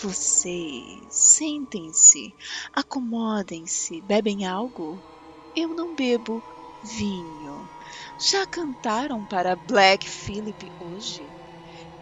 [0.00, 2.32] vocês, sentem-se,
[2.72, 5.00] acomodem-se, bebem algo?
[5.56, 6.42] Eu não bebo
[6.84, 7.68] vinho.
[8.18, 11.22] Já cantaram para Black Philip hoje?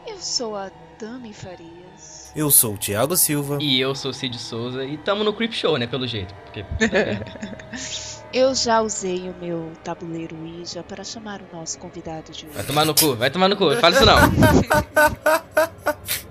[0.06, 2.32] Eu sou a Tami Farias.
[2.36, 3.58] Eu sou o Thiago Silva.
[3.60, 4.84] E eu sou o Cid Souza.
[4.84, 5.86] E tamo no Creep Show, né?
[5.86, 6.34] Pelo jeito.
[6.34, 6.64] Porque...
[8.32, 12.54] Eu já usei o meu tabuleiro Ouija para chamar o nosso convidado de hoje.
[12.54, 13.74] Vai tomar no cu, vai tomar no cu.
[13.76, 14.16] Fala isso não.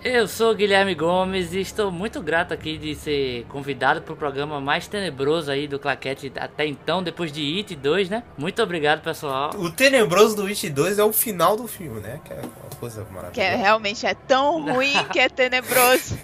[0.07, 4.61] Eu sou Guilherme Gomes e estou muito grato aqui de ser convidado para o programa
[4.61, 8.21] mais tenebroso aí do Claquete até então, depois de It 2, né?
[8.37, 9.49] Muito obrigado, pessoal.
[9.55, 12.19] O tenebroso do It 2 é o final do filme, né?
[12.23, 13.31] Que é uma coisa maravilhosa.
[13.31, 16.19] Que é, realmente é tão ruim que é tenebroso.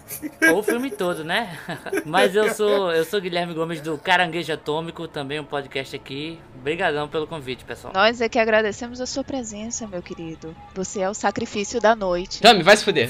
[0.52, 1.58] Ou o filme todo, né?
[2.06, 6.40] Mas eu sou, eu sou Guilherme Gomes do Caranguejo Atômico, também um podcast aqui.
[6.62, 7.92] Obrigadão pelo convite, pessoal.
[7.92, 10.56] Nós é que agradecemos a sua presença, meu querido.
[10.76, 12.40] Você é o sacrifício da noite.
[12.40, 13.10] Tami, vai se fuder.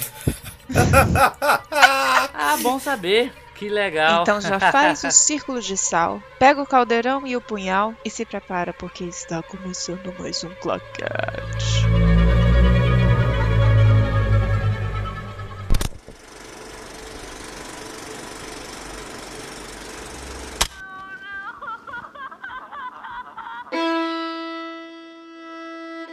[2.33, 3.33] ah, bom saber.
[3.55, 4.21] Que legal.
[4.21, 8.23] Então já faz o círculo de sal, pega o caldeirão e o punhal e se
[8.23, 11.86] prepara porque está começando mais um claquete.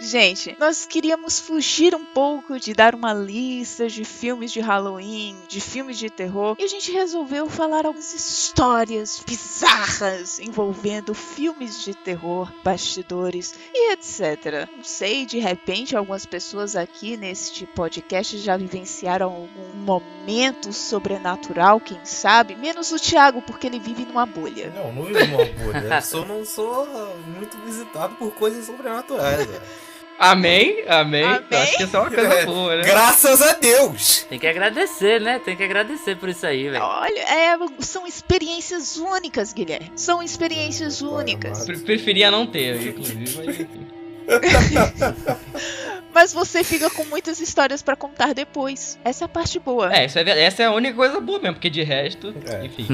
[0.08, 5.60] Gente, nós queríamos fugir um pouco de dar uma lista de filmes de Halloween, de
[5.60, 12.50] filmes de terror, e a gente resolveu falar algumas histórias bizarras envolvendo filmes de terror,
[12.64, 14.66] bastidores e etc.
[14.74, 22.02] Não sei, de repente algumas pessoas aqui neste podcast já vivenciaram algum momento sobrenatural, quem
[22.06, 22.56] sabe?
[22.56, 24.72] Menos o Thiago, porque ele vive numa bolha.
[24.74, 25.96] Não, não vivo numa bolha.
[25.96, 26.88] Eu só não sou
[27.26, 29.46] muito visitado por coisas sobrenaturais.
[30.18, 31.44] Amém, amém, amém.
[31.52, 32.82] Acho que isso é uma coisa é, boa, né?
[32.82, 34.26] Graças a Deus!
[34.28, 35.38] Tem que agradecer, né?
[35.38, 36.82] Tem que agradecer por isso aí, velho.
[36.82, 39.92] Olha, é, são experiências únicas, Guilherme.
[39.94, 41.64] São experiências únicas.
[41.84, 43.88] Preferia não ter, inclusive, Mas
[46.32, 48.98] você fica com muitas histórias para contar depois.
[49.04, 49.94] Essa é a parte boa.
[49.94, 52.66] É, é, essa é a única coisa boa mesmo, porque de resto, é.
[52.66, 52.86] enfim.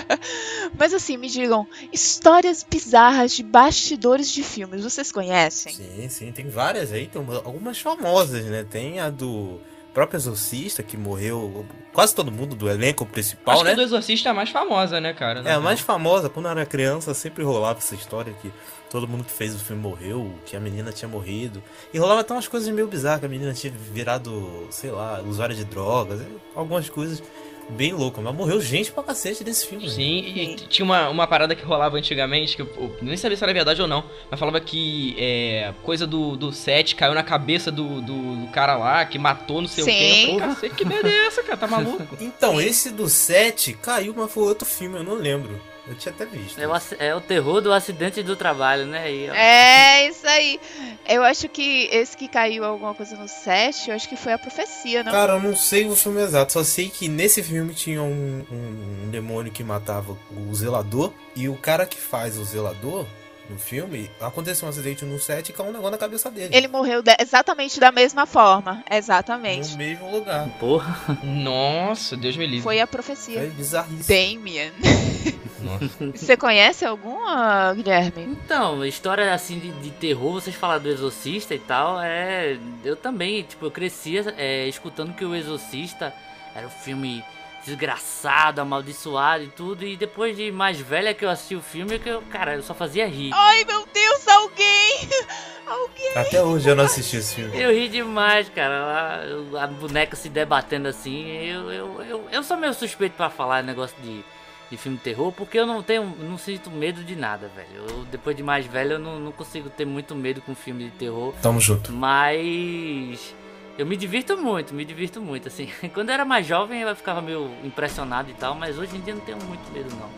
[0.78, 5.72] Mas assim, me digam, histórias bizarras de bastidores de filmes, vocês conhecem?
[5.72, 8.64] Sim, sim, tem várias aí, tem algumas famosas, né?
[8.68, 9.60] Tem a do
[9.92, 13.70] próprio Exorcista, que morreu quase todo mundo do elenco principal, Acho né?
[13.70, 15.42] Que a do Exorcista é a mais famosa, né, cara?
[15.44, 16.28] É, a mais famosa.
[16.28, 18.52] Quando eu era criança, sempre rolava essa história que
[18.90, 21.62] todo mundo que fez o filme morreu, que a menina tinha morrido.
[21.94, 25.54] E rolava até umas coisas meio bizarras, que a menina tinha virado, sei lá, usuária
[25.54, 26.20] de drogas,
[26.54, 27.22] algumas coisas
[27.70, 28.22] bem loucas.
[28.22, 29.84] Mas morreu gente pra cacete desse filme.
[29.84, 29.90] Né?
[29.90, 33.44] Sim, e tinha uma, uma parada que rolava antigamente, que eu, eu, nem sabia se
[33.44, 37.70] era verdade ou não, mas falava que é, coisa do, do set caiu na cabeça
[37.70, 39.90] do, do, do cara lá, que matou não sei Sim.
[39.90, 40.40] o quê.
[40.40, 41.56] Cacete, que merda é essa, cara?
[41.56, 42.16] Tá maluco?
[42.20, 45.60] Então, esse do set caiu, mas foi outro filme, eu não lembro.
[45.86, 46.58] Eu tinha até visto.
[46.60, 49.02] É o, é o terror do acidente do trabalho, né?
[49.04, 50.60] Aí, é, isso aí.
[51.08, 54.38] Eu acho que esse que caiu alguma coisa no set, eu acho que foi a
[54.38, 55.12] profecia, não?
[55.12, 56.52] Cara, eu não sei o filme exato.
[56.52, 61.12] Só sei que nesse filme tinha um, um, um demônio que matava o zelador.
[61.34, 63.06] E o cara que faz o zelador,
[63.50, 66.54] no filme, aconteceu um acidente no set e caiu um negócio na cabeça dele.
[66.56, 68.84] Ele morreu de, exatamente da mesma forma.
[68.88, 69.72] Exatamente.
[69.72, 70.48] No mesmo lugar.
[70.60, 71.18] Porra.
[71.24, 72.62] Nossa, Deus me livre.
[72.62, 73.40] Foi a profecia.
[73.40, 74.04] Foi bizarríssimo.
[74.06, 74.72] Damien.
[76.14, 78.22] Você conhece alguma, Guilherme?
[78.24, 82.56] Então, história assim de, de, terror, vocês falaram do Exorcista e tal, é.
[82.82, 86.14] Eu também, tipo, eu crescia é, escutando que o Exorcista
[86.54, 87.22] era um filme
[87.64, 89.84] desgraçado, amaldiçoado e tudo.
[89.84, 92.74] E depois de mais velha que eu assisti o filme, que eu, cara, eu só
[92.74, 93.30] fazia rir.
[93.32, 95.08] Ai, meu Deus, alguém!
[95.66, 96.16] Alguém!
[96.16, 97.56] Até hoje eu não assisti esse filme.
[97.56, 99.22] Eu ri demais, cara.
[99.56, 101.28] A, a boneca se debatendo assim.
[101.28, 104.24] Eu, eu, eu, eu sou meio suspeito para falar negócio de
[104.70, 107.88] de filme de terror, porque eu não tenho, não sinto medo de nada, velho.
[107.88, 110.90] Eu, depois de mais velho, eu não, não consigo ter muito medo com filme de
[110.92, 111.34] terror.
[111.42, 111.92] Tamo junto.
[111.92, 113.34] Mas
[113.80, 115.70] eu me divirto muito, me divirto muito, assim.
[115.94, 119.14] Quando eu era mais jovem, eu ficava meio impressionado e tal, mas hoje em dia
[119.14, 120.10] não tenho muito medo, não.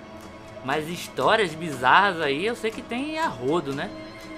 [0.64, 3.88] Mas histórias bizarras aí, eu sei que tem a rodo, né?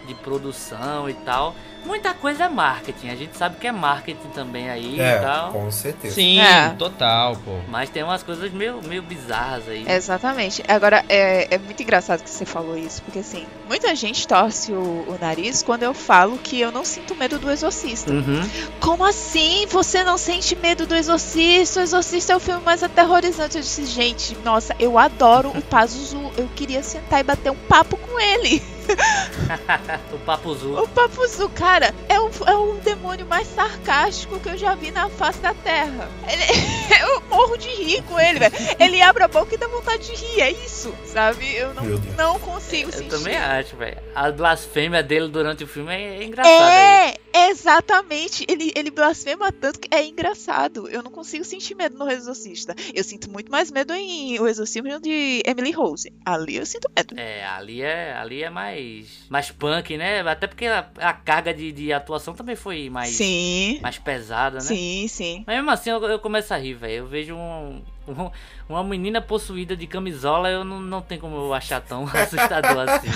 [0.07, 3.09] De produção e tal muita coisa é marketing.
[3.09, 5.53] A gente sabe que é marketing também aí é, e tal.
[5.53, 6.15] Com certeza.
[6.15, 6.71] Sim, é.
[6.71, 7.59] total, pô.
[7.69, 9.85] Mas tem umas coisas meio, meio bizarras aí.
[9.89, 10.63] Exatamente.
[10.67, 15.05] Agora, é, é muito engraçado que você falou isso, porque assim, muita gente torce o,
[15.09, 18.13] o nariz quando eu falo que eu não sinto medo do exorcista.
[18.13, 18.41] Uhum.
[18.81, 19.67] Como assim?
[19.69, 21.81] Você não sente medo do exorcista?
[21.81, 23.57] O exorcista é o filme mais aterrorizante.
[23.57, 26.33] Eu disse, gente, nossa, eu adoro o Pazuzu.
[26.37, 28.63] Eu queria sentar e bater um papo com ele.
[30.13, 30.75] o Papuzu.
[30.75, 35.09] O Papuzu, cara, é o, é o demônio mais sarcástico que eu já vi na
[35.09, 36.09] face da Terra.
[36.29, 36.43] Ele,
[37.03, 38.55] eu morro de rir com ele, velho.
[38.79, 41.53] Ele abre a boca e dá vontade de rir, é isso, sabe?
[41.53, 41.85] Eu não,
[42.17, 43.13] não consigo eu sentir.
[43.13, 43.99] Eu também acho, velho.
[44.15, 46.73] A blasfêmia dele durante o filme é, é engraçada.
[46.73, 47.51] É, aí.
[47.51, 48.45] exatamente.
[48.49, 50.89] Ele, ele blasfema tanto que é engraçado.
[50.89, 52.75] Eu não consigo sentir medo no Exorcista.
[52.95, 56.13] Eu sinto muito mais medo em O Exorcismo de Emily Rose.
[56.25, 57.19] Ali eu sinto medo.
[57.19, 60.21] É, ali é, ali é mais, mais punk, né?
[60.21, 63.79] Até porque a, a carga de, de atuação também foi mais, sim.
[63.83, 64.63] mais pesada, né?
[64.63, 65.45] Sim, sim.
[65.47, 66.95] Mas mesmo assim eu, eu começo a rir, velho.
[66.95, 68.31] Eu vejo um, um,
[68.69, 73.09] uma menina possuída de camisola, eu não, não tenho como eu achar tão assustador assim.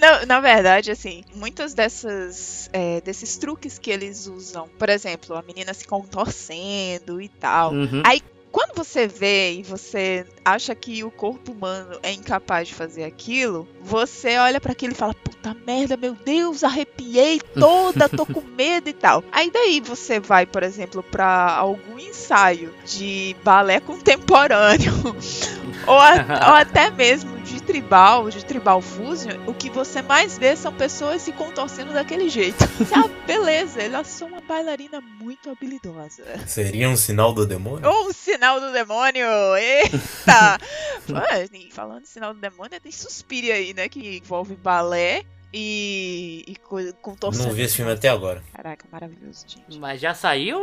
[0.00, 5.42] na, na, verdade, assim, muitas dessas é, desses truques que eles usam, por exemplo, a
[5.42, 7.72] menina se contorcendo e tal.
[7.72, 8.02] Uhum.
[8.04, 13.04] Aí quando você vê e você acha que o corpo humano é incapaz de fazer
[13.04, 18.40] aquilo, você olha para aquilo e fala: puta merda, meu Deus, arrepiei toda, tô com
[18.56, 19.22] medo e tal.
[19.30, 24.92] Aí daí você vai, por exemplo, para algum ensaio de balé contemporâneo
[25.88, 30.54] ou, a, ou até mesmo de tribal, de tribal fusion, o que você mais vê
[30.54, 32.58] são pessoas se contorcendo daquele jeito.
[32.90, 36.24] Ah, beleza, ela só uma bailarina muito habilidosa.
[36.46, 37.88] Seria um sinal do demônio?
[37.88, 39.26] Um sinal do demônio!
[39.56, 40.58] Eita!
[41.70, 43.88] falando de sinal do demônio, tem Suspiria aí, né?
[43.88, 47.46] Que envolve balé e, e com torcida.
[47.46, 48.42] Não vi esse filme até agora.
[48.52, 49.78] Caraca, maravilhoso, gente.
[49.78, 50.58] Mas já saiu?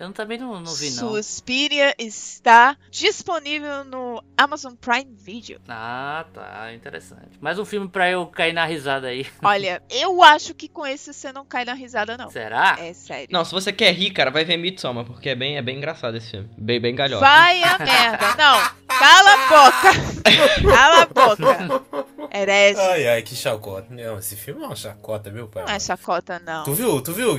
[0.00, 1.14] Eu também não, não vi, não.
[1.14, 5.60] Suspiria está disponível no Amazon Prime Video.
[5.68, 6.74] Ah, tá.
[6.74, 7.38] Interessante.
[7.40, 9.26] Mais um filme pra eu cair na risada aí.
[9.42, 12.30] Olha, eu acho que com esse você não cai na risada, não.
[12.30, 12.76] Será?
[12.80, 13.28] É sério.
[13.30, 16.16] Não, se você quer rir, cara, vai ver Midsommar, porque é bem, é bem engraçado
[16.16, 16.50] esse filme.
[16.56, 17.24] Bem, bem galhofa.
[17.24, 18.34] Vai a merda.
[18.36, 20.66] Não, cala a boca.
[20.74, 22.06] cala a boca.
[22.32, 22.80] Herege.
[22.80, 23.75] Ai, ai, que chacota.
[23.90, 25.64] Não, esse filme é uma chacota, viu, pai?
[25.64, 26.64] Não é chacota, não.
[26.64, 27.36] Tu viu, tu viu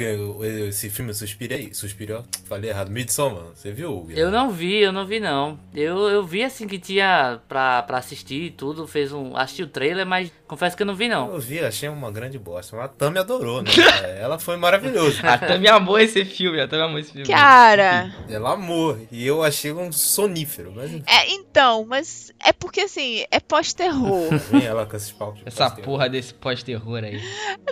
[0.68, 1.74] esse filme Suspirei?
[1.74, 2.24] Suspirou?
[2.46, 2.90] Falei errado.
[2.90, 4.02] Midsommar, você viu?
[4.02, 4.22] Guilherme?
[4.22, 5.60] Eu não vi, eu não vi não.
[5.74, 9.36] Eu, eu vi assim que tinha pra, pra assistir e tudo, fez um.
[9.36, 11.34] Assisti o trailer, mas confesso que eu não vi não.
[11.34, 12.82] Eu vi, achei uma grande bosta.
[12.82, 13.72] A Tami adorou, né?
[14.20, 15.22] Ela foi maravilhosa.
[15.28, 17.28] a Tami amou esse filme, a Tami amou esse filme.
[17.28, 18.14] Cara.
[18.30, 18.98] Ela amou.
[19.12, 20.74] E eu achei um sonífero.
[20.76, 20.92] Mas...
[21.06, 24.30] É, então, mas é porque assim, é pós-terror.
[24.52, 25.42] Vem ela com esses palcos.
[25.46, 27.22] Essa porra desse pós-terror aí.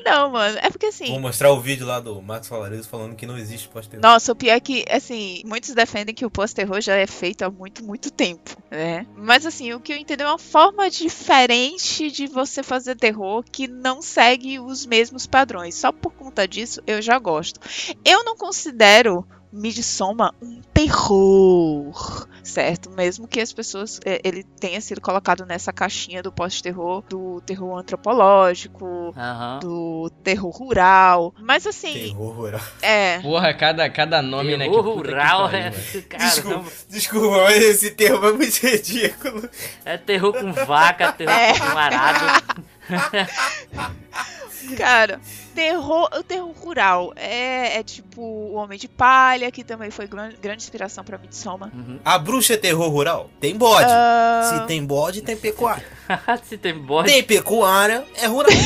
[0.06, 1.07] Não, mano, é porque assim.
[1.07, 4.02] Vou mostrar o vídeo lá do Max Falarezo falando que não existe pós-terror.
[4.02, 7.50] Nossa, o pior é que, assim, muitos defendem que o pós-terror já é feito há
[7.50, 9.06] muito, muito tempo, né?
[9.16, 13.68] Mas assim, o que eu entendo é uma forma diferente de você fazer terror que
[13.68, 15.75] não segue os mesmos padrões.
[15.75, 17.60] Só por conta disso eu já gosto.
[18.04, 19.25] Eu não considero
[19.56, 22.90] Midsommar um terror, certo?
[22.92, 27.78] Mesmo que as pessoas é, ele tenha sido colocado nessa caixinha do pós-terror, do terror
[27.78, 29.60] antropológico, uhum.
[29.62, 32.62] do terror rural, mas assim, terror rural.
[32.81, 33.19] É.
[33.19, 34.66] Porra, cada cada nome, terror né?
[34.66, 35.69] Terror rural, é.
[36.18, 39.50] Desculpa, desculpa, mas esse termo é muito ridículo.
[39.86, 41.58] É terror com vaca, terror é.
[41.58, 42.66] com arado.
[44.78, 45.20] Cara,
[45.54, 50.38] terror, o terror rural é, é, tipo o Homem de Palha, que também foi grande,
[50.38, 51.72] grande inspiração pra Midsommar.
[51.74, 52.00] Uhum.
[52.04, 53.30] A bruxa é terror rural?
[53.40, 53.88] Tem bode.
[53.88, 54.50] Uh...
[54.50, 55.86] Se tem bode, tem pecuária.
[56.44, 57.12] Se tem bode.
[57.12, 58.52] Tem pecuária, é rural.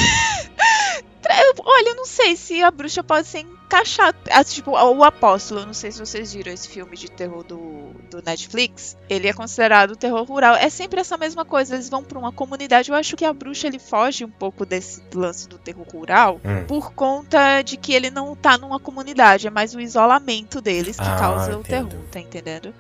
[1.60, 4.18] Olha, eu não sei se a bruxa pode ser encaixada.
[4.32, 8.22] Ah, tipo, o Apóstolo, não sei se vocês viram esse filme de terror do, do
[8.22, 8.98] Netflix.
[9.10, 10.56] Ele é considerado terror rural.
[10.56, 11.76] É sempre essa mesma coisa.
[11.76, 12.90] Eles vão pra uma comunidade.
[12.90, 16.66] Eu acho que a bruxa ele foge um pouco desse lance do terror rural hum.
[16.68, 19.48] por conta de que ele não tá numa comunidade.
[19.48, 21.60] É mais o isolamento deles que ah, causa entendo.
[21.60, 22.74] o terror, tá entendendo?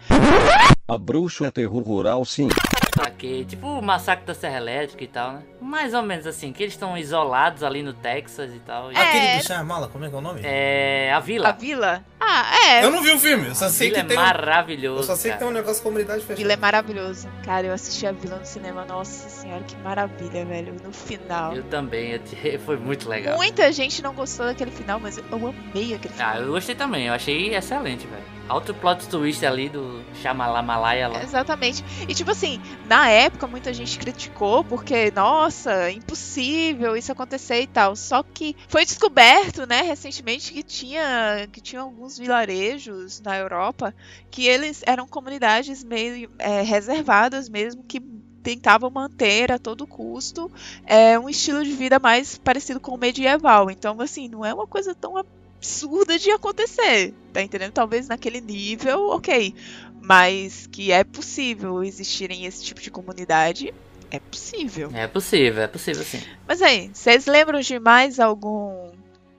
[0.88, 2.50] A bruxa é terror rural, sim.
[2.95, 3.45] Saquei.
[3.45, 5.43] Tipo o massacre da Serra Elétrica e tal, né?
[5.62, 8.91] Mais ou menos assim, que eles estão isolados ali no Texas e tal.
[8.91, 8.95] É.
[8.95, 10.41] Aquele do Shyamala, como é que é o nome?
[10.43, 11.12] É.
[11.13, 11.50] A Vila.
[11.50, 12.03] A Vila?
[12.19, 12.83] Ah, é.
[12.83, 14.17] Eu não vi o filme, eu só sei Vila que é tem.
[14.17, 14.99] Maravilhoso.
[14.99, 15.39] Eu só sei cara.
[15.39, 16.38] que tem um negócio de comunidade fechada.
[16.38, 17.29] Vila é maravilhoso.
[17.45, 18.85] Cara, eu assisti a Vila no cinema.
[18.85, 20.75] Nossa senhora, que maravilha, velho.
[20.83, 21.55] No final.
[21.55, 22.35] Eu também, eu te...
[22.65, 23.38] foi muito legal.
[23.38, 26.31] Muita gente não gostou daquele final, mas eu amei aquele final.
[26.33, 28.39] Ah, eu gostei também, eu achei excelente, velho.
[28.49, 31.23] Alto plot twist ali do Shyamalan lá.
[31.23, 31.85] Exatamente.
[32.07, 37.95] E tipo assim, na época muita gente criticou porque, nossa, impossível isso acontecer e tal.
[37.95, 43.93] Só que foi descoberto, né, recentemente que tinha que tinha alguns vilarejos na Europa
[44.31, 47.99] que eles eram comunidades meio é, reservadas mesmo que
[48.41, 50.51] tentavam manter a todo custo
[50.85, 53.69] é, um estilo de vida mais parecido com o medieval.
[53.69, 57.73] Então, assim, não é uma coisa tão absurda de acontecer, tá entendendo?
[57.73, 59.53] Talvez naquele nível, ok,
[60.01, 63.73] mas que é possível existirem esse tipo de comunidade,
[64.11, 64.89] É possível.
[64.93, 66.21] É possível, é possível sim.
[66.47, 68.89] Mas aí, vocês lembram de mais algum.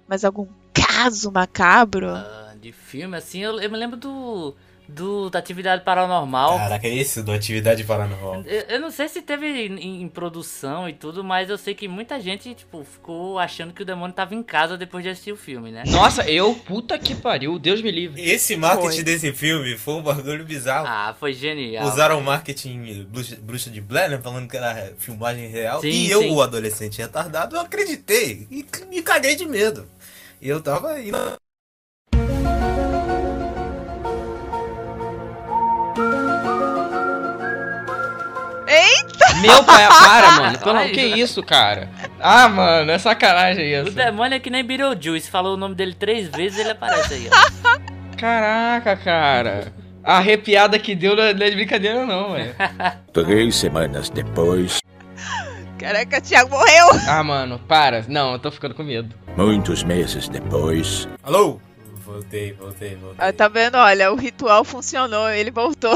[0.07, 2.09] Mais algum caso macabro?
[2.11, 4.55] Ah, de filme, assim, eu, eu me lembro do.
[4.93, 6.59] Do, da atividade paranormal.
[6.59, 8.43] Caraca, é esse do Atividade Paranormal.
[8.45, 11.87] Eu, eu não sei se teve em, em produção e tudo, mas eu sei que
[11.87, 15.37] muita gente, tipo, ficou achando que o demônio tava em casa depois de assistir o
[15.37, 15.85] filme, né?
[15.87, 18.21] Nossa, eu, puta que pariu, Deus me livre.
[18.21, 19.05] Esse marketing Foi.
[19.05, 20.89] desse filme foi um bagulho bizarro.
[20.89, 21.87] Ah, foi genial.
[21.87, 24.19] Usaram o marketing bruxa, bruxa de Blair, né?
[24.19, 25.81] Falando que era filmagem real.
[25.83, 26.33] Sim, e eu, sim.
[26.33, 28.49] o adolescente retardado, eu acreditei.
[28.51, 29.87] E me caguei de medo.
[30.43, 31.17] E eu tava indo.
[39.41, 40.59] Meu pai, para, mano.
[40.59, 41.89] Pelo, que isso, cara?
[42.21, 43.97] Ah, mano, é sacanagem O isso.
[43.97, 47.79] demônio é que nem Beetlejuice, falou o nome dele três vezes ele aparece aí, ó.
[48.17, 49.73] Caraca, cara.
[50.05, 52.55] A arrepiada que deu não é não é de brincadeira, não, velho.
[53.13, 54.79] Três semanas depois,
[55.79, 56.87] Caraca, Thiago morreu!
[57.09, 58.05] Ah, mano, para.
[58.07, 59.15] Não, eu tô ficando com medo.
[59.37, 61.59] muitos meses depois, Alô?
[62.13, 63.17] Voltei, voltei, voltei.
[63.19, 63.77] Ah, tá vendo?
[63.77, 65.95] Olha, o ritual funcionou, ele voltou.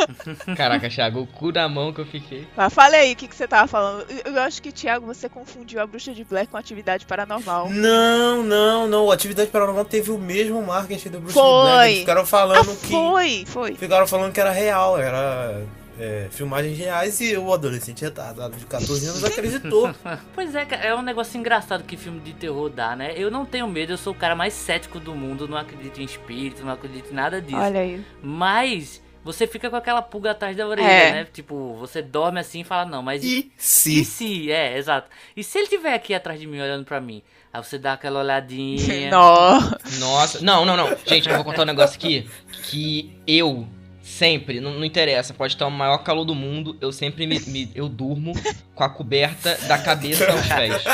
[0.56, 2.46] Caraca, Thiago, o cu na mão que eu fiquei.
[2.56, 4.06] Mas fala aí, o que, que você tava falando?
[4.24, 7.68] Eu eu acho que, Thiago, você confundiu a bruxa de Blair com atividade paranormal.
[7.68, 9.04] Não, não, não.
[9.06, 11.42] O Atividade Paranormal teve o mesmo marketing do Bruce Foi.
[11.62, 11.88] Black.
[11.88, 12.86] Eles ficaram Ah, falando que.
[12.90, 13.74] foi, foi.
[13.74, 15.62] Ficaram falando que era real, era
[16.00, 19.94] é, filmagens reais e o adolescente retardado de 14 anos acreditou.
[20.34, 23.12] Pois é, é um negócio engraçado que filme de terror dá, né?
[23.16, 26.04] Eu não tenho medo, eu sou o cara mais cético do mundo, não acredito em
[26.04, 27.56] espírito, não acredito em nada disso.
[27.58, 28.02] Olha aí.
[28.22, 31.12] Mas você fica com aquela pulga atrás da orelha, É.
[31.12, 31.26] né?
[31.30, 34.04] Tipo, você dorme assim e fala, não, mas e, E se.
[34.04, 34.50] se?
[34.50, 35.10] É, exato.
[35.36, 37.22] E se ele estiver aqui atrás de mim olhando pra mim?
[37.52, 39.10] Aí você dá aquela olhadinha.
[39.10, 39.60] Nó.
[40.00, 40.96] Nossa, não, não, não.
[41.04, 42.26] Gente, eu vou contar um negócio aqui.
[42.62, 43.68] Que eu
[44.10, 47.70] sempre, não, não interessa, pode estar o maior calor do mundo, eu sempre me, me-
[47.74, 48.32] eu durmo
[48.74, 50.84] com a coberta da cabeça aos pés.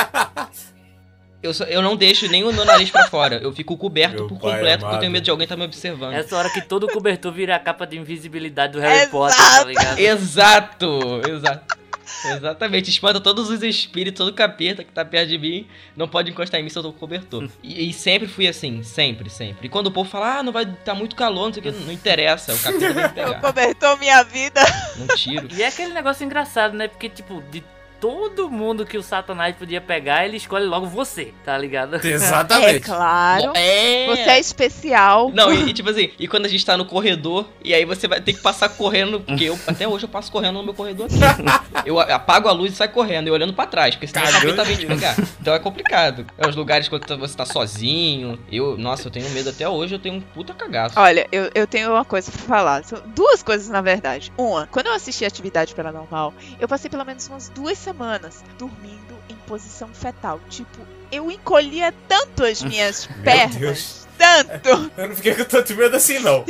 [1.42, 3.36] Eu, só- eu não deixo nem o meu nariz pra fora.
[3.36, 6.14] Eu fico coberto Meu por completo porque eu tenho medo de alguém estar me observando.
[6.14, 9.10] Essa hora que todo cobertor vira a capa de invisibilidade do Harry Exato.
[9.12, 9.98] Potter, tá ligado?
[9.98, 11.78] Exato, exato.
[12.24, 16.60] Exatamente, espanta todos os espíritos, todo capeta que tá perto de mim, não pode encostar
[16.60, 17.48] em mim se eu tô com cobertor.
[17.62, 19.66] E, e sempre fui assim, sempre, sempre.
[19.66, 21.72] E quando o povo fala, ah, não vai tá muito calor, não sei o que,
[21.72, 23.40] não interessa, o capeta vai me pegar.
[23.40, 24.60] Cobertou minha vida.
[24.96, 25.48] Não tiro.
[25.52, 26.86] E é aquele negócio engraçado, né?
[26.86, 27.62] Porque, tipo, de
[28.00, 31.96] todo mundo que o Satanás podia pegar, ele escolhe logo você, tá ligado?
[32.06, 32.80] É Exatamente.
[32.80, 33.52] claro.
[33.54, 34.06] É.
[34.06, 35.30] Você é especial.
[35.32, 38.06] Não, e, e tipo assim, e quando a gente tá no corredor, e aí você
[38.08, 41.06] vai ter que passar correndo, porque eu, até hoje eu passo correndo no meu corredor
[41.06, 41.16] aqui.
[41.86, 44.26] Eu a- apago a luz e saio correndo, e olhando pra trás, porque senão o
[44.26, 45.14] Cagando capeta vem te de pegar.
[45.40, 46.26] Então é complicado.
[46.36, 48.38] É os lugares quando você tá sozinho.
[48.50, 50.98] Eu, nossa, eu tenho medo até hoje, eu tenho um puta cagaço.
[50.98, 52.82] Olha, eu, eu tenho uma coisa pra falar.
[53.14, 54.32] Duas coisas, na verdade.
[54.36, 59.36] Uma, quando eu assisti Atividade Paranormal, eu passei pelo menos umas duas semanas dormindo em
[59.46, 60.40] posição fetal.
[60.50, 60.78] Tipo,
[61.12, 63.56] eu encolhia tanto as minhas Meu pernas.
[63.56, 64.06] Deus.
[64.18, 64.90] Tanto!
[64.96, 66.42] Eu não fiquei com tanto medo assim, não.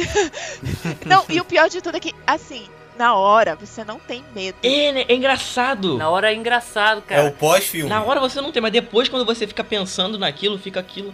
[1.04, 4.56] Não, e o pior de tudo é que, assim, na hora você não tem medo.
[4.62, 5.04] É, né?
[5.08, 5.98] é engraçado.
[5.98, 7.24] Na hora é engraçado, É cara.
[7.28, 7.90] o pós-filme.
[7.90, 11.12] Na hora você não tem, mas depois quando você fica pensando naquilo, fica aquilo.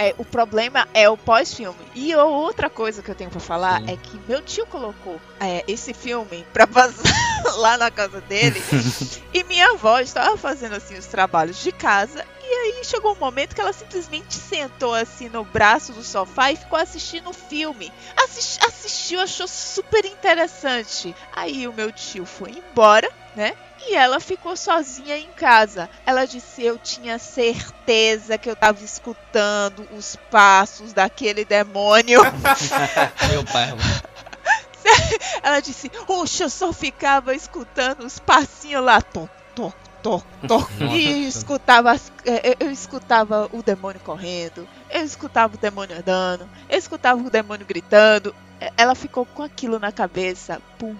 [0.00, 1.78] É, o problema é o pós-filme.
[1.94, 3.90] E outra coisa que eu tenho pra falar Sim.
[3.90, 7.02] é que meu tio colocou é, esse filme pra passar
[7.58, 8.62] lá na casa dele.
[9.34, 12.24] e minha avó estava fazendo assim os trabalhos de casa.
[12.42, 16.56] E aí chegou um momento que ela simplesmente sentou assim no braço do sofá e
[16.56, 17.92] ficou assistindo o filme.
[18.16, 21.14] Assis- assistiu, achou super interessante.
[21.30, 23.52] Aí o meu tio foi embora, né?
[23.88, 25.88] E ela ficou sozinha em casa.
[26.04, 32.20] Ela disse: Eu tinha certeza que eu tava escutando os passos daquele demônio.
[33.30, 33.68] Meu pai.
[35.42, 39.00] Ela disse: Oxe, eu só ficava escutando os passinhos lá.
[39.00, 40.70] Toc, toc, toc, toc.
[40.94, 44.66] E escutava, as- eh, eu escutava o demônio correndo.
[44.90, 46.48] Eu escutava o demônio andando.
[46.68, 48.34] Eu escutava o demônio gritando.
[48.76, 50.94] Ela ficou com aquilo na cabeça por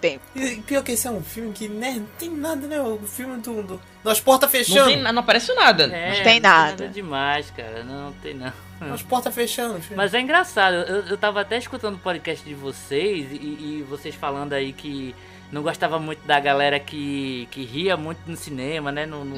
[0.00, 0.24] tempo.
[0.34, 2.80] E pior que esse é um filme que, né, não tem nada, né?
[2.80, 3.62] O filme do.
[3.62, 4.86] do das portas Não, fechando.
[4.86, 5.84] tem, na- não aparece nada.
[5.84, 6.88] É, Não tem nada.
[6.88, 7.82] demais, cara.
[7.84, 8.52] Não tem não.
[8.94, 9.80] As portas fechando.
[9.80, 9.96] filho.
[9.96, 14.14] Mas é engraçado, eu, eu tava até escutando o podcast de vocês e, e vocês
[14.14, 15.14] falando aí que
[15.50, 19.04] não gostava muito da galera que, que ria muito no cinema, né?
[19.04, 19.36] No, no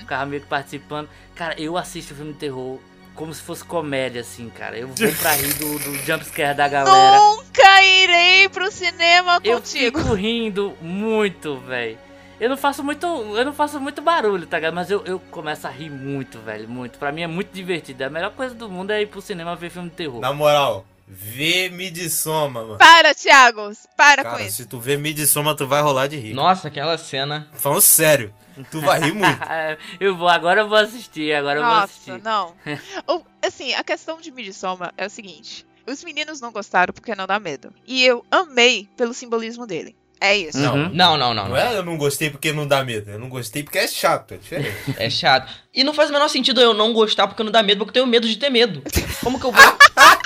[0.00, 1.08] ficava meio que participando.
[1.34, 2.78] Cara, eu assisto filme de terror
[3.14, 4.76] como se fosse comédia, assim, cara.
[4.78, 7.18] Eu vou pra rir do, do jumpscare da galera.
[7.18, 9.98] Nunca irei pro cinema Eu contigo.
[9.98, 11.98] fico rindo muito, velho.
[12.40, 14.74] Eu não faço muito, eu não faço muito barulho, tá ligado?
[14.74, 16.98] Mas eu, eu começo a rir muito, velho, muito.
[16.98, 18.04] Pra mim é muito divertido.
[18.04, 20.20] A melhor coisa do mundo é ir pro cinema ver filme de terror.
[20.20, 22.78] Na moral, Vê Midsommar, mano.
[22.78, 23.70] Para, Thiago!
[23.96, 24.56] Para com Cara, isso.
[24.58, 26.32] se tu vê Midsommar, tu vai rolar de rir.
[26.32, 27.48] Nossa, aquela cena.
[27.52, 28.32] Falando sério,
[28.70, 29.38] tu vai rir muito.
[30.00, 32.22] eu vou, agora eu vou assistir, agora eu vou Nossa, assistir.
[32.22, 32.54] não.
[33.06, 35.66] Ou, assim, a questão de Midsommar é o seguinte.
[35.86, 37.72] Os meninos não gostaram porque não dá medo.
[37.86, 39.96] E eu amei pelo simbolismo dele.
[40.20, 40.58] É isso.
[40.58, 40.76] Não.
[40.76, 40.90] Uhum.
[40.94, 41.48] Não, não, não.
[41.48, 43.10] Não é eu não gostei porque não dá medo.
[43.10, 44.76] Eu não gostei porque é chato, é diferente.
[44.96, 45.52] É chato.
[45.74, 48.04] E não faz o menor sentido eu não gostar porque não dá medo, porque eu
[48.04, 48.84] tenho medo de ter medo.
[49.24, 49.60] Como que eu vou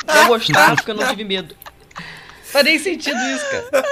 [0.06, 1.56] não gostar porque eu não tive medo?
[2.56, 3.84] Faz nem sentido isso, cara.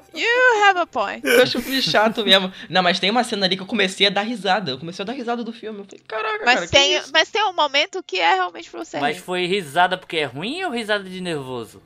[0.14, 1.26] You have a point.
[1.26, 2.52] Eu acho meio chato mesmo.
[2.68, 4.70] Não, mas tem uma cena ali que eu comecei a dar risada.
[4.70, 5.80] Eu comecei a dar risada do filme.
[5.80, 7.10] Eu falei, caraca, Mas cara, que tem, isso?
[7.12, 9.00] mas tem um momento que é realmente pra você.
[9.00, 11.82] Mas foi risada porque é ruim ou risada de nervoso?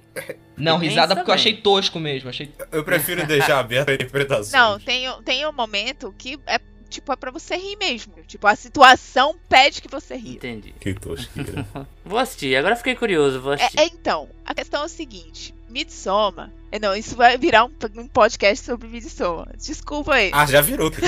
[0.57, 2.29] Não, risada porque eu achei tosco mesmo.
[2.29, 2.53] Achei...
[2.71, 4.61] Eu prefiro deixar aberta a interpretação.
[4.73, 8.13] Não, tem, tem um momento que é tipo é pra você rir mesmo.
[8.27, 10.35] Tipo, a situação pede que você ria.
[10.37, 10.75] Entendi.
[10.79, 11.67] Que tosqueira.
[12.05, 13.81] Vou assistir, agora eu fiquei curioso, vou É, assistir.
[13.81, 16.51] é, então, a questão é o seguinte: Midsommar.
[16.71, 19.55] é, Não, isso vai virar um, um podcast sobre Midsommar.
[19.57, 20.31] Desculpa aí.
[20.33, 20.91] Ah, já virou.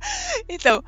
[0.48, 0.82] Então,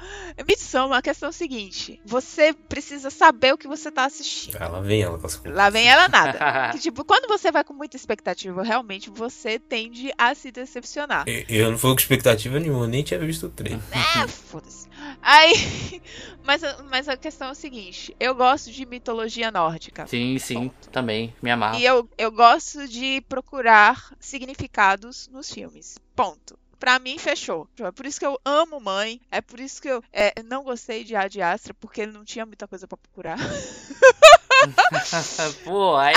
[0.49, 4.57] Midsommar, a questão é o seguinte: você precisa saber o que você tá assistindo.
[4.61, 5.57] Ah, lá vem ela com as coisas.
[5.57, 6.71] Lá vem ela nada.
[6.73, 11.25] Que, tipo, quando você vai com muita expectativa, realmente você tende a se decepcionar.
[11.28, 13.81] Eu- Eu não fui com expectativa nenhuma, nem tinha visto o trailer.
[14.23, 14.88] É, foda-se.
[15.21, 16.00] Aí.
[16.45, 20.07] Mas, a- mas a questão é o seguinte: eu gosto de mitologia nórdica.
[20.07, 21.78] Sim, sim, também, me amarro.
[21.78, 25.99] E eu, eu gosto de procurar significados nos filmes.
[26.16, 26.59] Ponto.
[26.83, 27.69] Pra mim, fechou.
[27.79, 29.21] É por isso que eu amo Mãe.
[29.31, 32.45] É por isso que eu é, não gostei de Ad Astra, porque ele não tinha
[32.45, 33.39] muita coisa pra procurar.
[35.62, 36.15] pô, aí,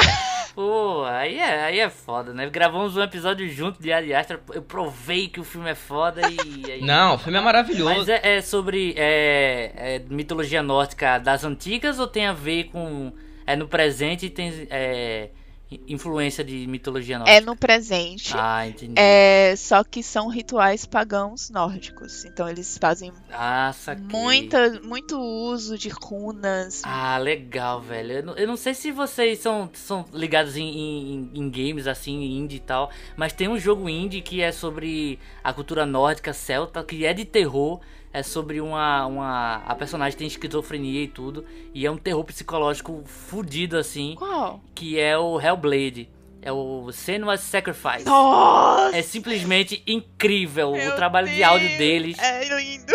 [0.56, 2.50] pô, aí é, aí é foda, né?
[2.50, 6.72] Gravamos um episódio junto de Ari Astra, eu provei que o filme é foda e...
[6.72, 8.00] aí- Não, o filme é maravilhoso.
[8.00, 13.14] Mas é, é sobre é, é mitologia nórdica das antigas ou tem a ver com...
[13.46, 15.30] É no presente e tem é,
[15.88, 17.38] influência de mitologia nórdica?
[17.38, 18.34] É no presente.
[18.36, 18.94] Ah, entendi.
[18.98, 22.26] É, só que são rituais pagãos nórdicos.
[22.26, 23.74] Então eles fazem Ah,
[24.12, 26.82] muita, muito uso de runas.
[26.84, 28.12] Ah, legal, velho.
[28.14, 32.24] Eu não, eu não sei se vocês são, são ligados em, em, em games, assim,
[32.24, 36.84] indie e tal, mas tem um jogo indie que é sobre a cultura nórdica celta,
[36.84, 37.80] que é de terror.
[38.16, 39.56] É sobre uma, uma.
[39.66, 41.44] A personagem tem esquizofrenia e tudo.
[41.74, 44.16] E é um terror psicológico fudido, assim.
[44.16, 44.62] Qual?
[44.74, 46.08] Que é o Hellblade.
[46.46, 48.06] É o Senua's Sacrifice.
[48.06, 48.96] Nossa!
[48.96, 52.20] É simplesmente incrível o Meu trabalho de áudio Deus, deles.
[52.20, 52.94] É lindo.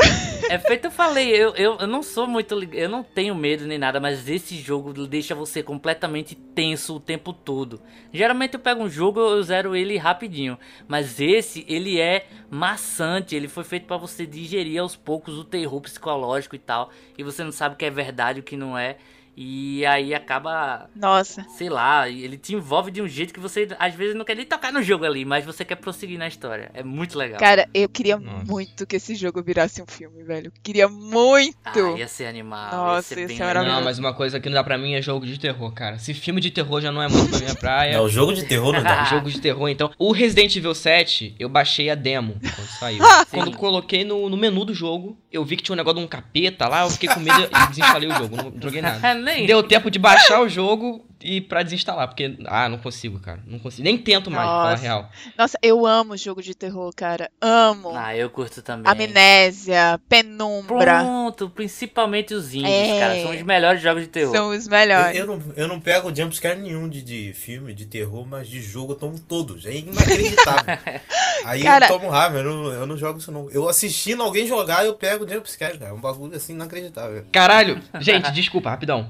[0.48, 2.54] É feito, eu falei, eu, eu, eu não sou muito.
[2.72, 7.32] Eu não tenho medo nem nada, mas esse jogo deixa você completamente tenso o tempo
[7.32, 7.82] todo.
[8.12, 10.56] Geralmente eu pego um jogo, eu zero ele rapidinho.
[10.86, 13.34] Mas esse, ele é maçante.
[13.34, 16.90] Ele foi feito pra você digerir aos poucos o terror psicológico e tal.
[17.18, 18.96] E você não sabe o que é verdade o que não é.
[19.42, 21.46] E aí acaba Nossa.
[21.56, 24.44] sei lá, ele te envolve de um jeito que você às vezes não quer nem
[24.44, 26.70] tocar no jogo ali, mas você quer prosseguir na história.
[26.74, 27.40] É muito legal.
[27.40, 28.44] Cara, eu queria Nossa.
[28.44, 30.52] muito que esse jogo virasse um filme, velho.
[30.62, 31.56] Queria muito.
[31.64, 32.70] ah, ia ser animal.
[32.70, 33.64] Nossa, ia ser bem.
[33.64, 35.98] Não, mas uma coisa que não dá pra mim é jogo de terror, cara.
[35.98, 37.96] Se filme de terror já não é muito pra minha praia.
[37.96, 39.04] Não, o jogo de terror não dá.
[39.10, 39.90] Jogo de terror, então.
[39.98, 43.02] O Resident Evil 7, eu baixei a demo quando saiu.
[43.30, 46.08] quando coloquei no, no menu do jogo, eu vi que tinha um negócio de um
[46.08, 48.36] capeta lá, eu fiquei com medo e desinstalei o jogo.
[48.36, 49.00] Não joguei nada.
[49.34, 49.46] Nem.
[49.46, 52.36] Deu tempo de baixar o jogo e pra desinstalar, porque.
[52.46, 53.40] Ah, não consigo, cara.
[53.46, 53.82] Não consigo.
[53.84, 54.82] Nem tento mais, pra falar Nossa.
[54.82, 55.10] real.
[55.38, 57.30] Nossa, eu amo jogo de terror, cara.
[57.40, 57.92] Amo.
[57.94, 58.90] Ah, eu curto também.
[58.90, 60.78] Amnésia, Penumbra.
[61.02, 62.98] Pronto, principalmente os indies, É.
[63.00, 63.22] cara.
[63.22, 64.34] São os melhores jogos de terror.
[64.34, 65.18] São os Eu, melhores.
[65.18, 68.92] eu não, eu não pego jumpscare nenhum de, de filme, de terror, mas de jogo
[68.92, 69.66] eu tomo todos.
[69.66, 70.78] É inacreditável.
[71.44, 73.50] Aí Cara- eu tomo raiva, eu não, eu não jogo isso não.
[73.50, 75.90] Eu assistindo alguém jogar, eu pego jumpscare, cara.
[75.90, 77.24] É um bagulho assim inacreditável.
[77.32, 77.80] Caralho!
[78.00, 79.08] Gente, desculpa, rapidão.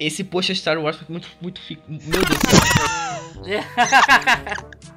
[0.00, 1.60] Esse post Star Wars foi muito, muito.
[1.60, 2.60] fi- Meu Deus do céu.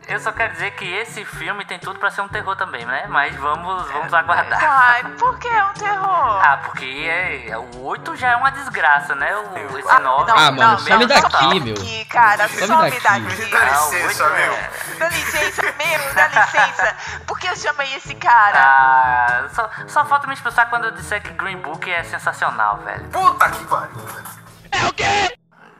[0.07, 3.05] Eu só quero dizer que esse filme tem tudo pra ser um terror também, né?
[3.07, 4.59] Mas vamos, vamos aguardar.
[4.61, 6.41] Ai, por que é um terror?
[6.45, 9.33] Ah, porque é, o 8 já é uma desgraça, né?
[9.35, 10.31] O, esse Ah, 9.
[10.35, 11.73] Ah, mano, some daqui, some meu.
[11.73, 13.01] Daqui, cara, Some some daqui.
[13.03, 13.45] daqui.
[13.51, 14.53] Dá Ah, licença, 8 meu.
[14.53, 16.95] é- Dá licença mesmo, dá licença.
[17.25, 18.59] Por que eu chamei esse cara?
[18.61, 23.05] Ah, só, só falta me expressar quando eu disser que Green Book é sensacional, velho.
[23.09, 24.05] Puta que pariu.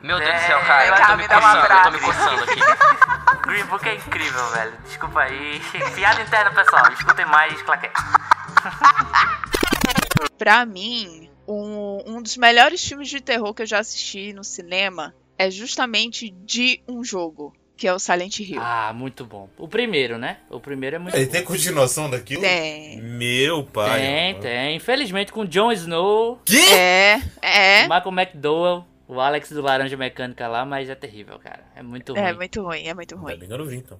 [0.01, 0.88] Meu Deus É, do céu, cara.
[0.88, 2.60] Eu tô me me coçando, eu tô me coçando aqui.
[3.47, 4.73] Green Book é incrível, velho.
[4.84, 5.62] Desculpa aí.
[5.95, 6.91] Piada interna, pessoal.
[6.91, 7.93] Escutem mais, claquete.
[10.38, 15.13] Pra mim, um, um dos melhores filmes de terror que eu já assisti no cinema
[15.38, 18.62] é justamente de um jogo, que é o Silent Hill.
[18.62, 19.49] Ah, muito bom.
[19.57, 20.38] O primeiro, né?
[20.49, 21.31] O primeiro é muito Ele bom.
[21.31, 22.41] tem continuação daquilo?
[22.41, 23.01] Tem.
[23.01, 23.99] Meu pai.
[24.01, 24.41] Tem, mano.
[24.43, 24.75] tem.
[24.75, 26.59] Infelizmente com Jon Snow, Que?
[26.73, 27.83] É, é.
[27.83, 31.62] Michael McDowell, o Alex do Laranja Mecânica lá, mas é terrível, cara.
[31.75, 32.21] É muito ruim.
[32.21, 33.38] É muito ruim, é muito Ainda ruim.
[33.39, 33.99] bem que eu não vi, então.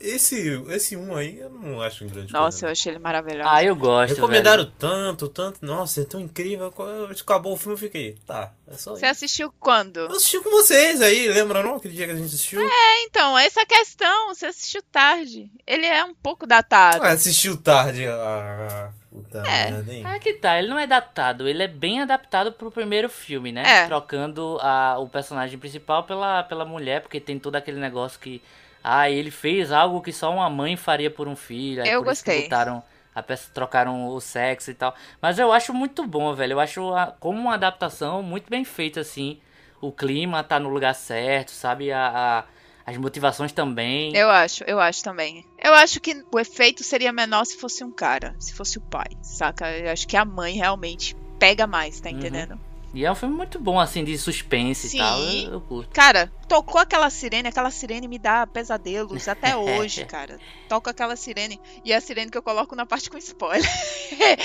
[0.00, 3.48] Esse, esse um aí eu não acho um grande Nossa, eu achei ele maravilhoso.
[3.50, 4.74] Ah, eu gosto, Recomendaram velho.
[4.78, 5.64] tanto, tanto.
[5.64, 6.70] Nossa, é tão incrível.
[6.72, 8.16] Quando Acabou o filme, eu fiquei.
[8.26, 9.12] Tá, é só Você isso.
[9.12, 9.98] assistiu quando?
[10.00, 11.76] Eu assisti com vocês aí, lembra não?
[11.76, 12.60] Aquele dia que a gente assistiu?
[13.06, 14.28] Então, essa é a questão.
[14.34, 15.50] Você assistiu tarde.
[15.66, 17.02] Ele é um pouco datado.
[17.04, 18.06] Ah, assistiu tarde.
[18.06, 19.70] Ah, puta É.
[19.70, 20.02] merda, hein?
[20.06, 23.62] Ah, que tá, ele não é datado, ele é bem adaptado pro primeiro filme, né?
[23.82, 23.86] É.
[23.86, 28.42] Trocando a, o personagem principal pela, pela mulher, porque tem todo aquele negócio que.
[28.86, 31.82] Ah, ele fez algo que só uma mãe faria por um filho.
[31.82, 32.42] aí Eu por isso gostei.
[32.42, 32.82] botaram
[33.14, 34.94] a peça, trocaram o sexo e tal.
[35.22, 36.52] Mas eu acho muito bom, velho.
[36.52, 39.40] Eu acho a- como uma adaptação muito bem feita, assim.
[39.80, 41.90] O clima tá no lugar certo, sabe?
[41.92, 42.44] A, a-
[42.86, 44.14] as motivações também.
[44.14, 45.46] Eu acho, eu acho também.
[45.58, 49.06] Eu acho que o efeito seria menor se fosse um cara, se fosse o pai,
[49.22, 49.70] saca?
[49.70, 52.58] Eu acho que a mãe realmente pega mais, tá Uhum.
[52.94, 54.96] E é um filme muito bom, assim, de suspense Sim.
[54.96, 55.20] e tal.
[55.20, 55.90] Eu, eu curto.
[55.92, 60.38] Cara, tocou aquela sirene, aquela sirene me dá pesadelos até hoje, cara.
[60.68, 63.68] Toca aquela sirene e é a sirene que eu coloco na parte com spoiler.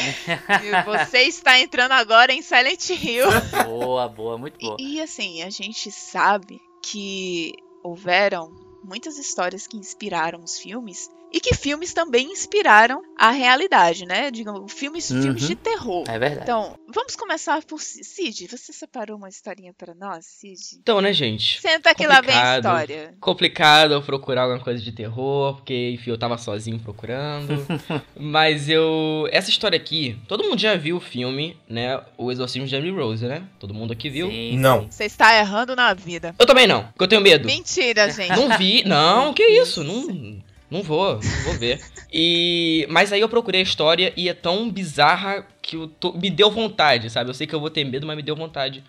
[0.85, 3.27] Você está entrando agora em Silent Hill.
[3.65, 4.77] boa, boa, muito boa.
[4.79, 8.51] E, e, assim, a gente sabe que houveram
[8.83, 14.31] muitas histórias que inspiraram os filmes e que filmes também inspiraram a realidade, né?
[14.31, 15.21] Digamos, filmes, Uhum.
[15.21, 16.03] filmes de terror.
[16.07, 16.43] É verdade.
[16.43, 18.47] Então, vamos começar por Cid.
[18.47, 20.59] Você separou uma historinha pra nós, Cid?
[20.81, 21.59] Então, né, gente?
[21.61, 22.57] Senta que lá vem a Complicado.
[22.65, 23.13] história.
[23.19, 27.53] Complicado eu procurar alguma coisa de terror, porque, enfim, eu tava sozinho procurando.
[28.17, 29.27] Mas eu.
[29.31, 31.99] Essa história aqui, todo mundo já viu o filme, né?
[32.17, 33.43] O Exorcismo de Emily Rose, né?
[33.59, 34.29] Todo mundo aqui viu?
[34.29, 34.89] Sim, Não.
[34.89, 36.33] Você está errando na vida.
[36.39, 37.45] Eu também não, porque eu tenho medo.
[37.45, 38.29] Mentira, gente.
[38.35, 41.79] Não vi, não, que isso, não, não vou, não vou ver.
[42.11, 46.29] E, mas aí eu procurei a história e é tão bizarra que eu tô- me
[46.29, 47.29] deu vontade, sabe?
[47.29, 48.83] Eu sei que eu vou ter medo, mas me deu vontade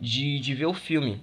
[0.00, 1.20] de, de ver o filme.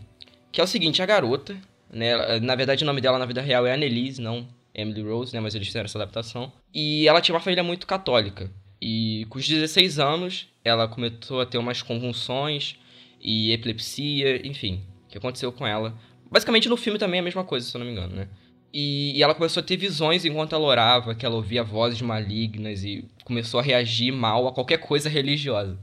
[0.51, 1.55] Que é o seguinte, a garota,
[1.91, 2.39] né?
[2.39, 5.39] Na verdade o nome dela na vida real é Annelise, não Emily Rose, né?
[5.39, 6.51] Mas eles fizeram essa adaptação.
[6.73, 8.49] E ela tinha uma família muito católica.
[8.81, 12.75] E com os 16 anos, ela começou a ter umas convulsões
[13.21, 15.93] e epilepsia, enfim, o que aconteceu com ela.
[16.31, 18.27] Basicamente no filme também é a mesma coisa, se eu não me engano, né?
[18.73, 22.83] E, e ela começou a ter visões enquanto ela orava, que ela ouvia vozes malignas
[22.83, 25.77] e começou a reagir mal a qualquer coisa religiosa.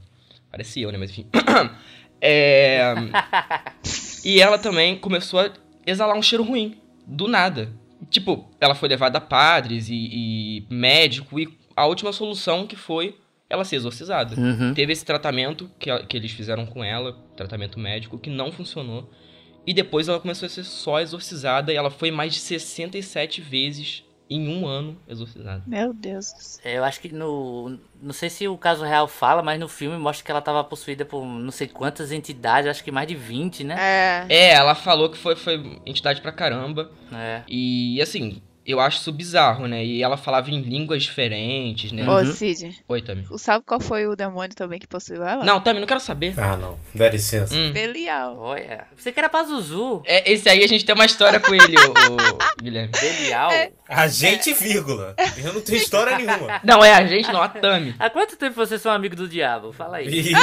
[0.49, 0.97] Parecia eu, né?
[0.97, 1.27] Mas enfim.
[2.19, 2.95] É...
[4.25, 5.51] e ela também começou a
[5.85, 7.71] exalar um cheiro ruim, do nada.
[8.09, 13.15] Tipo, ela foi levada a padres e, e médico, e a última solução que foi
[13.49, 14.39] ela ser exorcizada.
[14.39, 14.73] Uhum.
[14.73, 19.09] Teve esse tratamento que, que eles fizeram com ela, tratamento médico, que não funcionou.
[19.67, 24.03] E depois ela começou a ser só exorcizada e ela foi mais de 67 vezes
[24.29, 25.63] em um ano exorcizada.
[25.67, 26.61] Meu Deus do céu.
[26.65, 27.77] É, Eu acho que no.
[28.01, 31.05] Não sei se o caso real fala, mas no filme mostra que ela tava possuída
[31.05, 33.75] por não sei quantas entidades, acho que mais de 20, né?
[33.77, 34.25] É.
[34.29, 36.91] É, ela falou que foi, foi entidade pra caramba.
[37.11, 37.41] É.
[37.47, 39.83] E assim, eu acho isso bizarro, né?
[39.85, 42.07] E ela falava em línguas diferentes, né?
[42.07, 42.33] Ô, Uhum.
[42.33, 43.25] Cid, Oi, Tami.
[43.37, 45.43] sabe qual foi o demônio também que possuiu ela?
[45.45, 46.33] Não, Tami, não quero saber.
[46.37, 46.77] Ah, não.
[46.93, 47.53] Dá licença.
[47.55, 47.71] Hum.
[47.71, 48.37] Belial.
[48.37, 48.85] Olha.
[48.95, 50.01] Você que era pra Zuzu.
[50.05, 52.91] É, esse aí a gente tem uma história com ele, o, o Guilherme.
[52.99, 53.49] Belial.
[53.87, 55.15] A gente, vírgula.
[55.37, 56.59] Eu não tenho história nenhuma.
[56.63, 57.95] Não, é a gente, não, a Tami.
[57.97, 59.71] Há quanto tempo vocês são amigos do diabo?
[59.71, 60.33] Fala aí.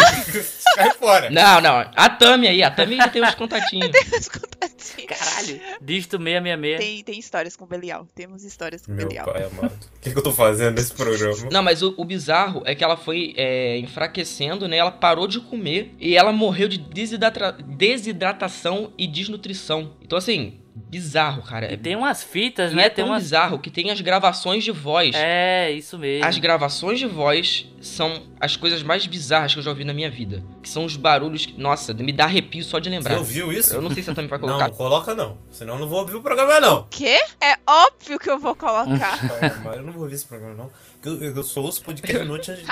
[0.77, 1.31] Cai fora.
[1.31, 3.91] Não, não, a Tami aí, a Tami já tem uns contatinhos.
[4.19, 5.07] Os contatinhos.
[5.09, 5.61] Caralho.
[5.83, 6.79] Dígito 666.
[6.79, 8.07] Tem, tem histórias com Belial.
[8.15, 9.25] Temos histórias com Meu Belial.
[9.27, 9.73] pai amado.
[9.97, 11.49] O que, que eu tô fazendo nesse programa?
[11.51, 14.77] Não, mas o, o bizarro é que ela foi é, enfraquecendo, né?
[14.77, 19.97] Ela parou de comer e ela morreu de desidrata- desidratação e desnutrição.
[20.01, 21.73] Então, assim, bizarro, cara.
[21.73, 22.87] E tem umas fitas, E né?
[22.87, 23.23] é tem tão umas.
[23.23, 25.15] bizarro que tem as gravações de voz.
[25.15, 26.27] É, isso mesmo.
[26.27, 30.11] As gravações de voz são as coisas mais bizarras que eu já ouvi na minha
[30.11, 30.43] vida.
[30.63, 33.19] Que são os barulhos que, nossa, me dá arrepio só de Você lembrar.
[33.19, 33.75] ouviu isso?
[33.75, 34.69] Eu não sei se a Tami vai colocar.
[34.69, 35.39] Não, coloca não.
[35.51, 36.87] Senão eu não vou ouvir o programa, não.
[36.91, 37.21] Quê?
[37.41, 39.19] É óbvio que eu vou colocar.
[39.41, 40.71] Pai amado, eu não vou ouvir esse programa, não.
[41.01, 42.71] Porque Eu, eu só ouço podcast noite antes de.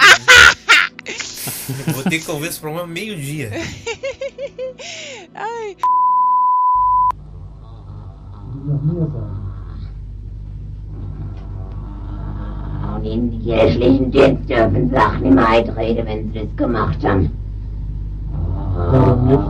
[1.88, 3.50] Eu Vou ter que ouvir esse programa meio-dia.
[5.34, 5.76] Ai,
[8.52, 9.42] die noch mehr sagen.
[12.96, 17.30] Und in die kirchlichen jetzt dürfen Sachen immer eintreten, wenn sie das gemacht haben.
[18.74, 19.42] Warum nicht?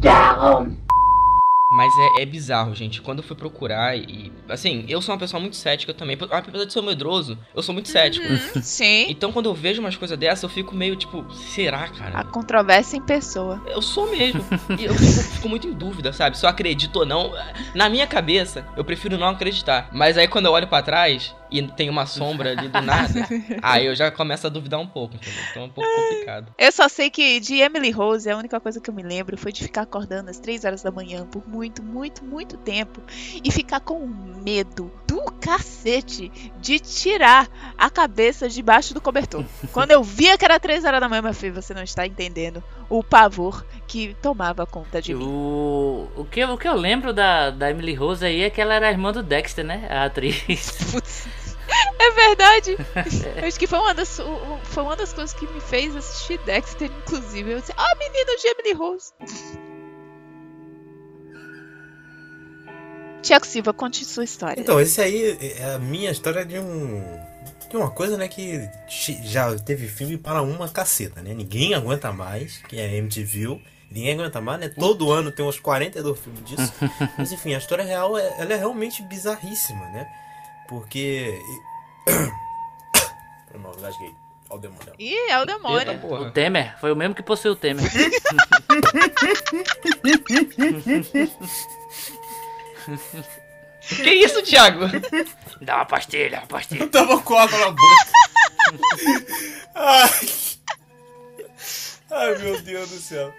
[0.00, 0.76] Darum.
[1.76, 3.02] Mas é, é bizarro, gente.
[3.02, 4.32] Quando eu fui procurar e.
[4.48, 6.16] Assim, eu sou uma pessoa muito cética também.
[6.30, 8.26] Apesar de ser medroso, eu sou muito cético.
[8.62, 9.06] sim.
[9.10, 12.24] Então quando eu vejo umas coisas dessas, eu fico meio tipo, será, A cara?
[12.24, 13.62] controvérsia em pessoa.
[13.66, 14.44] Eu sou mesmo.
[14.78, 16.38] E eu fico, fico muito em dúvida, sabe?
[16.38, 17.32] Se eu acredito ou não.
[17.74, 19.90] Na minha cabeça, eu prefiro não acreditar.
[19.92, 23.26] Mas aí quando eu olho pra trás, e tem uma sombra ali do nada,
[23.62, 25.40] aí eu já começo a duvidar um pouco, entendeu?
[25.50, 26.52] Então é um pouco complicado.
[26.58, 29.52] Eu só sei que de Emily Rose, a única coisa que eu me lembro foi
[29.52, 33.00] de ficar acordando às 3 horas da manhã por muito, muito, muito tempo
[33.42, 39.44] e ficar com medo do cacete de tirar a cabeça debaixo do cobertor.
[39.72, 42.62] Quando eu via que era 3 horas da manhã, meu filho, você não está entendendo
[42.88, 45.24] o pavor que tomava conta de mim.
[45.24, 48.74] O, o, que, o que eu lembro da, da Emily Rose aí é que ela
[48.74, 49.86] era a irmã do Dexter, né?
[49.90, 50.70] A atriz.
[50.92, 51.26] Putz.
[51.98, 52.76] É verdade.
[53.46, 54.20] Acho que foi uma, das,
[54.64, 57.52] foi uma das coisas que me fez assistir Dexter, inclusive.
[57.52, 59.12] Eu disse, ah, menino de Emily Rose.
[63.26, 64.60] Tiago Silva, conte sua história.
[64.60, 67.02] Então, esse aí é a minha história de um.
[67.68, 68.68] De uma coisa, né, que
[69.24, 71.34] já teve filme para uma caceta, né?
[71.34, 73.60] Ninguém aguenta mais, que é MTV.
[73.90, 74.68] Ninguém aguenta mais, né?
[74.68, 76.72] Todo ano tem uns 42 filmes disso.
[77.18, 80.06] Mas enfim, a história real é, ela é realmente bizarríssima, né?
[80.68, 81.36] Porque.
[83.52, 84.14] Irmão, engasguei.
[84.48, 84.92] Olha o demônio.
[85.00, 85.78] Ih, é o demônio.
[85.80, 86.20] Eita, porra.
[86.20, 87.84] O Temer, foi o mesmo que possuiu o Temer.
[93.88, 94.80] Que isso, Thiago?
[95.60, 96.82] Dá uma pastilha, uma pastilha.
[96.82, 98.06] Eu tava com água na boca.
[99.74, 100.10] Ai.
[102.10, 103.32] Ai, meu Deus do céu.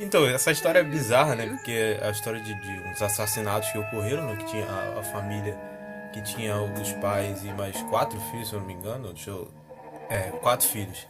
[0.00, 1.46] Então, essa história é bizarra, né?
[1.46, 4.36] Porque é a história de, de uns assassinatos que ocorreram, né?
[4.36, 5.56] Que tinha a, a família
[6.12, 9.12] que tinha os pais e mais quatro filhos, se eu não me engano.
[9.12, 9.48] Deixa eu...
[10.08, 11.06] É, quatro filhos.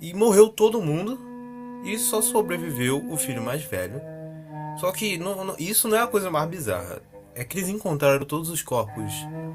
[0.00, 1.18] E morreu todo mundo
[1.84, 4.00] e só sobreviveu o filho mais velho.
[4.80, 7.02] Só que não- não- isso não é a coisa mais bizarra.
[7.34, 9.12] É que eles encontraram todos os corpos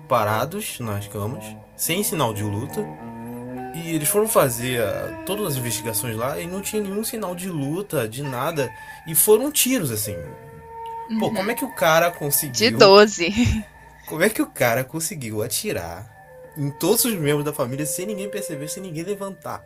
[0.08, 1.44] parados nas camas,
[1.76, 2.86] sem sinal de luta.
[3.76, 7.50] E eles foram fazer ah, todas as investigações lá e não tinha nenhum sinal de
[7.50, 8.72] luta, de nada.
[9.06, 10.16] E foram tiros, assim.
[11.20, 12.78] Pô, como é que o cara De conseguiu.
[12.78, 13.66] 12.
[14.08, 16.10] Como é que o cara conseguiu atirar
[16.58, 19.64] em todos os membros da família sem ninguém perceber, sem ninguém levantar?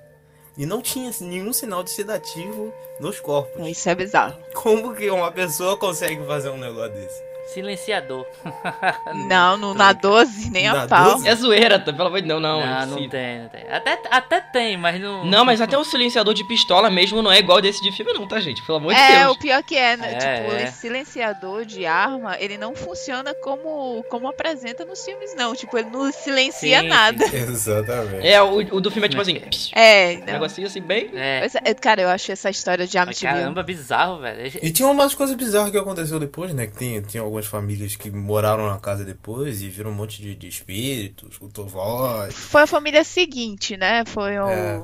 [0.59, 3.65] E não tinha nenhum sinal de sedativo nos corpos.
[3.65, 4.37] Isso é bizarro.
[4.53, 7.28] Como que uma pessoa consegue fazer um negócio desse?
[7.53, 8.25] Silenciador.
[9.27, 11.11] Não, no, na 12, nem Na a pau.
[11.13, 11.27] 12?
[11.27, 11.91] É zoeira, tá?
[11.91, 12.59] pelo amor de Deus, não.
[12.61, 13.61] Não, não esse- tem, não tem.
[13.69, 15.25] Até, até tem, mas não.
[15.25, 18.27] Não, mas até o silenciador de pistola mesmo não é igual desse de filme, não,
[18.27, 18.61] tá, gente?
[18.65, 19.35] Pelo amor de É, Deus.
[19.35, 20.13] o pior que é, né?
[20.13, 20.65] É, tipo, é.
[20.65, 25.55] o silenciador de arma, ele não funciona como, como apresenta nos filmes, não.
[25.55, 27.25] Tipo, ele não silencia Sim, nada.
[27.35, 28.27] Exatamente.
[28.27, 29.41] É, o, o do filme é tipo assim,
[29.75, 30.33] É, um não.
[30.33, 31.09] negocinho assim, bem.
[31.13, 31.47] É.
[31.65, 33.39] É, Cara, eu acho essa história de Amityville.
[33.39, 34.51] Caramba, bizarro, velho.
[34.61, 36.67] E tinha umas coisas bizarras que aconteceu depois, né?
[36.67, 40.35] Que tem, tinha algumas famílias que moraram na casa depois e viram um monte de,
[40.35, 42.33] de espíritos, escutou voz.
[42.33, 44.03] Foi a família seguinte, né?
[44.05, 44.47] Foi o.
[44.47, 44.83] É.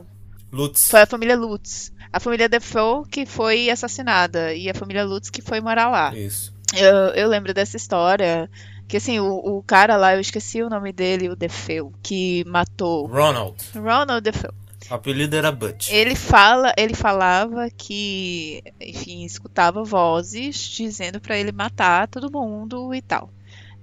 [0.51, 0.89] Lutz.
[0.89, 1.91] Foi a família Lutz.
[2.11, 4.53] A família Defoe que foi assassinada.
[4.53, 6.15] E a família Lutz que foi morar lá.
[6.15, 6.53] Isso.
[6.73, 8.49] Eu, eu lembro dessa história.
[8.87, 13.07] Que assim, o, o cara lá, eu esqueci o nome dele, o Defoe, que matou
[13.07, 13.55] Ronald.
[13.73, 14.51] Ronald Defoe.
[14.89, 15.89] O apelido era Butch.
[15.91, 23.01] Ele fala, ele falava que, enfim, escutava vozes dizendo pra ele matar todo mundo e
[23.01, 23.31] tal.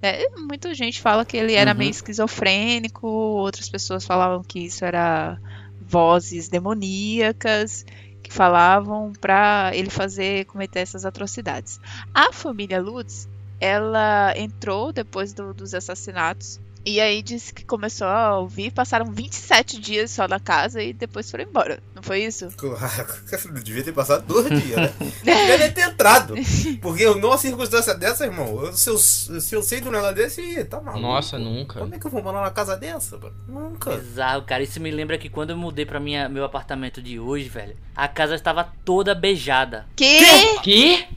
[0.01, 1.77] É, muita gente fala que ele era Uhum.
[1.77, 5.37] meio esquizofrênico, outras pessoas falavam que isso era
[5.81, 7.85] vozes demoníacas
[8.21, 11.79] que falavam pra ele fazer cometer essas atrocidades.
[12.13, 13.27] A família Lutz,
[13.59, 19.79] ela entrou depois do- dos assassinatos e aí disse que começou a ouvir, passaram 27
[19.79, 21.81] dias só na casa e depois foram embora.
[21.95, 22.49] Não foi isso?
[22.63, 24.93] Claro, devia ter passado dois dias, né?
[25.23, 26.33] Devia ter entrado.
[26.81, 30.79] Porque numa circunstância dessa, irmão, se eu, se eu sei de um negócio desse, tá
[30.79, 31.01] maluco.
[31.01, 31.79] Nossa, nunca.
[31.79, 33.35] Como é que eu vou morar numa casa dessa, mano?
[33.47, 33.97] Nunca.
[33.97, 34.63] Bizarro, cara.
[34.63, 38.07] Isso me lembra que quando eu mudei pra minha, meu apartamento de hoje, velho, a
[38.07, 39.85] casa estava toda beijada.
[39.95, 40.59] Que?
[40.61, 41.07] Que?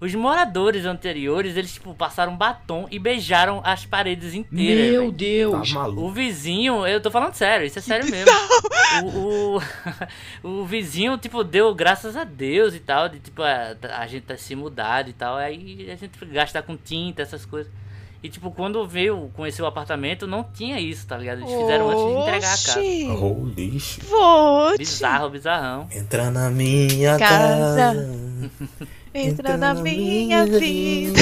[0.00, 4.90] Os moradores anteriores, eles, tipo, passaram batom e beijaram as paredes inteiras.
[4.90, 5.10] Meu.
[5.10, 5.72] Tá Deus.
[5.72, 6.02] maluco.
[6.02, 8.30] O vizinho, eu tô falando sério, isso é sério mesmo.
[9.04, 9.58] O,
[10.42, 14.24] o, o vizinho, tipo, deu graças a Deus e tal, de tipo, a, a gente
[14.24, 17.72] tá se mudado e tal, aí a gente gasta com tinta, essas coisas.
[18.22, 21.42] E tipo, quando veio conhecer o apartamento, não tinha isso, tá ligado?
[21.42, 22.80] Eles fizeram antes de entregar a casa.
[22.80, 24.04] Oxi, Holy shit.
[24.06, 24.78] Vote.
[24.78, 25.88] Bizarro, bizarrão.
[25.92, 27.76] Entra na minha Casa.
[27.76, 28.50] casa.
[29.14, 31.20] Entra na minha vida.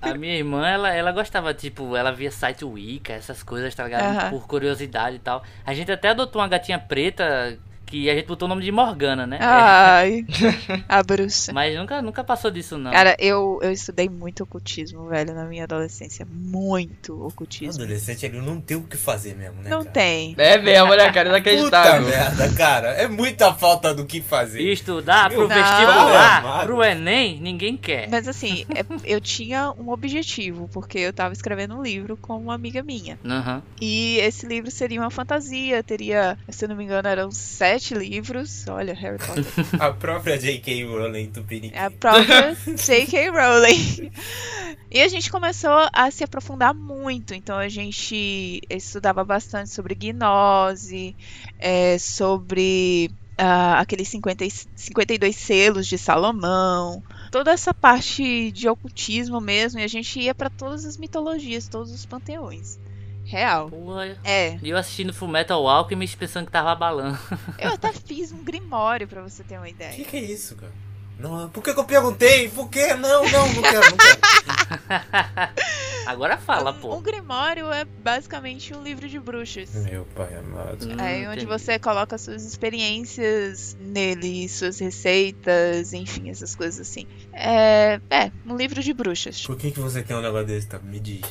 [0.00, 4.30] A minha irmã, ela, ela gostava, tipo, ela via site Wicca, essas coisas, tá ligado?
[4.30, 5.42] Por curiosidade e tal.
[5.64, 7.58] A gente até adotou uma gatinha preta
[7.94, 9.38] Que a gente botou o nome de Morgana, né?
[9.40, 10.24] Ai,
[10.88, 11.52] a bruxa.
[11.52, 12.90] Mas nunca, nunca passou disso, não.
[12.90, 16.26] Cara, eu, eu estudei muito ocultismo, velho, na minha adolescência.
[16.28, 17.80] Muito O ocultismo.
[17.80, 19.70] adolescente ele não tem o que fazer mesmo, né?
[19.70, 19.90] Não cara?
[19.92, 20.34] tem.
[20.38, 21.30] É mesmo, né, cara?
[21.38, 22.08] Puta Inacreditável.
[22.08, 22.88] merda, cara.
[22.94, 24.60] É muita falta do que fazer.
[24.62, 26.66] Estudar pro Deus vestibular, amado.
[26.66, 28.08] pro Enem, ninguém quer.
[28.10, 32.54] Mas assim, é- eu tinha um objetivo, porque eu tava escrevendo um livro com uma
[32.56, 33.16] amiga minha.
[33.24, 33.62] Aham.
[33.80, 38.66] E esse livro seria uma fantasia, teria, se eu não me engano, eram sete livros.
[38.68, 39.44] Olha, Harry Potter.
[39.78, 40.84] A própria J.K.
[40.84, 41.76] Rowling Tupiniquim.
[41.76, 43.30] É a própria J.K.
[43.30, 44.10] Rowling.
[44.90, 47.34] E a gente começou a se aprofundar muito.
[47.34, 51.16] Então a gente estudava bastante sobre gnose,
[51.58, 59.40] é, sobre ah, aqueles 50, e- 52 selos de Salomão, toda essa parte de ocultismo
[59.40, 59.80] mesmo.
[59.80, 62.78] E a gente ia para todas as mitologias, todos os panteões.
[63.34, 63.68] Real.
[63.68, 64.16] Porra.
[64.22, 67.18] É, E eu assistindo Full Metal Alchemist pensando que tava abalando.
[67.58, 70.04] eu até fiz um grimório pra você ter uma O que, ideia.
[70.04, 70.72] que é isso, cara?
[71.18, 72.48] Não, por que, que eu perguntei?
[72.48, 72.92] Por que?
[72.94, 74.20] Não, não, não quero, não quero.
[76.06, 76.94] Agora fala, Um, pô.
[76.96, 79.70] um grimório é basicamente um livro de bruxas.
[79.74, 80.84] Meu pai amado.
[80.86, 81.46] Hum, Aí onde entendi.
[81.46, 87.06] você coloca suas experiências nele, suas receitas, enfim, essas coisas assim.
[87.32, 89.46] É, é um livro de bruxas.
[89.46, 90.78] Por que, que você quer um negócio desse, tá?
[90.80, 91.22] Me diz.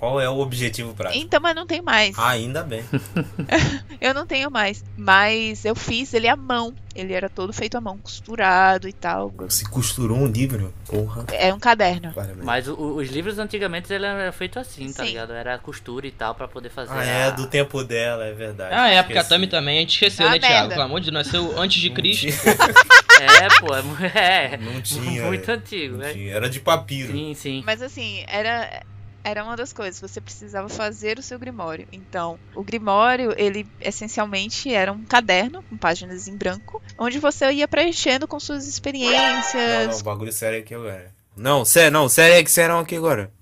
[0.00, 1.22] Qual é o objetivo prático?
[1.22, 2.18] Então, mas não tem mais.
[2.18, 2.82] Ah, ainda bem.
[4.00, 4.82] Eu não tenho mais.
[4.96, 6.74] Mas eu fiz ele à mão.
[6.94, 9.30] Ele era todo feito à mão, costurado e tal.
[9.38, 10.72] Você costurou um livro?
[10.86, 11.24] Porra.
[11.32, 12.12] É um caderno.
[12.14, 12.42] Parabéns.
[12.44, 15.10] Mas o- os livros antigamente ele era feito assim, tá Sim.
[15.10, 15.32] ligado?
[15.34, 16.92] Era costura e tal pra poder fazer.
[16.92, 18.74] Ah, é, a- do tempo dela, é verdade.
[18.74, 19.24] Ah, é, porque a.
[19.24, 20.54] Tami também, a gente esqueceu, Ah, né, Thiago?
[20.54, 20.74] merda.
[20.74, 22.26] Pelo amor de Deus, nasceu antes de Cristo.
[23.20, 24.56] É, pô, é, é.
[24.56, 25.26] Não tinha.
[25.26, 25.54] Muito é.
[25.54, 26.10] antigo, né?
[26.14, 26.32] tinha.
[26.34, 27.12] Era de papiro.
[27.12, 27.62] Sim, sim.
[27.66, 28.82] Mas assim, era.
[29.22, 31.86] Era uma das coisas, você precisava fazer o seu grimório.
[31.92, 37.68] Então, o grimório, ele essencialmente era um caderno com páginas em branco, onde você ia
[37.68, 41.12] preenchendo com suas Não, não, experiências, o bagulho sério aqui agora.
[41.36, 43.32] Não, sério, não, sério é que sério aqui agora.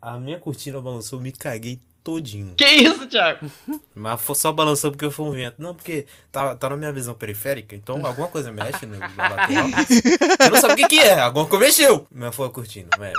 [0.00, 2.54] A minha cortina balançou, me caguei todinho.
[2.54, 3.50] Que isso, Thiago?
[3.94, 5.54] Mas foi só balançou porque foi um vento.
[5.58, 9.66] Não, porque tá, tá na minha visão periférica, então alguma coisa mexe no, na lateral.
[10.44, 12.06] Eu não sabe o que que é, alguma coisa mexeu.
[12.14, 13.14] Mas foi a cortina, velho.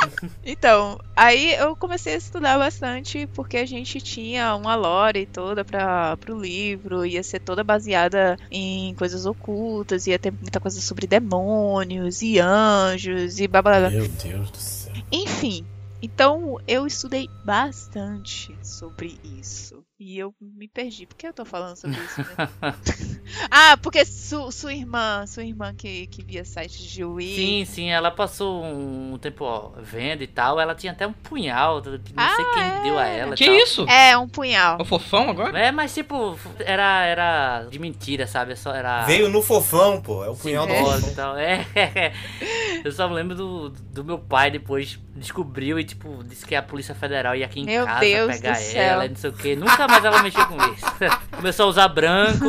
[0.46, 6.16] Então, aí eu comecei a estudar bastante porque a gente tinha uma lore toda para
[6.18, 12.22] pro livro, ia ser toda baseada em coisas ocultas, ia ter muita coisa sobre demônios
[12.22, 13.90] e anjos e blá blá blá.
[13.90, 14.94] Meu Deus do céu.
[15.12, 15.66] Enfim,
[16.02, 19.85] então eu estudei bastante sobre isso.
[19.98, 21.06] E eu me perdi.
[21.06, 22.20] Por que eu tô falando sobre isso?
[22.20, 22.74] Né?
[23.50, 27.36] ah, porque su- sua irmã, sua irmã que, que via sites de Wii.
[27.36, 30.60] Sim, sim, ela passou um tempo ó, vendo e tal.
[30.60, 32.84] Ela tinha até um punhal, não sei Ah, quem é.
[32.84, 33.34] deu a ela.
[33.36, 33.56] e Que tal.
[33.56, 33.86] isso?
[33.90, 34.78] É, um punhal.
[34.82, 35.58] O fofão agora?
[35.58, 38.52] É, mas tipo, era, era de mentira, sabe?
[38.52, 39.06] É Só era.
[39.06, 40.26] Veio no fofão, pô.
[40.26, 41.14] É o punhal do simbólico fofão.
[41.14, 41.38] e tal.
[41.38, 41.66] É.
[42.84, 46.62] Eu só me lembro do, do meu pai depois descobriu e, tipo, disse que a
[46.62, 49.34] Polícia Federal ia aqui em Meu casa Deus pegar do ela e não sei o
[49.34, 49.56] que.
[49.56, 50.86] Nunca mais ela mexeu com isso.
[51.36, 52.46] Começou a usar branco.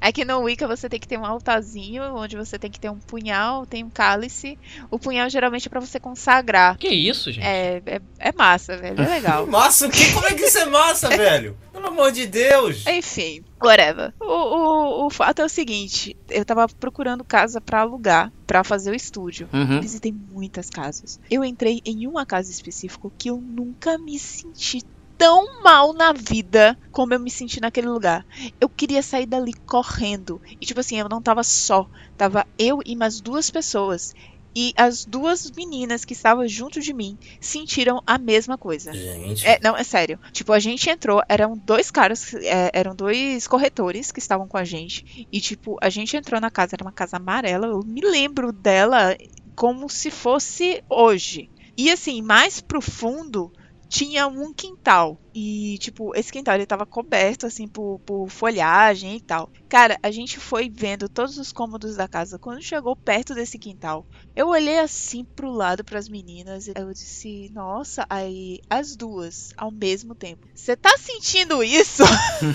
[0.00, 2.90] É que no Wicca você tem que ter um altarzinho, onde você tem que ter
[2.90, 4.58] um punhal, tem um cálice.
[4.90, 6.76] O punhal geralmente é pra você consagrar.
[6.76, 7.44] Que isso, gente?
[7.44, 9.00] É, é, é massa, velho.
[9.00, 9.46] É legal.
[9.52, 10.12] Massa, o que?
[10.12, 11.56] Como é que isso é massa, velho?
[11.72, 12.86] Pelo amor de Deus.
[12.86, 14.12] Enfim, whatever.
[14.20, 18.90] O, o, o fato é o seguinte: eu tava procurando casa pra alugar, pra fazer
[18.90, 19.48] o estúdio.
[19.52, 19.80] Uhum.
[19.80, 21.18] Visitei muitas casas.
[21.30, 24.82] Eu entrei em uma casa específica que eu nunca me senti
[25.22, 28.26] tão mal na vida como eu me senti naquele lugar.
[28.60, 30.42] Eu queria sair dali correndo.
[30.60, 31.88] E tipo assim, eu não tava só.
[32.16, 34.12] Tava eu e mais duas pessoas.
[34.52, 38.92] E as duas meninas que estavam junto de mim sentiram a mesma coisa.
[38.92, 39.46] Gente.
[39.46, 40.18] É, não, é sério.
[40.32, 44.64] Tipo, a gente entrou, eram dois caras, é, eram dois corretores que estavam com a
[44.64, 45.28] gente.
[45.30, 47.68] E, tipo, a gente entrou na casa, era uma casa amarela.
[47.68, 49.16] Eu me lembro dela
[49.54, 51.48] como se fosse hoje.
[51.76, 53.52] E, assim, mais pro fundo
[53.92, 55.20] tinha um quintal.
[55.34, 59.50] E, tipo, esse quintal ele tava coberto, assim, por, por folhagem e tal.
[59.68, 62.38] Cara, a gente foi vendo todos os cômodos da casa.
[62.38, 67.50] Quando chegou perto desse quintal, eu olhei assim pro lado pras meninas e eu disse,
[67.52, 70.48] nossa, aí as duas ao mesmo tempo.
[70.54, 72.02] Você tá sentindo isso?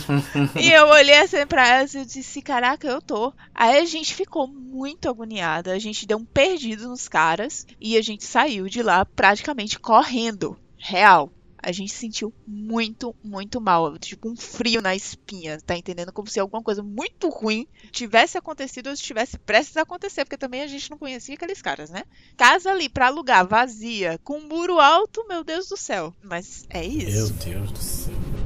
[0.60, 3.32] e eu olhei assim pra elas e eu disse, caraca, eu tô.
[3.54, 8.02] Aí a gente ficou muito agoniada, a gente deu um perdido nos caras e a
[8.02, 10.58] gente saiu de lá praticamente correndo.
[10.88, 11.30] Real.
[11.62, 13.98] A gente sentiu muito, muito mal.
[13.98, 16.14] Tipo, um frio na espinha, tá entendendo?
[16.14, 20.62] Como se alguma coisa muito ruim tivesse acontecido ou estivesse prestes a acontecer, porque também
[20.62, 22.04] a gente não conhecia aqueles caras, né?
[22.38, 26.14] Casa ali pra alugar, vazia, com um muro alto, meu Deus do céu.
[26.24, 27.34] Mas é Meu isso.
[27.34, 28.37] Deus do céu.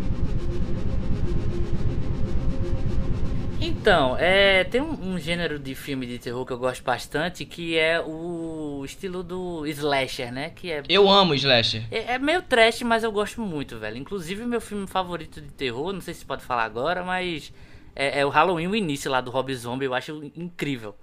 [3.63, 7.77] Então, é, tem um, um, gênero de filme de terror que eu gosto bastante, que
[7.77, 10.49] é o estilo do slasher, né?
[10.49, 11.83] Que é Eu amo slasher.
[11.91, 13.97] É, é meio trash, mas eu gosto muito, velho.
[13.97, 17.53] Inclusive, meu filme favorito de terror, não sei se pode falar agora, mas
[17.95, 20.95] é, é o Halloween, o início lá do Rob Zombie, eu acho incrível.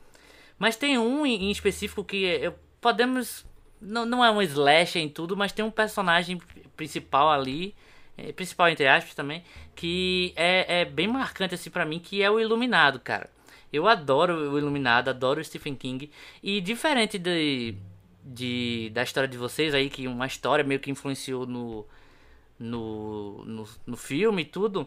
[0.59, 3.47] Mas tem um em específico que eu, podemos.
[3.81, 6.41] Não, não é um slasher em tudo, mas tem um personagem
[6.77, 7.77] principal ali
[8.19, 9.43] é, principal entre aspas também,
[9.75, 13.31] que é, é bem marcante assim para mim, que é o Iluminado, cara.
[13.73, 16.11] Eu adoro o Iluminado, adoro o Stephen King
[16.43, 17.75] e diferente de,
[18.25, 21.87] de da história de vocês aí que uma história meio que influenciou no
[22.59, 24.83] no, no, no filme e tudo,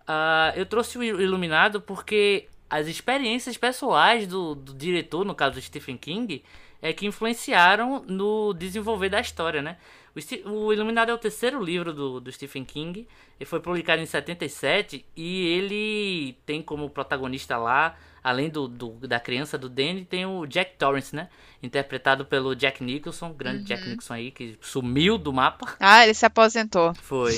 [0.00, 5.60] uh, eu trouxe o Iluminado porque as experiências pessoais do, do diretor, no caso do
[5.60, 6.42] Stephen King,
[6.80, 9.76] é que influenciaram no desenvolver da história, né?
[10.14, 13.06] O, o Iluminado é o terceiro livro do, do Stephen King.
[13.38, 19.18] Ele foi publicado em 77 e ele tem como protagonista lá, além do, do da
[19.18, 21.28] criança do Danny, tem o Jack Torrance, né?
[21.62, 23.64] Interpretado pelo Jack Nicholson, grande uhum.
[23.64, 25.74] Jack Nicholson aí, que sumiu do mapa.
[25.80, 26.94] Ah, ele se aposentou.
[26.94, 27.32] Foi.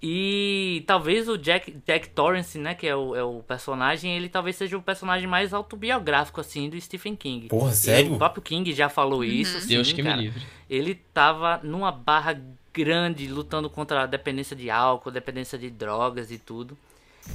[0.00, 4.54] E talvez o Jack, Jack Torrance, né, que é o, é o personagem, ele talvez
[4.54, 7.48] seja o personagem mais autobiográfico, assim, do Stephen King.
[7.48, 8.12] Porra, sério?
[8.12, 9.24] E o próprio King já falou uhum.
[9.24, 9.58] isso.
[9.58, 10.16] Assim, Deus que cara.
[10.16, 10.42] me livre.
[10.70, 12.40] Ele tava numa barra
[12.72, 16.78] grande, lutando contra a dependência de álcool, dependência de drogas e tudo.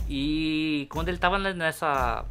[0.10, 2.26] E quando ele tava nessa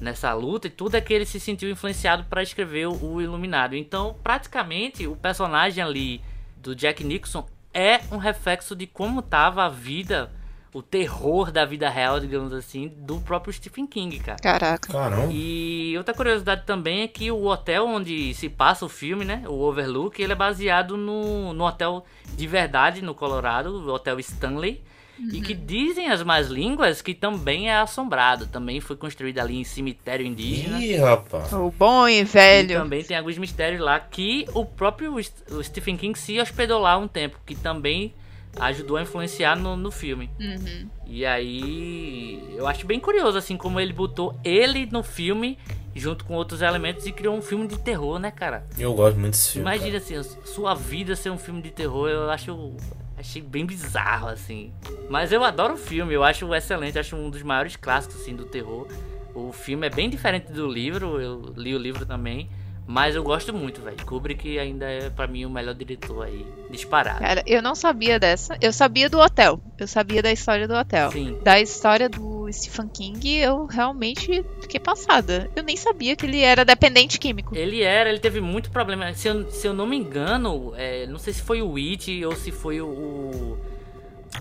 [0.00, 3.74] nessa luta e tudo é que ele se sentiu influenciado para escrever o Iluminado.
[3.74, 6.20] Então, praticamente, o personagem ali
[6.56, 7.44] do Jack Nixon
[7.74, 10.30] é um reflexo de como tava a vida,
[10.74, 14.38] o terror da vida real, digamos assim, do próprio Stephen King, cara.
[14.42, 14.92] Caraca.
[14.92, 15.28] Caramba.
[15.30, 19.60] E outra curiosidade também é que o hotel onde se passa o filme, né, o
[19.60, 22.04] Overlook, ele é baseado no, no hotel
[22.34, 24.82] de verdade no Colorado, o Hotel Stanley.
[25.18, 25.28] Uhum.
[25.32, 28.46] E que dizem as más línguas que também é assombrado.
[28.46, 30.82] Também foi construído ali em cemitério indígena.
[30.82, 31.52] Ih, rapaz.
[31.52, 32.72] O bom e velho.
[32.72, 36.96] E também tem alguns mistérios lá que o próprio o Stephen King se hospedou lá
[36.96, 37.38] um tempo.
[37.44, 38.14] Que também
[38.58, 40.30] ajudou a influenciar no, no filme.
[40.38, 40.88] Uhum.
[41.06, 45.58] E aí eu acho bem curioso assim como ele botou ele no filme
[45.94, 48.64] junto com outros elementos e criou um filme de terror, né, cara?
[48.78, 49.68] Eu gosto muito desse filme.
[49.68, 50.20] Imagina cara.
[50.20, 52.74] assim, sua vida ser um filme de terror, eu acho
[53.22, 54.72] Achei bem bizarro, assim.
[55.08, 58.44] Mas eu adoro o filme, eu acho excelente, acho um dos maiores clássicos, assim, do
[58.44, 58.88] terror.
[59.32, 62.50] O filme é bem diferente do livro, eu li o livro também.
[62.86, 63.96] Mas eu gosto muito, velho.
[64.04, 67.20] Kubrick ainda é para mim o melhor diretor aí, disparado.
[67.20, 68.56] Cara, eu não sabia dessa.
[68.60, 69.60] Eu sabia do hotel.
[69.78, 71.10] Eu sabia da história do hotel.
[71.10, 71.38] Sim.
[71.42, 75.50] Da história do Stephen King, eu realmente fiquei passada.
[75.54, 77.56] Eu nem sabia que ele era dependente químico.
[77.56, 79.12] Ele era, ele teve muito problema.
[79.14, 82.34] Se eu, se eu não me engano, é, não sei se foi o It ou
[82.34, 83.56] se foi o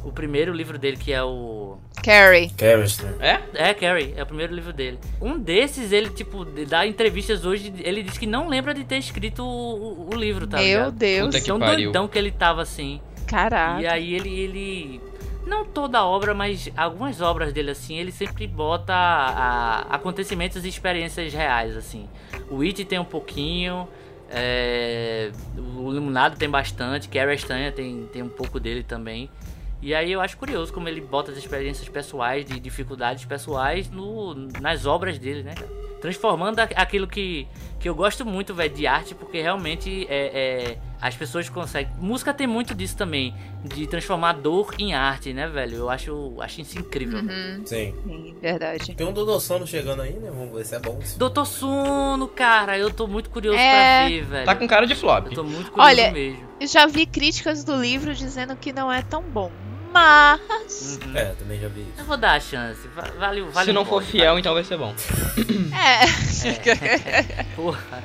[0.04, 1.78] o primeiro livro dele, que é o.
[2.04, 2.50] Carrie.
[2.52, 2.86] Carrie,
[3.20, 3.42] né?
[3.56, 3.70] É?
[3.70, 4.14] É, Carrie.
[4.16, 4.98] É o primeiro livro dele.
[5.22, 9.44] Um desses, ele, tipo, dá entrevistas hoje, ele diz que não lembra de ter escrito
[9.44, 10.92] o, o livro, tá Meu ligado?
[10.94, 11.26] Deus.
[11.28, 11.92] Puta que Tão pariu.
[11.92, 13.00] doidão que ele tava assim.
[13.28, 13.82] Caraca.
[13.82, 15.02] E aí ele, ele.
[15.46, 20.64] Não toda a obra, mas algumas obras dele, assim, ele sempre bota a, a acontecimentos
[20.64, 22.08] e experiências reais, assim.
[22.50, 23.88] O It tem um pouquinho.
[24.34, 29.30] É, o Iluminado tem bastante, Carrie Estanha tem, tem um pouco dele também.
[29.82, 34.36] E aí eu acho curioso como ele bota as experiências pessoais, de dificuldades pessoais no,
[34.62, 35.56] nas obras dele, né?
[36.00, 37.48] Transformando aquilo que,
[37.80, 41.92] que eu gosto muito, velho, de arte, porque realmente é, é, as pessoas conseguem.
[42.00, 45.78] Música tem muito disso também, de transformar dor em arte, né, velho?
[45.78, 47.20] Eu acho, acho isso incrível.
[47.20, 47.62] Uhum.
[47.66, 47.94] Sim.
[48.04, 48.96] Sim, verdade.
[48.96, 50.32] Tem um Doutor Sono chegando aí, né?
[50.32, 51.00] Vamos ver se é bom.
[51.18, 54.00] Doutor Sono, cara, eu tô muito curioso É.
[54.00, 54.46] pra ver, velho.
[54.46, 55.28] Tá com cara de flop.
[55.28, 56.48] Eu tô muito curioso Olha, mesmo.
[56.60, 59.52] Eu já vi críticas do livro dizendo que não é tão bom.
[59.92, 61.00] Mas.
[61.06, 61.18] Uhum.
[61.18, 61.92] É, também já vi isso.
[62.00, 62.88] Eu vou dar a chance.
[62.96, 64.94] Va- Vale, vale Se não for fiel, então vai ser bom.
[65.74, 66.06] É.
[67.56, 68.04] Porra.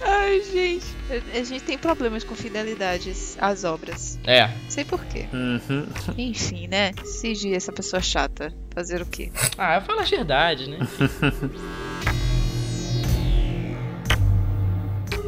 [0.00, 0.86] Ai, gente.
[1.34, 4.18] A gente tem problemas com fidelidades às obras.
[4.26, 4.50] É.
[4.68, 5.26] Sei porquê.
[5.32, 5.86] Uhum.
[6.16, 6.92] Enfim, né?
[7.04, 8.52] Cigi, essa pessoa chata.
[8.74, 9.30] Fazer o quê?
[9.58, 10.78] Ah, eu falo a verdade, né?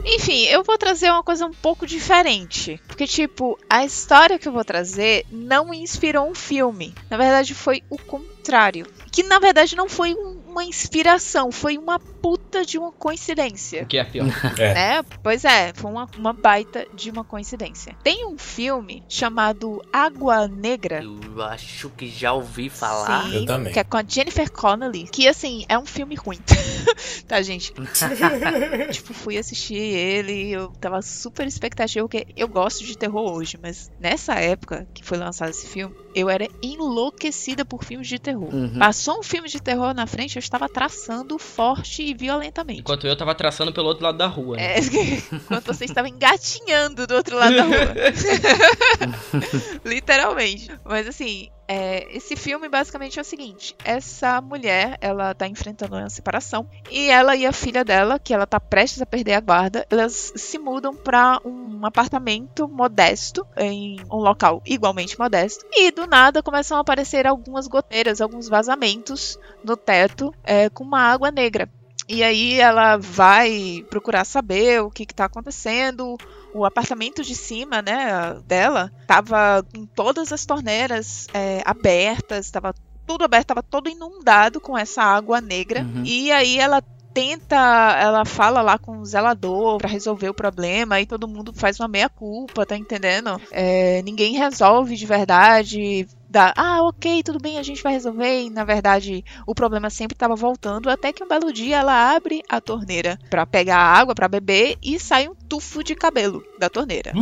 [0.05, 2.80] Enfim, eu vou trazer uma coisa um pouco diferente.
[2.86, 6.94] Porque, tipo, a história que eu vou trazer não inspirou um filme.
[7.09, 8.86] Na verdade, foi o contrário.
[9.12, 13.82] Que, na verdade, não foi um, uma inspiração, foi uma puta de uma coincidência.
[13.82, 14.26] O que é pior?
[14.59, 14.98] É.
[14.98, 17.96] É, pois é, foi uma, uma baita de uma coincidência.
[18.05, 21.03] Tem um filme chamado Água Negra.
[21.03, 23.24] Eu acho que já ouvi falar.
[23.24, 23.72] Sim, Eu também.
[23.72, 25.09] Que é com a Jennifer Connelly.
[25.11, 26.38] Que, assim, é um filme ruim.
[27.26, 27.72] tá, gente?
[28.92, 33.90] tipo, fui assistir ele, eu tava super expectativa, porque eu gosto de terror hoje, mas
[33.98, 38.55] nessa época que foi lançado esse filme, eu era enlouquecida por filmes de terror.
[38.55, 38.78] Uhum.
[38.78, 42.80] Passou um filme de terror na frente, eu estava traçando forte e violentamente.
[42.80, 44.57] Enquanto eu tava traçando pelo outro lado da rua.
[44.57, 44.76] né?
[44.76, 44.80] É,
[45.32, 47.95] enquanto você estava engatinhando do outro lado da rua.
[49.84, 50.70] Literalmente.
[50.84, 56.10] Mas assim, é, esse filme basicamente é o seguinte: essa mulher, ela tá enfrentando uma
[56.10, 59.86] separação e ela e a filha dela, que ela tá prestes a perder a guarda,
[59.90, 66.42] elas se mudam para um apartamento modesto em um local igualmente modesto e do nada
[66.42, 71.68] começam a aparecer algumas goteiras, alguns vazamentos no teto é, com uma água negra.
[72.08, 76.16] E aí ela vai procurar saber o que está acontecendo.
[76.55, 82.74] O apartamento de cima, né, dela, tava com todas as torneiras é, abertas, tava
[83.07, 85.82] tudo aberto, tava todo inundado com essa água negra.
[85.82, 86.03] Uhum.
[86.05, 86.82] E aí ela
[87.12, 87.57] tenta,
[88.00, 91.88] ela fala lá com o zelador pra resolver o problema e todo mundo faz uma
[91.88, 93.40] meia culpa, tá entendendo?
[93.50, 96.07] É, ninguém resolve de verdade.
[96.33, 98.45] Dá, ah, ok, tudo bem, a gente vai resolver.
[98.45, 102.41] E na verdade, o problema sempre tava voltando, até que um belo dia ela abre
[102.49, 107.12] a torneira pra pegar água pra beber e sai um tufo de cabelo da torneira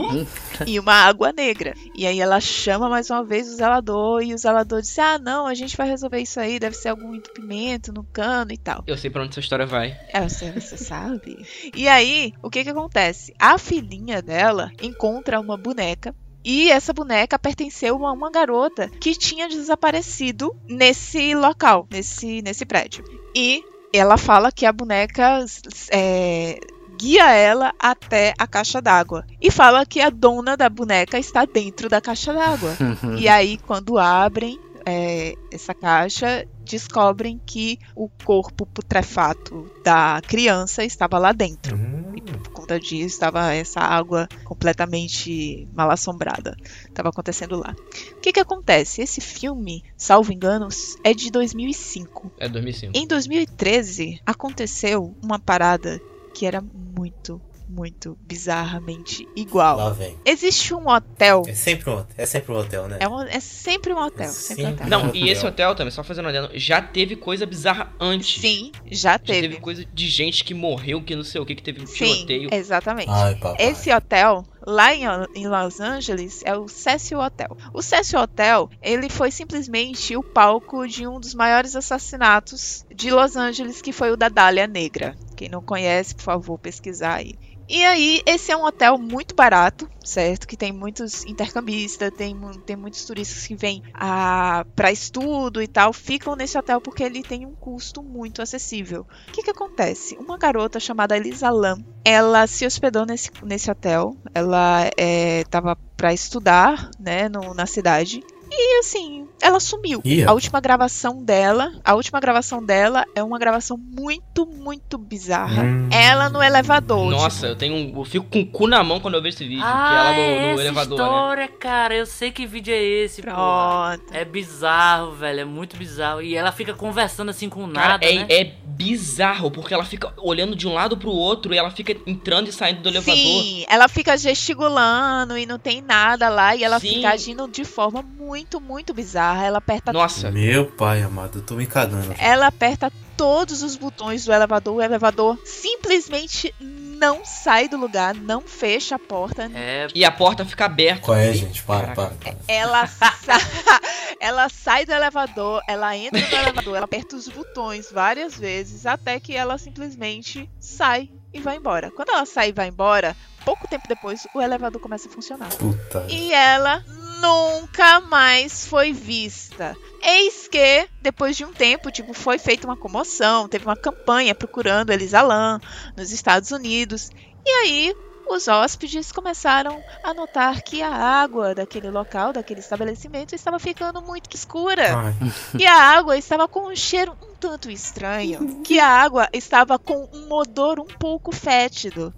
[0.65, 1.75] e uma água negra.
[1.93, 5.45] E aí ela chama mais uma vez o zelador e o zelador diz: "Ah, não,
[5.45, 8.85] a gente vai resolver isso aí, deve ser algum entupimento no cano e tal".
[8.87, 9.99] Eu sei pra onde essa história vai.
[10.13, 11.45] É, você, você sabe.
[11.75, 13.35] E aí, o que que acontece?
[13.41, 19.49] A filhinha dela encontra uma boneca e essa boneca pertenceu a uma garota que tinha
[19.49, 23.05] desaparecido nesse local, nesse, nesse prédio.
[23.35, 23.63] E
[23.93, 25.45] ela fala que a boneca
[25.93, 26.59] é,
[26.97, 29.27] guia ela até a caixa d'água.
[29.41, 32.77] E fala que a dona da boneca está dentro da caixa d'água.
[33.19, 41.19] E aí, quando abrem é, essa caixa, descobrem que o corpo putrefato da criança estava
[41.19, 41.77] lá dentro.
[41.77, 46.57] Hum, E por conta disso, estava essa água completamente mal assombrada.
[46.89, 47.75] Estava acontecendo lá.
[48.17, 49.03] O que, que acontece?
[49.03, 50.69] Esse filme, salvo engano,
[51.03, 52.33] é de 2005.
[52.39, 52.93] É 2005.
[52.97, 56.01] Em 2013, aconteceu uma parada
[56.35, 56.63] que era
[56.97, 57.41] muito,
[57.71, 59.77] muito bizarramente igual.
[59.77, 60.17] lá vem.
[60.25, 61.43] Existe um hotel.
[61.47, 62.99] É sempre um, é sempre um hotel, né?
[63.01, 64.29] É, um- é sempre um hotel.
[64.29, 64.85] Sempre um Sempre.
[64.85, 64.89] hotel.
[64.89, 65.23] Não, Hotel.
[65.23, 68.41] e esse hotel também, só fazendo um adendo, já teve coisa bizarra antes.
[68.41, 69.49] Sim, já Já teve.
[69.49, 69.61] teve.
[69.61, 72.49] coisa de gente que morreu, que não sei o que, que teve um Sim, tiroteio.
[72.53, 73.09] exatamente.
[73.11, 73.67] Ai, papai.
[73.67, 75.03] Esse hotel, lá em,
[75.35, 77.57] em Los Angeles, é o Cecil Hotel.
[77.75, 83.37] O Cecil Hotel, ele foi simplesmente o palco de um dos maiores assassinatos de Los
[83.37, 85.17] Angeles, que foi o da Dália Negra.
[85.37, 87.35] Quem não conhece, por favor, pesquisar aí.
[87.73, 90.45] E aí, esse é um hotel muito barato, certo?
[90.47, 92.35] Que tem muitos intercambistas, tem,
[92.67, 97.23] tem muitos turistas que vêm ah, para estudo e tal, ficam nesse hotel porque ele
[97.23, 99.03] tem um custo muito acessível.
[99.03, 100.17] O que, que acontece?
[100.19, 106.91] Uma garota chamada Elisa Lam, ela se hospedou nesse, nesse hotel, ela estava para estudar,
[106.99, 108.25] né, no- na cidade.
[108.51, 110.01] E assim, ela sumiu.
[110.05, 115.63] Ih, a última gravação dela, a última gravação dela é uma gravação muito, muito bizarra.
[115.63, 115.89] Hum.
[115.91, 117.11] Ela no elevador.
[117.11, 119.45] Nossa, eu tenho um, eu fico com o cu na mão quando eu vejo esse
[119.45, 121.05] vídeo, que ela Ah, no, é no essa elevador, né?
[121.05, 121.95] história, cara.
[121.95, 123.37] Eu sei que vídeo é esse, tipo, pô.
[123.37, 124.05] Pronto.
[124.15, 125.41] É bizarro, velho.
[125.41, 126.23] É muito bizarro.
[126.23, 128.27] E ela fica conversando assim com Cara, nada, é, né?
[128.29, 132.49] é bizarro, porque ela fica olhando de um lado pro outro e ela fica entrando
[132.49, 133.15] e saindo do elevador.
[133.15, 136.95] Sim, ela fica gesticulando e não tem nada lá e ela Sim.
[136.95, 139.30] fica agindo de forma muito, muito bizarra.
[139.37, 142.15] Ela aperta Nossa, Meu pai amado, eu tô me cagando.
[142.19, 148.41] ela aperta todos os botões do elevador, o elevador simplesmente não sai do lugar, não
[148.43, 149.51] fecha a porta.
[149.55, 151.03] É, e a porta fica aberta.
[151.03, 151.63] Qual é, gente?
[151.63, 152.35] Para, para, para.
[152.49, 153.13] Ela, sa-
[154.21, 159.19] ela sai do elevador, ela entra no elevador, ela aperta os botões várias vezes até
[159.21, 161.91] que ela simplesmente sai e vai embora.
[161.91, 165.49] Quando ela sai e vai embora, pouco tempo depois o elevador começa a funcionar.
[165.57, 166.05] Puta.
[166.09, 166.85] E ela
[167.21, 169.77] nunca mais foi vista.
[170.03, 174.91] Eis que, depois de um tempo, tipo, foi feita uma comoção, teve uma campanha procurando
[174.91, 175.61] Elisa Lam
[175.97, 177.11] nos Estados Unidos.
[177.45, 177.95] E aí,
[178.31, 184.35] os hóspedes começaram a notar que a água daquele local, daquele estabelecimento, estava ficando muito
[184.35, 184.97] escura.
[184.97, 185.15] Ai,
[185.59, 188.61] E a água estava com um cheiro um tanto estranho.
[188.63, 192.13] Que a água estava com um odor um pouco fétido.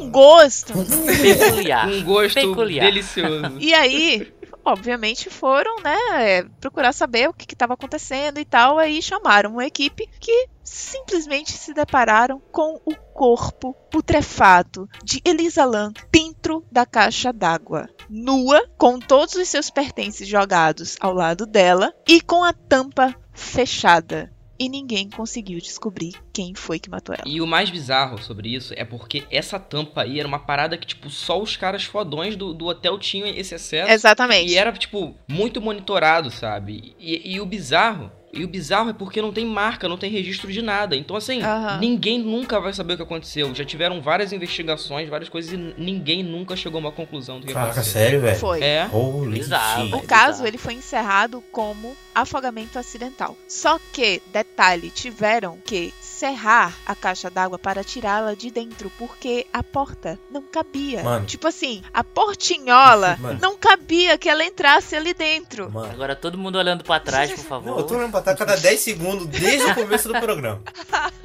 [0.00, 1.88] Um gosto peculiar.
[1.88, 2.86] Um gosto Peculiar.
[2.86, 3.58] delicioso.
[3.58, 4.32] E aí,
[4.64, 8.78] obviamente foram, né, procurar saber o que estava acontecendo e tal.
[8.78, 15.92] Aí chamaram uma equipe que simplesmente se depararam com o corpo putrefato de Elisa Lam
[16.10, 22.20] dentro da caixa d'água, nua, com todos os seus pertences jogados ao lado dela e
[22.20, 27.24] com a tampa fechada e ninguém conseguiu descobrir quem foi que matou ela.
[27.26, 30.86] E o mais bizarro sobre isso é porque essa tampa aí era uma parada que,
[30.86, 33.90] tipo, só os caras fodões do, do hotel tinham esse acesso.
[33.90, 34.50] Exatamente.
[34.52, 36.94] E era, tipo, muito monitorado, sabe?
[36.98, 40.50] E, e o bizarro e o bizarro é porque não tem marca, não tem registro
[40.52, 40.96] de nada.
[40.96, 41.78] Então, assim, Aham.
[41.78, 43.54] ninguém nunca vai saber o que aconteceu.
[43.54, 47.52] Já tiveram várias investigações, várias coisas, e ninguém nunca chegou a uma conclusão do que
[47.52, 47.92] Caraca, aconteceu.
[47.92, 48.38] sério, velho?
[48.38, 48.62] Foi.
[48.62, 48.88] É.
[48.92, 49.94] Holy Bizarro, shit.
[49.94, 53.36] O caso ele foi encerrado como afogamento acidental.
[53.48, 59.62] Só que, detalhe, tiveram que serrar a caixa d'água para tirá-la de dentro, porque a
[59.62, 61.02] porta não cabia.
[61.02, 61.26] Mano.
[61.26, 63.38] Tipo assim, a portinhola Mano.
[63.42, 65.70] não cabia que ela entrasse ali dentro.
[65.72, 65.90] Mano.
[65.92, 67.70] Agora todo mundo olhando pra trás, por favor.
[67.70, 70.62] Não, eu tô olhando pra trás a cada 10 segundos desde o começo do programa.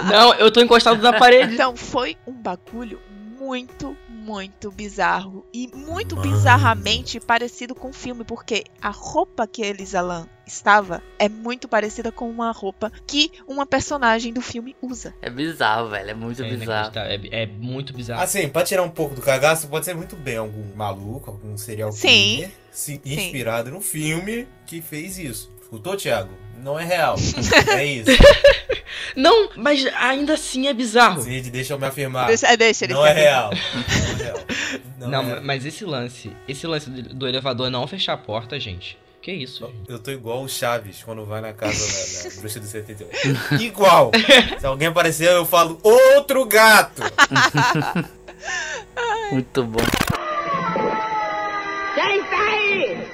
[0.10, 1.54] Não, eu tô encostado na parede.
[1.54, 3.00] Então foi um bagulho
[3.40, 6.30] muito, muito bizarro e muito Mano.
[6.30, 11.68] bizarramente parecido com o filme, porque a roupa que a Elisa Lam estava é muito
[11.68, 15.14] parecida com uma roupa que uma personagem do filme usa.
[15.22, 16.10] É bizarro, velho.
[16.10, 16.92] É muito É, bizarro.
[16.92, 18.22] inacreditável, é, é muito bizarro.
[18.22, 21.92] Assim, pra tirar um pouco do cagaço, pode ser muito bem algum maluco, algum serial
[21.92, 22.08] Sim.
[22.36, 25.52] killer se inspirado no filme que fez isso.
[25.62, 26.32] Escutou, Thiago?
[26.64, 27.16] Não é real.
[27.70, 28.12] é isso.
[29.16, 31.22] Não, mas ainda assim é bizarro.
[31.22, 32.28] Cid, deixa eu me afirmar.
[32.28, 33.52] Deixa, deixa ele Não é real.
[34.20, 34.40] Não é real.
[35.00, 35.40] Não, Não, é.
[35.40, 38.98] mas esse lance, esse lance do do elevador não fechar a porta, gente.
[39.22, 39.90] Que isso, gente?
[39.90, 43.60] Eu tô igual o Chaves quando vai na casa da, da bruxa do 78.
[43.62, 44.12] Igual.
[44.58, 47.04] Se alguém aparecer, eu falo outro gato.
[49.32, 49.80] Muito bom.
[51.96, 53.08] Quem está aí?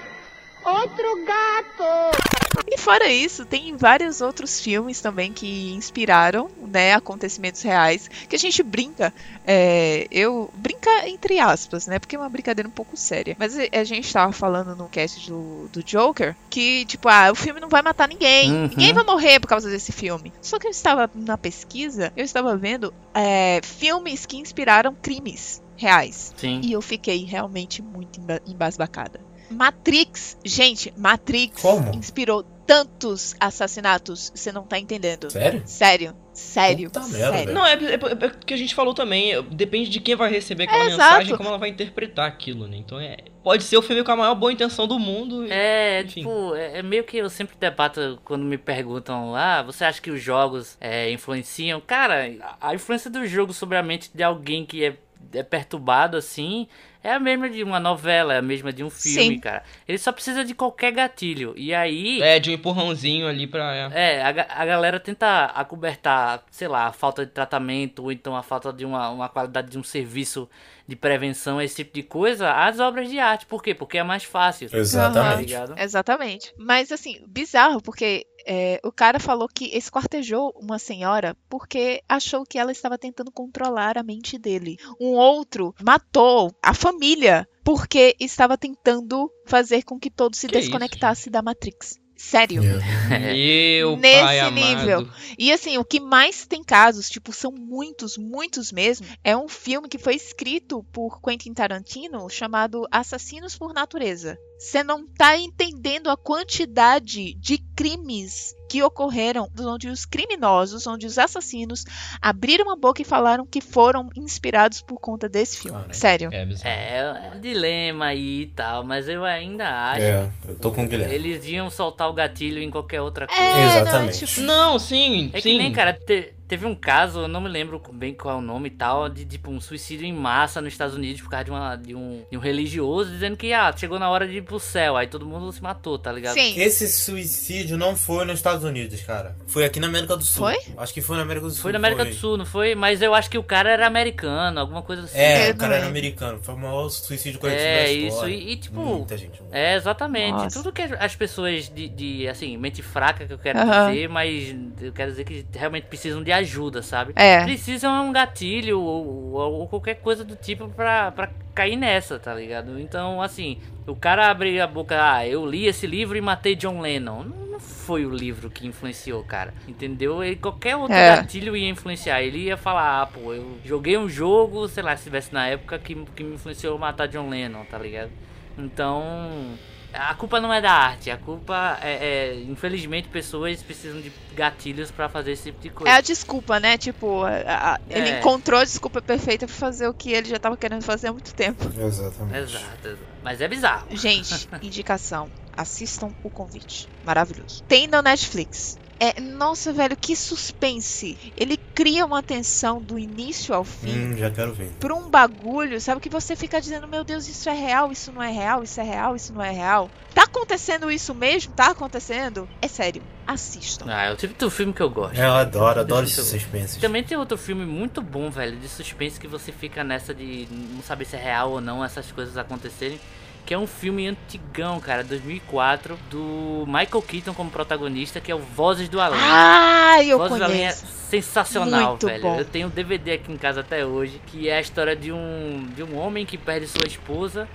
[0.63, 2.34] Outro gato!
[2.67, 8.39] E fora isso, tem vários outros filmes também que inspiraram, né, acontecimentos reais, que a
[8.39, 9.13] gente brinca,
[9.45, 13.35] é, eu brinca entre aspas, né, porque é uma brincadeira um pouco séria.
[13.39, 17.59] Mas a gente tava falando no cast do, do Joker que tipo, ah, o filme
[17.59, 18.67] não vai matar ninguém, Uhum.
[18.67, 20.31] ninguém vai morrer por causa desse filme.
[20.41, 26.33] Só que eu estava na pesquisa, eu estava vendo é, filmes que inspiraram crimes reais.
[26.37, 26.61] Sim.
[26.63, 29.19] E eu fiquei realmente muito emba- embasbacada.
[29.49, 31.93] Matrix, gente, Matrix Como?
[31.95, 35.29] inspirou tantos assassinatos, você não tá entendendo.
[35.29, 35.61] Sério?
[35.67, 37.33] Sério, sério, Puta merda, sério.
[37.45, 37.53] velho.
[37.53, 39.33] Não, é, é, é o que a gente falou também.
[39.33, 41.37] é, Depende de quem vai receber aquela É, mensagem exato.
[41.37, 42.77] como ela vai interpretar aquilo, né?
[42.77, 43.17] Então é.
[43.43, 45.45] Pode ser o filme com a maior boa intenção do mundo.
[45.45, 46.21] e- É, Enfim.
[46.21, 50.09] tipo, é, é meio que eu sempre debato quando me perguntam, ah, você acha que
[50.09, 51.79] os jogos é, influenciam?
[51.79, 52.25] Cara,
[52.59, 54.97] a, a influência do jogo sobre a mente de alguém que é,
[55.33, 56.67] é perturbado assim
[57.05, 59.39] é a mesma de uma novela, é a mesma de um filme, Sim.
[59.39, 59.63] cara.
[59.87, 61.53] Ele só precisa de qualquer gatilho.
[61.55, 62.19] E aí.
[62.19, 63.91] É, de um empurrãozinho ali pra.
[63.93, 64.15] é.
[64.15, 68.41] É, a, a galera tenta acobertar, sei lá, a falta de tratamento ou então a
[68.41, 70.49] falta de uma, uma qualidade de um serviço
[70.87, 73.45] de prevenção, esse tipo de coisa, às obras de arte.
[73.45, 73.75] Por quê?
[73.75, 74.69] Porque é mais fácil.
[74.69, 75.45] Tá Exatamente.
[75.47, 75.79] ligado?
[75.79, 76.53] Exatamente.
[76.57, 82.59] Mas assim, bizarro, porque é, o cara falou que esquartejou uma senhora porque achou que
[82.59, 84.77] ela estava tentando controlar a mente dele.
[84.99, 90.69] Um outro matou a família porque estava tentando fazer com que todos se Que isso,
[90.69, 91.99] desconectasse da Matrix.
[92.15, 92.61] Sério.
[92.63, 94.55] Meu Nesse pai amado.
[94.55, 95.09] nível.
[95.37, 99.89] E assim, o que mais tem casos, tipo, são muitos, muitos mesmo, é um filme
[99.89, 104.37] que foi escrito por Quentin Tarantino chamado Assassinos por Natureza.
[104.57, 111.17] Você não tá entendendo a quantidade de crimes que ocorreram, onde os criminosos, onde os
[111.17, 111.83] assassinos
[112.21, 115.93] abriram a boca e falaram que foram inspirados por conta desse filme.
[115.93, 116.29] Sério.
[116.33, 116.69] É, bizarro.
[116.69, 120.01] É, é um dilema aí e tal, mas eu ainda acho.
[120.01, 121.13] É, eu tô com o Guilherme.
[121.13, 123.41] Eles iam soltar o gatilho em qualquer outra coisa.
[123.43, 124.21] É, Exatamente.
[124.21, 125.49] Não, tipo, Não, sim, É sim.
[125.51, 128.41] que nem, cara, te- teve um caso, eu não me lembro bem qual é o
[128.41, 131.51] nome e tal, de tipo um suicídio em massa nos Estados Unidos por causa de,
[131.51, 134.59] uma, de, um, de um religioso dizendo que ah, chegou na hora de ir pro
[134.59, 136.33] céu, aí todo mundo se matou, tá ligado?
[136.33, 136.59] sim.
[136.59, 139.35] Esse suicídio não foi nos Estados Unidos, cara.
[139.47, 140.43] Foi aqui na América do Sul.
[140.47, 140.57] Foi?
[140.77, 141.61] Acho que foi na América do Sul.
[141.61, 142.75] Foi na América do Sul, não foi?
[142.75, 145.17] Mas eu acho que o cara era americano, alguma coisa assim.
[145.17, 146.39] É, Eu o cara era americano.
[146.41, 148.33] Foi o maior suicídio coletivo É, da isso, história.
[148.33, 149.41] e- e, tipo, Muita gente.
[149.51, 150.31] É, exatamente.
[150.31, 150.57] Nossa.
[150.61, 154.91] Tudo que as pessoas de, de, assim, mente fraca que eu quero dizer, mas eu
[154.93, 157.13] quero dizer que realmente precisam de ajuda, sabe?
[157.15, 157.43] É.
[157.43, 162.33] Precisam de um gatilho ou, ou- qualquer coisa do tipo pra, pra cair nessa, tá
[162.33, 162.79] ligado?
[162.79, 163.57] Então, assim,
[163.87, 167.23] o cara abre a boca, ah, eu li esse livro e matei John Lennon.
[167.23, 169.53] Não, não foi o livro que influenciou, cara.
[169.67, 170.23] Entendeu?
[170.23, 171.15] E qualquer outro É.
[171.17, 172.21] gatilho ia influenciar.
[172.21, 175.79] Ele ia falar, ah, pô, eu joguei um jogo, sei lá, se tivesse na época
[175.79, 178.11] que, que me influenciou a matar John Lennon, tá ligado?
[178.57, 179.55] Então,
[179.97, 181.93] a culpa não é da arte, a culpa é,
[182.33, 185.91] é infelizmente pessoas precisam de gatilhos pra fazer esse tipo de coisa.
[185.93, 186.77] É a desculpa, né?
[186.77, 188.19] Tipo, a- a- ele É.
[188.19, 191.33] encontrou a desculpa perfeita pra fazer o que ele já tava querendo fazer há muito
[191.33, 191.65] tempo.
[191.77, 192.37] Exatamente.
[192.37, 192.99] Exato, exato.
[193.23, 193.87] Mas é bizarro.
[193.91, 195.29] Gente, indicação.
[195.57, 196.87] Assistam o convite.
[197.05, 197.63] Maravilhoso.
[197.63, 198.77] Tem na Netflix.
[198.99, 201.17] É, nossa, velho, que suspense.
[201.35, 204.13] Ele cria uma tensão do início ao fim.
[204.13, 204.69] Hum, já quero ver.
[204.79, 205.99] Por um bagulho, sabe?
[205.99, 208.83] Que você fica dizendo, meu Deus, isso é real, isso não é real, isso é
[208.83, 209.89] real, isso não é real.
[210.13, 211.51] Tá acontecendo isso mesmo?
[211.53, 212.47] Tá acontecendo?
[212.61, 213.01] É sério.
[213.27, 213.85] Assistam.
[213.89, 215.17] Ah, é o tipo de filme que eu gosto.
[215.17, 216.39] Eu adoro, adoro eu esses ver.
[216.39, 216.77] suspenses.
[216.79, 220.81] Também tem outro filme muito bom, velho, de suspense que você fica nessa de não
[220.83, 222.99] saber se é real ou não essas coisas acontecerem.
[223.45, 228.39] Que é um filme antigão, cara, 2004, do Michael Keaton como protagonista, que é o
[228.39, 229.19] Vozes do Além.
[229.21, 230.87] Ah, eu Vozes do Além é conheço.
[230.87, 232.21] sensacional, Muito velho.
[232.23, 232.39] bom.
[232.39, 235.67] Eu tenho um DVD aqui em casa até hoje, que é a história de um,
[235.75, 237.47] de um homem que perde sua esposa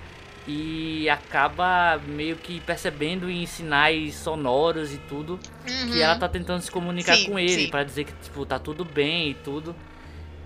[0.47, 5.39] e acaba meio que percebendo em sinais sonoros e tudo
[5.93, 8.85] que ela tá tentando se comunicar Sim, com ele pra dizer que tipo tá tudo
[8.85, 9.75] bem e tudo.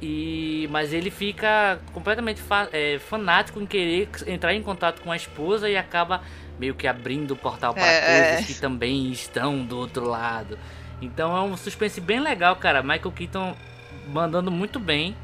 [0.06, 2.42] E mas ele fica completamente
[2.72, 6.20] é, fanático em querer entrar em contato com a esposa e acaba
[6.58, 8.46] meio que abrindo o portal para É, coisas é.
[8.52, 10.58] que também estão do outro lado.
[11.00, 12.82] Então é um suspense bem legal, cara.
[12.82, 13.56] Michael Keaton
[14.08, 15.16] mandando muito bem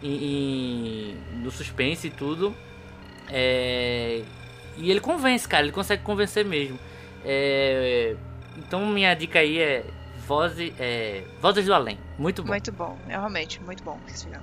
[0.00, 2.54] em- em- no suspense e tudo.
[3.28, 4.22] É,
[4.76, 5.64] e ele convence, cara.
[5.64, 6.78] Ele consegue convencer mesmo.
[7.24, 8.14] É,
[8.58, 9.84] então minha dica aí é
[10.30, 11.98] Vozes, é, Vozes do Além.
[12.16, 12.50] Muito bom.
[12.50, 14.38] Muito bom, é realmente muito bom esse filme.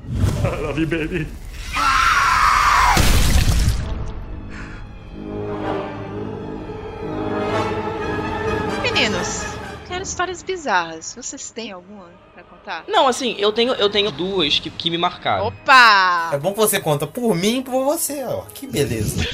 [8.81, 9.45] Meninos,
[9.87, 11.15] quero histórias bizarras.
[11.15, 12.83] Vocês têm alguma pra contar?
[12.85, 15.47] Não, assim, eu tenho, eu tenho duas que, que me marcaram.
[15.47, 16.31] Opa!
[16.33, 18.41] É bom que você conta por mim e por você, ó.
[18.53, 19.25] Que beleza.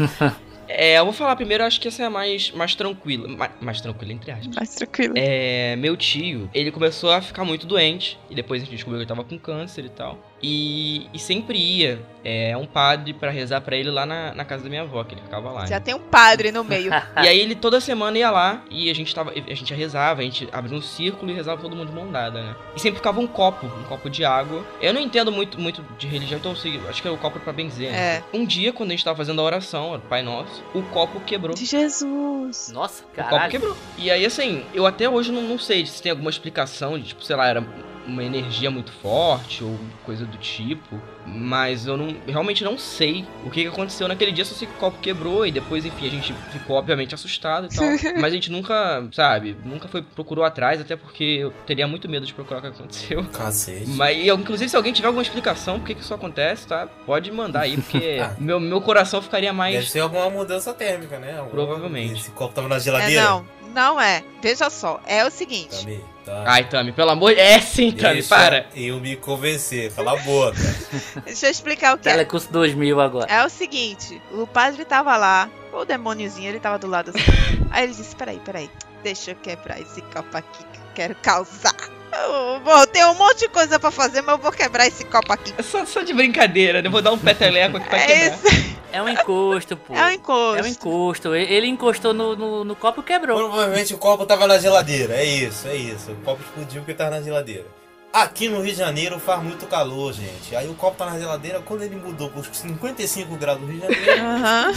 [0.68, 3.28] É, eu vou falar primeiro, acho que essa é a mais, mais tranquila.
[3.28, 4.54] Mais, mais tranquila, entre aspas.
[4.54, 5.14] Mais tranquilo.
[5.16, 8.18] É, meu tio, ele começou a ficar muito doente.
[8.30, 10.18] E depois a gente descobriu que ele tava com câncer e tal.
[10.42, 14.64] E, e sempre ia é, um padre pra rezar pra ele lá na, na casa
[14.64, 15.66] da minha avó, que ele ficava lá.
[15.66, 16.90] Já tem um padre no meio.
[17.22, 19.30] E aí ele toda semana ia lá e a gente tava.
[19.32, 22.42] A gente rezava, a gente abria um círculo e rezava todo mundo de mão dada,
[22.42, 22.56] né?
[22.74, 24.64] E sempre ficava um copo, um copo de água.
[24.80, 27.38] Eu não entendo muito, muito de religião, então eu sei, acho que é o copo
[27.40, 27.90] pra benzer.
[27.92, 27.98] né?
[28.16, 28.22] É.
[28.32, 31.20] Um dia, quando a gente tava fazendo a oração, era o Pai Nosso, o copo
[31.20, 31.54] quebrou.
[31.54, 32.70] De Jesus.
[32.72, 33.76] Nossa, O copo quebrou.
[33.98, 37.24] E aí, assim, eu até hoje não, não sei se tem alguma explicação de, tipo,
[37.24, 37.64] sei lá, era
[38.06, 41.00] uma energia muito forte ou coisa do tipo.
[41.24, 44.76] Mas eu não realmente não sei o que, aconteceu naquele dia, só sei que o
[44.76, 47.84] copo quebrou e depois, enfim, a gente ficou obviamente assustado e tal.
[48.20, 52.26] mas a gente nunca, sabe, nunca foi procurou atrás, até porque eu teria muito medo
[52.26, 53.24] de procurar o que aconteceu.
[53.32, 53.88] Cacete.
[53.90, 56.88] Mas, inclusive, se alguém tiver alguma explicação por que, que isso acontece, tá?
[57.06, 58.34] Pode mandar aí, porque Ah.
[58.38, 59.74] meu, meu coração ficaria mais.
[59.74, 61.38] Deve ser alguma mudança térmica, né?
[61.38, 62.14] Alguma- Provavelmente.
[62.20, 63.22] Esse copo tava na É, geladeira?
[63.22, 64.22] não, não é.
[64.40, 65.84] Veja só, é o seguinte.
[65.84, 66.44] Tami, tá.
[66.46, 67.40] Ai, Tami, pelo amor de.
[67.40, 68.66] É sim, Tami, Deixa para!
[68.74, 69.92] eu me convencer.
[69.92, 70.56] Cala a boca.
[71.24, 72.12] Deixa eu explicar o que é.
[72.12, 73.32] Telecurso 2000 agora.
[73.32, 77.20] É o seguinte, o padre tava lá, o demôniozinho, ele tava do lado assim.
[77.70, 78.70] Aí ele disse, peraí, peraí,
[79.02, 82.01] deixa eu quebrar esse copo aqui que eu quero causar.
[82.12, 85.32] Eu vou ter um monte de coisa pra fazer, mas eu vou quebrar esse copo
[85.32, 85.52] aqui.
[85.56, 86.88] É Só, só de brincadeira, né?
[86.88, 88.38] Vou dar um peteleco aqui pra É quebrar.
[88.38, 89.94] isso, É um encosto, pô.
[89.94, 90.58] é um encosto.
[90.58, 91.34] É um encosto.
[91.34, 93.36] Ele encostou no, no, no copo e quebrou.
[93.38, 95.14] Provavelmente o copo tava na geladeira.
[95.14, 96.12] É isso, é isso.
[96.12, 97.64] O copo explodiu porque tava na geladeira.
[98.12, 100.54] Aqui no Rio de Janeiro faz muito calor, gente.
[100.54, 101.60] Aí o copo tá na geladeira.
[101.64, 104.72] Quando ele mudou pros 55 graus do Rio de Janeiro, Aham,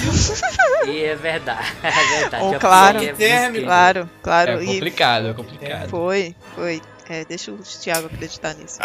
[0.87, 1.67] E é verdade.
[1.83, 2.45] É verdade.
[2.55, 2.99] Oh, claro.
[3.01, 3.65] que Térmico.
[3.65, 4.51] claro, claro.
[4.51, 5.89] É complicado, é complicado.
[5.89, 6.81] foi, foi.
[7.07, 8.79] É, deixa o Thiago acreditar nisso.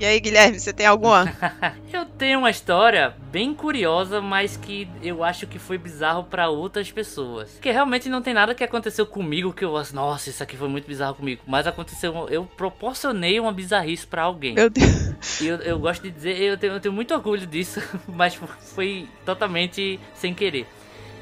[0.00, 1.24] E aí, Guilherme, você tem alguma?
[1.92, 6.90] Eu tenho uma história bem curiosa, mas que eu acho que foi bizarro pra outras
[6.90, 7.58] pessoas.
[7.60, 10.68] Que realmente não tem nada que aconteceu comigo que eu acho, nossa, isso aqui foi
[10.68, 11.42] muito bizarro comigo.
[11.46, 14.54] Mas aconteceu, eu proporcionei uma bizarrice pra alguém.
[14.54, 15.40] Meu Deus.
[15.40, 18.38] E eu, eu gosto de dizer, eu tenho, eu tenho muito orgulho disso, mas
[18.74, 20.66] foi totalmente sem querer.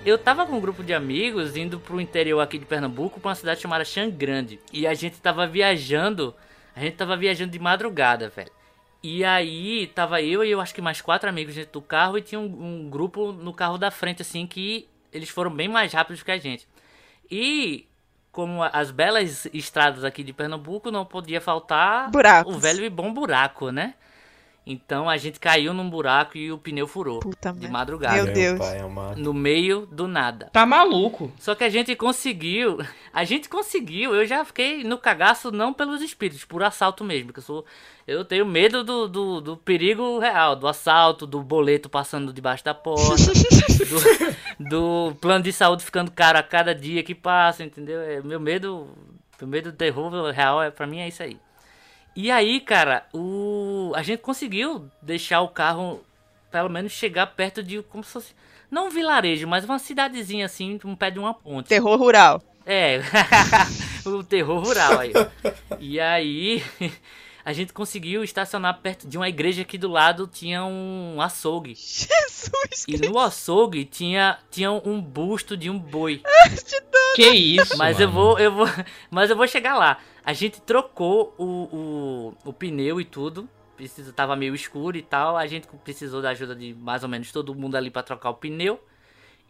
[0.07, 3.35] Eu tava com um grupo de amigos indo pro interior aqui de Pernambuco, pra uma
[3.35, 4.61] cidade chamada Xangrande.
[4.73, 6.33] E a gente tava viajando,
[6.77, 8.53] a gente tava viajando de madrugada, velho.
[9.03, 12.23] E aí tava eu e eu acho que mais quatro amigos dentro do carro e
[12.23, 16.23] tinha um, um grupo no carro da frente, assim, que eles foram bem mais rápidos
[16.23, 16.69] que a gente.
[17.29, 17.89] E
[18.31, 22.55] como as belas estradas aqui de Pernambuco, não podia faltar Buracos.
[22.55, 23.95] o velho e bom buraco, né?
[24.69, 27.21] Então a gente caiu num buraco e o pneu furou.
[27.21, 28.25] Puta de madrugada.
[28.25, 28.61] Meu Deus.
[28.61, 29.17] amado.
[29.17, 30.51] No meio do nada.
[30.53, 31.31] Tá maluco?
[31.39, 32.79] Só que a gente conseguiu.
[33.13, 34.13] A gente conseguiu.
[34.13, 37.33] Eu já fiquei no cagaço não pelos espíritos, por assalto mesmo.
[37.33, 37.65] Que eu sou.
[38.09, 42.75] Eu tenho medo do, do, do perigo real, do assalto, do boleto passando debaixo da
[42.75, 43.33] porta,
[44.59, 48.01] do, do plano de saúde ficando caro a cada dia que passa, entendeu?
[48.01, 48.89] É, meu medo.
[49.41, 51.39] Meu medo do terror real é, pra mim é isso aí.
[52.17, 56.03] E aí, cara, o a gente conseguiu deixar o carro
[56.51, 58.35] pelo menos chegar perto de como se fosse
[58.71, 61.69] não um vilarejo, mas uma cidadezinha assim, um pé de uma ponte.
[61.69, 62.43] Terror rural.
[62.65, 63.01] É,
[64.05, 65.13] o terror rural aí.
[65.79, 66.65] E aí
[67.45, 71.75] a gente conseguiu estacionar perto de uma igreja aqui do lado tinha um açougue.
[71.75, 76.23] Jesus E no açougue tinha tinha um busto de um boi.
[77.15, 78.21] Que isso, Mas eu mano?
[78.21, 78.69] vou, eu vou,
[79.11, 79.97] mas eu vou chegar lá.
[80.27, 83.49] A gente trocou o, o, o pneu e tudo.
[83.77, 85.37] Precisa, tava meio escuro e tal.
[85.37, 88.35] A gente precisou da ajuda de mais ou menos todo mundo ali pra trocar o
[88.35, 88.83] pneu.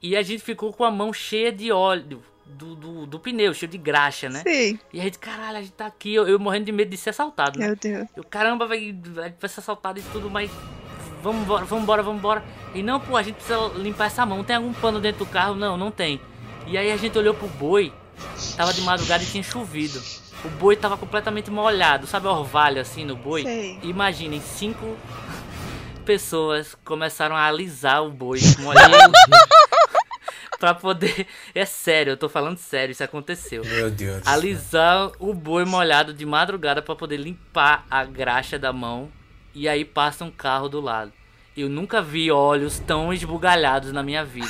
[0.03, 3.70] E a gente ficou com a mão cheia de óleo do, do, do pneu, cheio
[3.70, 4.43] de graxa, né?
[4.47, 4.79] Sim.
[4.93, 6.14] E a gente, caralho, a gente tá aqui.
[6.14, 7.68] Eu, eu morrendo de medo de ser assaltado, né?
[7.68, 8.09] Meu Deus.
[8.14, 8.95] Eu, caramba, vai,
[9.41, 10.51] vai ser assaltado e tudo, mas
[11.22, 12.45] vamos embora, vamos embora, vamos embora.
[12.74, 14.45] E não, pô, a gente precisa limpar essa mão.
[14.45, 15.55] Tem algum pano dentro do carro?
[15.55, 16.20] Não, não tem.
[16.66, 17.93] E aí a gente olhou pro boi,
[18.57, 20.01] tava de madrugada e tinha chovido.
[20.45, 23.43] O boi tava completamente molhado, sabe o orvalho assim no boi?
[23.43, 23.78] Sei.
[23.82, 24.97] Imaginem, cinco
[26.05, 29.12] pessoas começaram a alisar o boi molhado.
[30.59, 31.26] pra poder.
[31.55, 34.26] É sério, eu tô falando sério, isso aconteceu Meu Deus.
[34.26, 39.11] alisar o boi molhado de madrugada pra poder limpar a graxa da mão
[39.55, 41.12] e aí passa um carro do lado.
[41.57, 44.47] Eu nunca vi olhos tão esbugalhados na minha vida.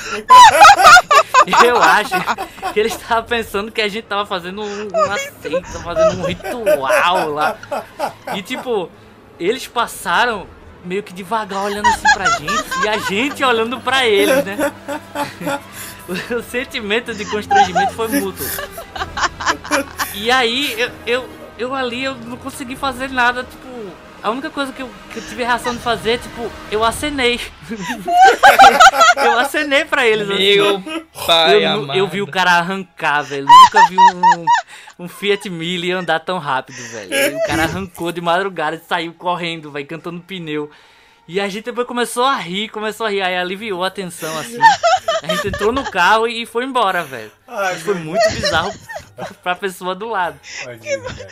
[1.63, 2.13] Eu acho
[2.73, 7.29] que ele estava pensando que a gente tava fazendo um, uma seita, fazendo um ritual
[7.29, 7.57] lá.
[8.35, 8.91] E tipo,
[9.39, 10.45] eles passaram
[10.83, 14.57] meio que devagar olhando assim pra gente e a gente olhando pra eles, né?
[16.07, 18.45] O sentimento de constrangimento foi mútuo.
[20.13, 23.67] E aí, eu, eu, eu ali, eu não consegui fazer nada, tipo...
[24.23, 27.39] A única coisa que eu, que eu tive a reação de fazer, tipo, eu acenei.
[29.15, 30.55] eu acenei pra eles, assim.
[30.57, 30.81] Meu
[31.25, 31.99] pai Eu, amado.
[31.99, 33.45] eu vi o cara arrancar, velho.
[33.45, 34.45] Nunca vi um,
[35.05, 37.37] um Fiat Mille andar tão rápido, velho.
[37.37, 40.69] O cara arrancou de madrugada e saiu correndo, velho, cantando pneu.
[41.27, 44.57] E a gente depois começou a rir, começou a rir, aí aliviou a tensão, assim.
[45.21, 47.31] A gente entrou no carro e foi embora, velho.
[47.47, 48.73] Ai, Foi muito bizarro
[49.43, 50.39] pra pessoa do lado.
[50.63, 51.27] Tadinho, cara.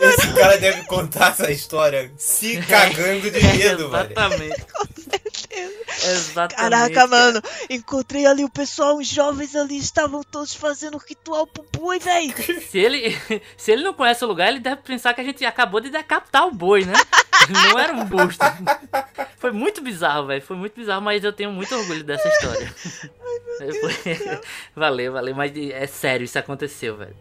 [0.00, 4.04] Esse cara deve contar essa história se cagando de medo, velho.
[4.12, 4.66] Exatamente.
[6.04, 6.56] Exatamente.
[6.56, 7.06] Caraca, cara.
[7.08, 7.42] mano.
[7.68, 12.32] Encontrei ali o pessoal, os jovens ali estavam todos fazendo ritual pro boi, véi.
[12.70, 13.16] Se ele,
[13.56, 16.46] se ele não conhece o lugar, ele deve pensar que a gente acabou de decapitar
[16.46, 16.92] o boi, né?
[17.50, 18.44] Não era um busto.
[19.36, 20.40] Foi muito bizarro, velho.
[20.40, 22.72] Foi muito bizarro, mas eu tenho muito orgulho dessa história.
[23.80, 24.40] Foi-
[24.76, 25.34] Valeu, valeu.
[25.34, 27.16] Mas é sério, isso aconteceu, velho.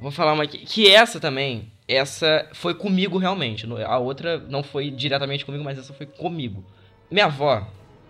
[0.00, 0.58] Vou falar uma aqui.
[0.58, 3.66] Que essa também, essa foi comigo realmente.
[3.86, 6.64] A outra não foi diretamente comigo, mas essa foi comigo.
[7.10, 7.66] Minha avó,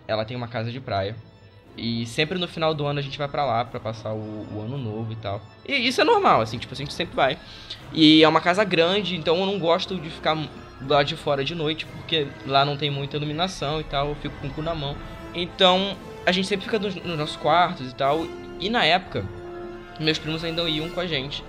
[0.07, 1.17] ela tem uma casa de praia.
[1.77, 4.61] E sempre no final do ano a gente vai pra lá pra passar o, o
[4.61, 5.43] ano novo e tal.
[5.67, 7.37] E isso é normal, assim, tipo, a gente sempre vai.
[7.93, 10.37] E é uma casa grande, então eu não gosto de ficar
[10.87, 14.37] lá de fora de noite, porque lá não tem muita iluminação e tal, eu fico
[14.41, 14.97] com o cu na mão.
[15.35, 18.25] Então, a gente sempre fica nos, nos nossos quartos e tal.
[18.61, 19.25] E na época,
[19.99, 21.43] meus primos ainda iam com a gente.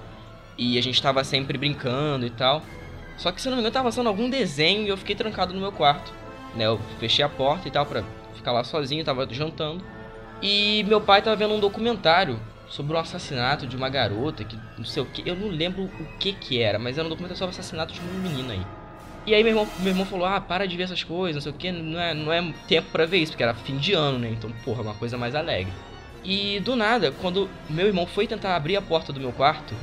[0.58, 2.62] E a gente tava sempre brincando e tal.
[3.18, 5.60] Só que se não me engano, tava passando algum desenho e eu fiquei trancado no
[5.60, 6.14] meu quarto.
[6.56, 6.66] Né?
[6.66, 8.04] Eu fechei a porta e tal pra
[8.34, 9.84] ficar lá sozinho, tava jantando.
[10.42, 14.86] E meu pai tava vendo um documentário sobre um assassinato de uma garota que não
[14.86, 15.28] sei o que.
[15.28, 18.00] Eu não lembro o que que era, mas era um documentário sobre o assassinato de
[18.00, 18.66] uma menina aí.
[19.26, 21.52] E aí meu irmão, meu irmão falou, ah, para de ver essas coisas, não sei
[21.52, 24.20] o que, não é, não é tempo pra ver isso, porque era fim de ano,
[24.20, 24.30] né?
[24.30, 25.74] Então, porra, uma coisa mais alegre.
[26.24, 29.74] E do nada, quando meu irmão foi tentar abrir a porta do meu quarto,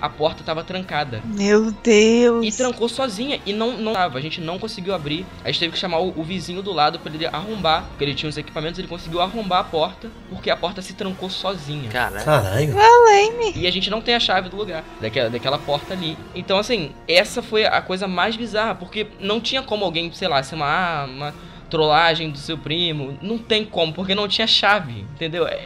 [0.00, 1.20] a porta tava trancada.
[1.24, 2.44] Meu Deus.
[2.46, 3.40] E trancou sozinha.
[3.44, 4.18] E não, não tava.
[4.18, 5.26] A gente não conseguiu abrir.
[5.44, 7.84] A gente teve que chamar o, o vizinho do lado pra ele arrombar.
[7.88, 8.78] Porque ele tinha os equipamentos.
[8.78, 10.08] Ele conseguiu arrombar a porta.
[10.28, 11.90] Porque a porta se trancou sozinha.
[11.90, 12.74] Cara, Caralho.
[12.78, 13.52] Além-me.
[13.56, 14.84] E a gente não tem a chave do lugar.
[15.00, 16.16] Daquela, daquela porta ali.
[16.34, 18.74] Então, assim, essa foi a coisa mais bizarra.
[18.74, 21.34] Porque não tinha como alguém, sei lá, ser uma, uma
[21.68, 23.18] trollagem do seu primo.
[23.20, 23.92] Não tem como.
[23.92, 25.04] Porque não tinha chave.
[25.14, 25.46] Entendeu?
[25.46, 25.62] É-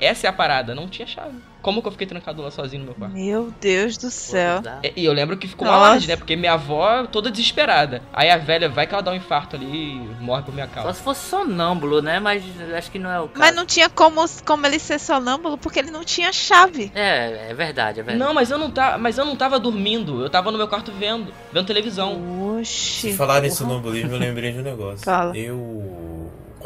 [0.00, 0.74] Essa é a parada.
[0.74, 1.36] Não tinha chave.
[1.66, 3.12] Como que eu fiquei trancado lá sozinho no meu quarto.
[3.12, 4.62] Meu Deus do céu.
[4.84, 6.14] É, E eu lembro que ficou uma né?
[6.14, 8.00] Porque minha avó toda desesperada.
[8.12, 10.74] Aí a velha vai que ela dá um infarto ali e morre por minha Só
[10.74, 10.92] causa.
[10.92, 12.20] se fosse sonâmbulo, né?
[12.20, 13.40] Mas acho que não é o caso.
[13.40, 16.92] Mas não tinha como, como ele ser sonâmbulo porque ele não tinha chave.
[16.94, 18.16] É, é verdade, é verdade.
[18.16, 20.22] Não, mas eu não tava, mas eu não tava dormindo.
[20.22, 22.56] Eu tava no meu quarto vendo, vendo televisão.
[22.60, 23.10] Oxi.
[23.10, 23.54] Se falar em Porra.
[23.54, 25.04] sonambulismo, eu lembrei de um negócio.
[25.04, 25.36] Fala.
[25.36, 26.15] Eu.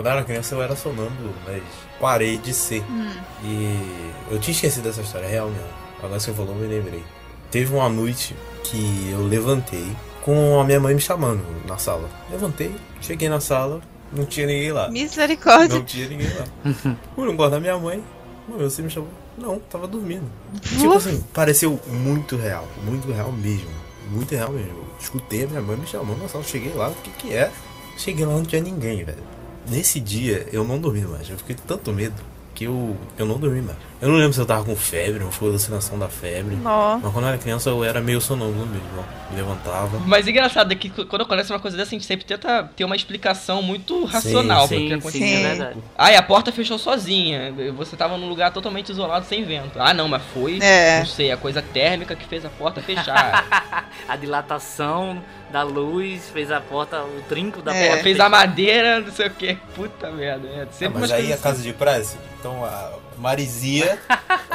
[0.00, 1.62] Quando eu era criança eu era sonâmbulo, mas
[2.00, 2.82] parei de ser.
[2.90, 3.12] Hum.
[3.44, 5.68] E eu tinha esquecido dessa história, é real mesmo.
[6.02, 7.04] Agora você falou, me lembrei.
[7.50, 8.34] Teve uma noite
[8.64, 12.08] que eu levantei com a minha mãe me chamando na sala.
[12.30, 14.88] Levantei, cheguei na sala, não tinha ninguém lá.
[14.88, 15.78] Misericórdia.
[15.78, 16.46] Não tinha ninguém lá.
[17.14, 18.02] Fui no quarto da minha mãe.
[18.48, 19.10] Mãe, você me chamou?
[19.36, 20.24] Não, tava dormindo.
[20.62, 22.66] Tipo assim, pareceu muito real.
[22.86, 23.68] Muito real mesmo.
[24.10, 24.70] Muito real mesmo.
[24.70, 26.42] Eu escutei a minha mãe me chamando na sala.
[26.42, 27.52] Cheguei lá, o que que é?
[27.98, 29.29] Cheguei lá, não tinha ninguém, velho.
[29.70, 31.30] Nesse dia, eu não dormi mais.
[31.30, 32.20] Eu fiquei tanto medo
[32.60, 33.78] que eu, eu não dormi mais.
[34.02, 36.56] Eu não lembro se eu tava com febre, ou foi alucinação da febre.
[36.56, 36.98] Nó.
[37.02, 38.86] Mas quando eu era criança, eu era meio sonâmbulo mesmo.
[38.98, 39.30] ó.
[39.30, 39.98] Me levantava.
[40.06, 42.94] Mas engraçado é que quando acontece uma coisa dessa, a gente sempre tenta ter uma
[42.96, 45.10] explicação muito racional que Sim, aconteceu.
[45.12, 45.42] sim, é Sim.
[45.42, 45.78] verdade.
[45.96, 47.50] Ah, e a porta fechou sozinha.
[47.76, 49.78] Você tava num lugar totalmente isolado, sem vento.
[49.80, 50.98] Ah, não, mas foi, É.
[50.98, 53.88] não sei, a coisa térmica que fez a porta fechar.
[54.08, 57.88] A dilatação da luz fez a porta, o trinco da É.
[57.88, 58.02] porta.
[58.02, 59.54] fez a madeira, não sei o que.
[59.74, 60.48] Puta merda.
[60.48, 63.98] É, Ah, sempre mas umas aí a casa de praia, assim, então a Marizia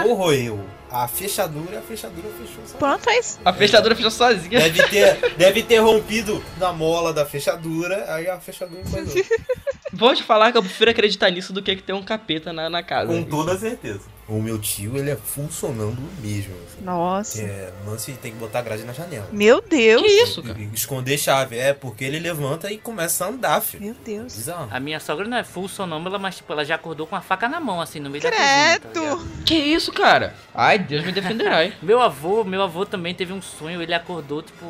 [0.02, 0.60] corroeu
[1.04, 2.80] a fechadura e a fechadura fechou sozinha.
[2.80, 3.40] Pronto, é isso.
[3.44, 4.60] A fechadura fechou sozinha.
[4.60, 9.24] Deve ter, deve ter rompido na mola da fechadura, aí a fechadura coisou.
[9.94, 12.70] Vou te falar que eu prefiro acreditar nisso do que que ter um capeta na,
[12.70, 13.08] na casa.
[13.08, 14.02] Com toda certeza.
[14.28, 16.54] O meu tio, ele é funcionando mesmo.
[16.66, 16.84] Assim.
[16.84, 17.42] Nossa.
[17.44, 19.30] É, lance tem que botar grade na janela.
[19.32, 20.02] Meu Deus.
[20.02, 20.60] Que isso, cara?
[20.74, 21.58] Esconder chave.
[21.58, 23.84] É, porque ele levanta e começa a andar, filho.
[23.84, 24.36] Meu Deus.
[24.36, 24.68] Bizarro.
[24.72, 27.60] A minha sogra não é sonâmbula, mas tipo, ela já acordou com a faca na
[27.60, 28.80] mão, assim, no meio da cozinha.
[28.80, 29.28] tá ligado?
[29.46, 30.36] Que isso, cara?
[30.54, 31.64] Ai, Deus me defenderá.
[31.66, 31.74] hein?
[31.82, 34.66] Meu avô, meu avô também teve um sonho, ele acordou, tipo,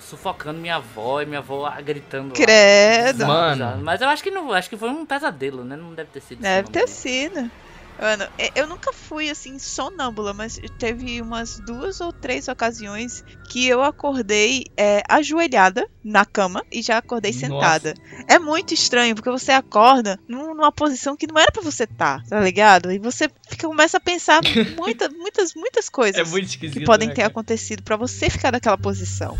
[0.00, 2.28] sufocando minha avó e minha avó gritando.
[2.28, 2.34] lá.
[2.34, 3.12] Credo.
[3.18, 3.82] Bizarro, Mano.
[3.84, 5.76] Mas eu acho que não, acho que foi um pesadelo, né?
[5.76, 6.40] Não deve ter sido.
[6.42, 7.40] Deve ter sonâmbula.
[7.42, 7.50] sido.
[7.98, 8.24] Mano,
[8.54, 14.64] eu nunca fui assim sonâmbula, mas teve umas duas ou três ocasiões que eu acordei
[14.76, 17.46] é, ajoelhada na cama e já acordei Nossa.
[17.46, 17.94] sentada.
[18.26, 22.22] É muito estranho, porque você acorda num- numa posição que não era pra você estar,
[22.28, 22.90] tá ligado?
[22.90, 24.40] E você fica, começa a pensar
[24.76, 26.40] muita, muitas, muitas coisas É
[26.72, 27.30] que podem né, ter cara?
[27.30, 29.36] acontecido pra você ficar naquela posição.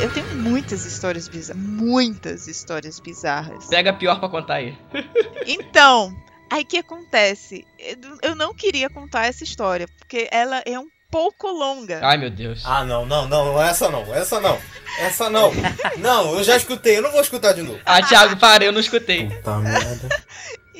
[0.00, 3.66] Eu tenho muitas histórias bizarras, muitas histórias bizarras.
[3.66, 4.76] Pega a pior pra contar aí.
[5.50, 6.14] Então,
[6.50, 7.66] aí que acontece?
[8.22, 12.00] Eu- não queria contar essa história, porque ela é um pouco longa.
[12.02, 12.62] Ai, meu Deus.
[12.66, 14.58] Ah, não, não, não, não, essa não, essa não.
[14.98, 15.50] Essa não.
[15.96, 17.80] Não, eu já escutei, eu não vou escutar de novo.
[17.86, 19.28] Ah, Thiago, para, eu não escutei.
[19.28, 20.08] Puta merda.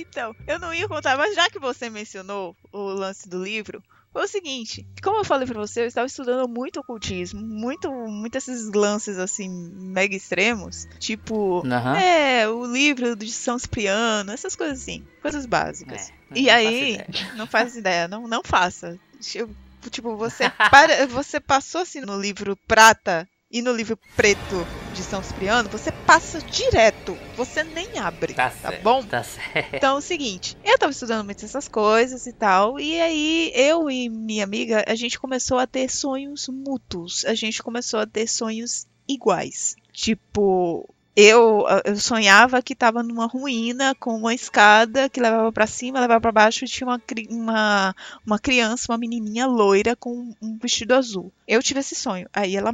[0.00, 3.82] Então, eu não ia contar, mas já que você mencionou o lance do livro,
[4.18, 8.36] foi o seguinte, como eu falei pra você, eu estava estudando muito ocultismo, muito, muito
[8.36, 11.96] esses lances assim, mega extremos, tipo, Aham.
[11.96, 16.08] é, o livro de São Cipriano, essas coisas assim, coisas básicas.
[16.32, 18.98] É, E não aí, faço não faz ideia, não, não faça.
[19.34, 19.48] Eu-
[19.92, 24.66] Tipo, você, para, você passou assim no livro prata e no livro preto
[24.99, 29.01] de São Cipriano, você passa direto, você nem abre, Tá, tá certo, bom?
[29.05, 29.76] Tá certo.
[29.76, 33.88] Então é o seguinte, eu tava estudando muito essas coisas e tal, e aí eu
[33.88, 38.26] e minha amiga, a gente começou a ter sonhos mútuos, a gente começou a ter
[38.26, 39.76] sonhos iguais.
[39.92, 46.01] Tipo, eu, eu sonhava que tava numa ruína com uma escada que levava pra cima,
[46.01, 47.96] levava pra baixo e tinha uma, uma,
[48.26, 51.32] uma criança, uma menininha loira com um vestido azul.
[51.46, 52.28] Eu tive esse sonho.
[52.32, 52.72] Aí ela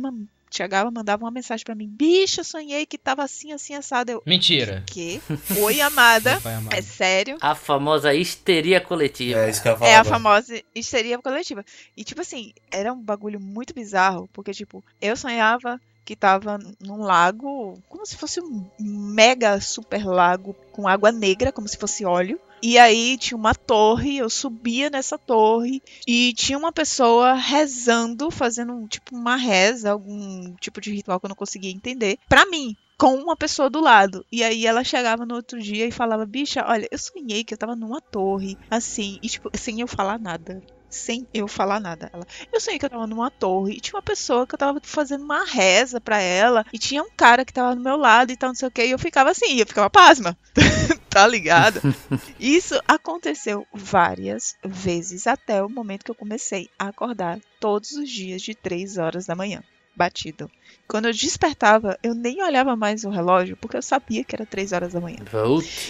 [0.57, 4.13] chegava, mandava uma mensagem pra mim: Bicha, eu sonhei que tava assim, assim, assado.
[4.13, 4.83] Eu, Mentira.
[4.87, 5.21] que?
[5.61, 6.37] Oi, amada.
[6.45, 6.75] Amado.
[6.75, 7.37] É sério?
[7.41, 9.41] A famosa histeria coletiva.
[9.41, 11.65] É isso que eu ia falar É a famosa histeria coletiva.
[11.97, 16.99] E, tipo assim, era um bagulho muito bizarro, porque, tipo, eu sonhava que tava num
[16.99, 22.39] lago, como se fosse um mega super lago com água negra, como se fosse óleo.
[22.67, 28.89] E aí tinha uma torre, eu subia nessa torre e tinha uma pessoa rezando, fazendo
[28.89, 33.17] tipo uma reza, algum tipo de ritual que eu não conseguia entender, pra mim com
[33.17, 34.25] uma pessoa do lado.
[34.33, 37.59] E aí ela chegava no outro dia e falava: Bicha, olha, eu sonhei que eu
[37.59, 40.63] tava numa torre, assim, e tipo, sem eu falar nada.
[40.89, 42.09] Sem eu falar nada.
[42.15, 44.81] Ela, eu sonhei que eu tava numa torre e tinha uma pessoa que eu tava
[44.83, 48.37] fazendo uma reza pra ela e tinha um cara que tava do meu lado e
[48.39, 50.35] tal, não sei o que, e eu ficava assim, eu ficava pasma.
[51.15, 51.81] tá ligado?
[52.39, 58.43] Isso aconteceu várias vezes até o momento que eu comecei a acordar todos os dias
[58.43, 59.63] de 3 horas da manhã.
[59.97, 60.51] batido.
[60.89, 64.73] Quando eu despertava, eu nem olhava mais o relógio, porque eu sabia que era 3
[64.73, 65.19] horas da manhã.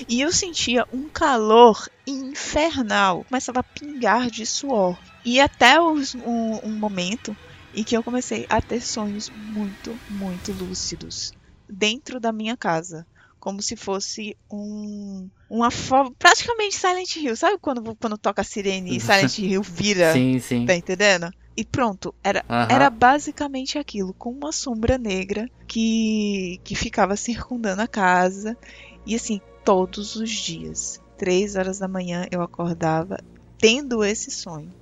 [0.07, 3.25] E eu sentia um calor infernal.
[3.25, 4.99] Começava a pingar de suor.
[5.25, 7.35] E até os- um, um momento
[7.75, 11.33] em que eu comecei a ter sonhos muito, muito lúcidos.
[11.69, 13.07] Dentro da minha casa.
[13.45, 15.29] Como se fosse um.
[15.51, 16.11] Uma forma.
[16.19, 17.37] Praticamente Silent Hill.
[17.37, 20.15] Sabe quando, quando toca a sirene e Silent Hill vira?
[20.15, 20.65] Sim, sim.
[20.65, 21.31] Tá entendendo?
[21.55, 27.87] E pronto, era, era basicamente aquilo, com uma sombra negra que, que ficava circundando a
[27.87, 28.57] casa.
[29.05, 33.19] E assim, todos os dias, três horas da manhã, eu acordava
[33.59, 34.73] tendo esse sonho.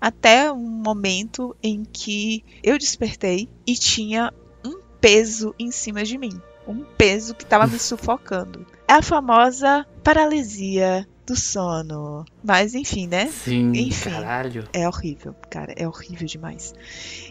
[0.00, 4.32] Até um momento em que eu despertei e tinha
[4.64, 6.40] um peso em cima de mim.
[6.68, 8.66] Um peso que estava me sufocando.
[8.86, 12.24] É a famosa paralisia do sono.
[12.42, 13.26] Mas enfim, né?
[13.26, 14.10] Sim, Enfim.
[14.10, 14.64] caralho.
[14.72, 16.74] É horrível, cara, é horrível demais.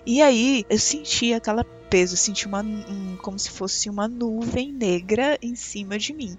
[0.05, 4.71] E aí eu senti aquela peso, eu senti uma um- como se fosse uma nuvem
[4.73, 6.37] negra em cima de mim.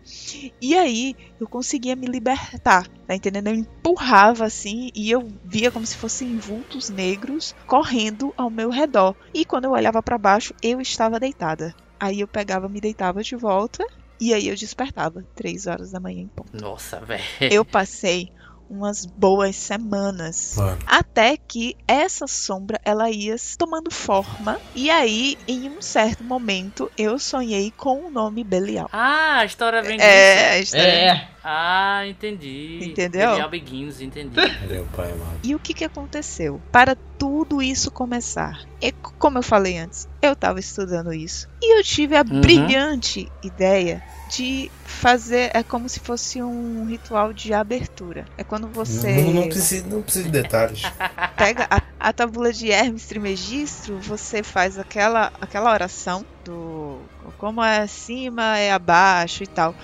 [0.60, 3.48] E aí eu conseguia me libertar, tá entendendo?
[3.48, 9.16] Eu empurrava assim e eu via como se fossem vultos negros correndo ao meu redor.
[9.34, 11.74] E quando eu olhava para baixo, eu estava deitada.
[12.00, 13.84] Aí eu pegava, me deitava de volta
[14.20, 16.50] e aí eu despertava, três horas da manhã em ponto.
[16.60, 17.22] Nossa, velho.
[17.40, 18.30] Eu passei
[18.68, 20.78] umas boas semanas Mano.
[20.86, 26.90] até que essa sombra ela ia se tomando forma e aí em um certo momento
[26.96, 28.88] eu sonhei com o nome Belial.
[28.92, 30.06] Ah, a história vem disso.
[30.08, 32.78] É, a história- É, Ah, entendi.
[32.82, 33.30] Entendeu?
[33.30, 34.36] Belial Begins, entendi.
[34.68, 35.40] Meu pai, mano.
[35.42, 36.60] E o que que aconteceu?
[36.70, 41.78] Para tudo isso começar, é c- como eu falei antes, eu estava estudando isso e
[41.78, 42.40] eu tive a Uhum.
[42.42, 48.26] brilhante ideia de fazer é como se fosse um ritual de abertura.
[48.36, 50.82] É quando você Não, não, precisa, não precisa de detalhes.
[51.36, 57.00] pega a, a tábua de Hermes Trismegisto, você faz aquela, aquela oração do
[57.38, 59.74] como é acima é abaixo e tal.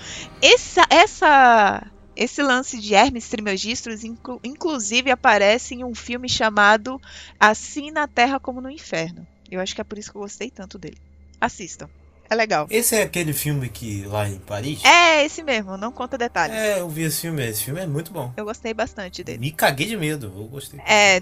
[0.41, 7.01] Essa, essa, esse lance de Hermes Trismegisto, inclu, inclusive, aparece em um filme chamado
[7.39, 9.25] Assim na Terra como no Inferno.
[9.49, 10.97] Eu acho que é por isso que eu gostei tanto dele.
[11.39, 11.89] Assistam.
[12.29, 12.67] É legal.
[12.69, 14.83] Esse é aquele filme que lá em Paris?
[14.83, 16.55] É esse mesmo, não conta detalhes.
[16.55, 17.47] É, eu vi esse filme.
[17.47, 18.33] Esse filme é muito bom.
[18.35, 19.39] Eu gostei bastante dele.
[19.39, 20.31] Me caguei de medo.
[20.35, 20.79] Eu gostei.
[20.85, 21.21] É,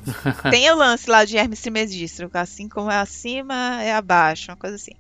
[0.50, 4.76] tem o lance lá de Hermes Trismegisto, assim como é acima, é abaixo, uma coisa
[4.76, 4.94] assim.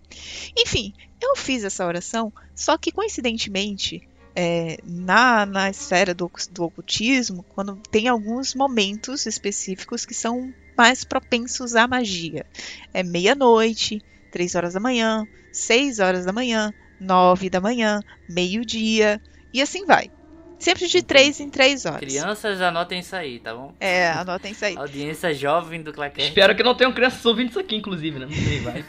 [0.58, 7.43] Enfim, eu fiz essa oração, só que coincidentemente, é, na, na esfera do, do ocultismo,
[7.56, 12.45] quando tem alguns momentos específicos que são mais propensos à magia.
[12.93, 14.01] É meia-noite,
[14.34, 19.21] três horas da manhã, seis horas da manhã, nove da manhã, meio-dia,
[19.53, 20.09] e assim vai.
[20.57, 21.99] Sempre de três em três horas.
[21.99, 23.75] Crianças, anotem isso aí, tá bom?
[23.79, 24.75] É, anotem isso aí.
[24.79, 26.29] Audiência jovem do Claquete.
[26.29, 28.25] espero que não tenham crianças ouvindo isso aqui, inclusive, né?
[28.25, 28.86] Não sei, vai.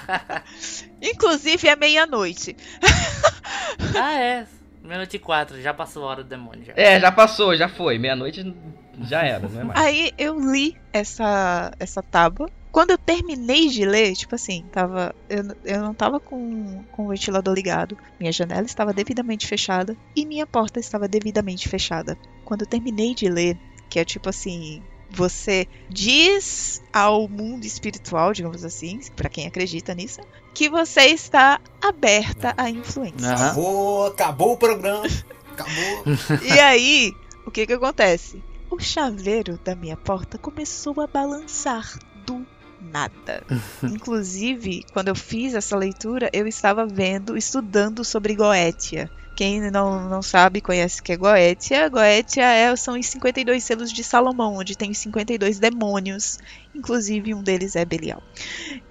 [1.02, 2.56] Inclusive é meia-noite.
[4.00, 4.46] ah, é.
[4.82, 6.72] Meia-noite e quatro, já passou a hora do demônio já.
[6.74, 7.98] É, já passou, já foi.
[7.98, 8.54] Meia-noite
[9.02, 9.80] já era, não é mais.
[9.80, 12.48] Aí eu li essa, essa tábua.
[12.72, 17.08] Quando eu terminei de ler, tipo assim, tava, eu, eu não tava com, com o
[17.08, 17.98] ventilador ligado.
[18.18, 22.16] Minha janela estava devidamente fechada e minha porta estava devidamente fechada.
[22.44, 23.58] Quando eu terminei de ler,
[23.88, 30.20] que é tipo assim, você diz ao mundo espiritual, digamos assim, pra quem acredita nisso,
[30.54, 33.28] que você está aberta à influência.
[33.28, 33.46] Aham.
[33.46, 35.06] Acabou, acabou o programa.
[35.52, 36.04] Acabou.
[36.46, 37.12] E aí,
[37.44, 38.42] o que que acontece?
[38.70, 42.46] O chaveiro da minha porta começou a balançar do
[42.80, 43.42] nada.
[43.82, 49.10] Inclusive, quando eu fiz essa leitura, eu estava vendo, estudando sobre Goetia.
[49.36, 51.88] Quem não, não sabe, conhece que é Goetia.
[51.88, 56.38] Goetia é, são os 52 selos de Salomão, onde tem os 52 demônios.
[56.74, 58.22] Inclusive, um deles é Belial.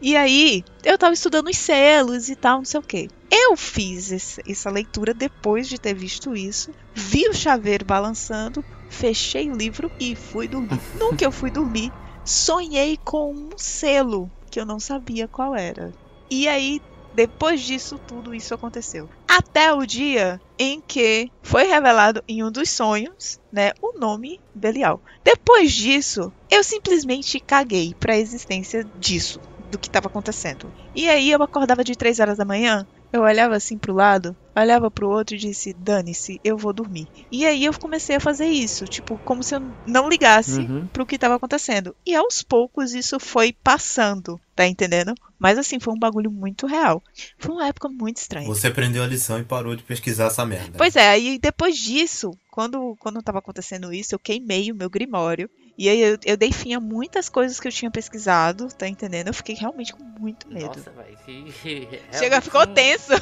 [0.01, 3.09] E aí, eu tava estudando os selos e tal, não sei o que.
[3.31, 9.51] Eu fiz esse- essa leitura depois de ter visto isso, vi o chaveiro balançando, fechei
[9.51, 10.79] o livro e fui dormir.
[11.15, 11.91] Que eu fui dormir,
[12.29, 15.91] sonhei com um selo que eu não sabia qual era.
[16.29, 16.79] E aí,
[17.13, 19.09] depois disso, tudo isso aconteceu.
[19.27, 25.01] Até o dia em que foi revelado em um dos sonhos, né, o nome Belial.
[25.23, 29.39] Depois disso, eu simplesmente caguei para a existência disso,
[29.71, 30.71] do que estava acontecendo.
[30.93, 34.89] E aí eu acordava de 3 horas da manhã, eu olhava assim pro lado, olhava
[34.91, 37.05] pro outro e disse: "Dane-se, eu vou dormir".
[37.31, 40.87] E aí eu comecei a fazer isso, tipo, como se eu não ligasse Uhum.
[40.87, 41.95] pro que estava acontecendo.
[42.05, 45.13] E aos poucos isso foi passando, tá entendendo?
[45.39, 47.01] Mas assim, foi um bagulho muito real.
[47.37, 48.47] Foi uma época muito estranha.
[48.47, 50.77] Você aprendeu a lição e parou de pesquisar essa merda.
[50.77, 55.49] Pois é, aí depois disso, quando, quando tava acontecendo isso, eu queimei o meu grimório.
[55.79, 59.27] E aí eu, eu dei fim a muitas coisas que eu tinha pesquisado, tá entendendo?
[59.29, 60.67] Eu fiquei realmente com muito medo.
[60.75, 61.17] Nossa, velho.
[61.25, 63.13] que- Chega, ficou um- tenso.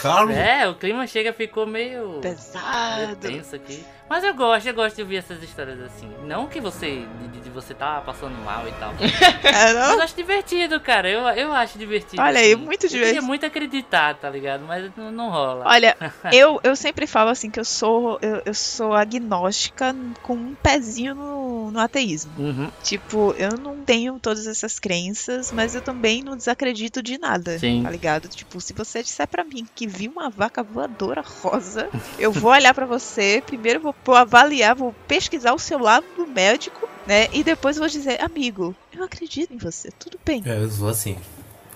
[0.00, 0.32] Calma.
[0.32, 2.08] É, o clima chega, ficou meio.
[2.08, 3.16] meio Pesado.
[3.16, 3.84] tenso aqui.
[4.08, 6.08] Mas eu gosto, eu gosto de ouvir essas histórias assim.
[6.24, 7.04] Não que você.
[7.32, 8.92] de, de você tá passando mal e tal.
[9.44, 9.80] É, não?
[9.88, 11.08] Mas eu acho divertido, cara.
[11.08, 12.20] Eu, eu acho divertido.
[12.20, 12.62] Olha aí, assim.
[12.62, 13.14] muito Eu divertido.
[13.14, 14.64] queria muito acreditar, tá ligado?
[14.66, 15.64] Mas não, não rola.
[15.66, 15.96] Olha,
[16.32, 21.14] eu, eu sempre falo assim que eu sou eu, eu sou agnóstica com um pezinho
[21.14, 22.32] no, no ateísmo.
[22.38, 22.70] Uhum.
[22.82, 27.58] Tipo, eu não tenho todas essas crenças, mas eu também não desacredito de nada.
[27.58, 27.82] Sim.
[27.82, 28.28] Tá ligado?
[28.28, 31.88] Tipo, se você disser pra mim que viu uma vaca voadora rosa,
[32.18, 36.26] eu vou olhar pra você, primeiro vou, vou avaliar, vou pesquisar o seu lado do
[36.26, 37.28] médico, né?
[37.32, 40.42] E depois vou dizer, amigo, eu acredito em você, tudo bem.
[40.46, 41.16] É, eu sou assim.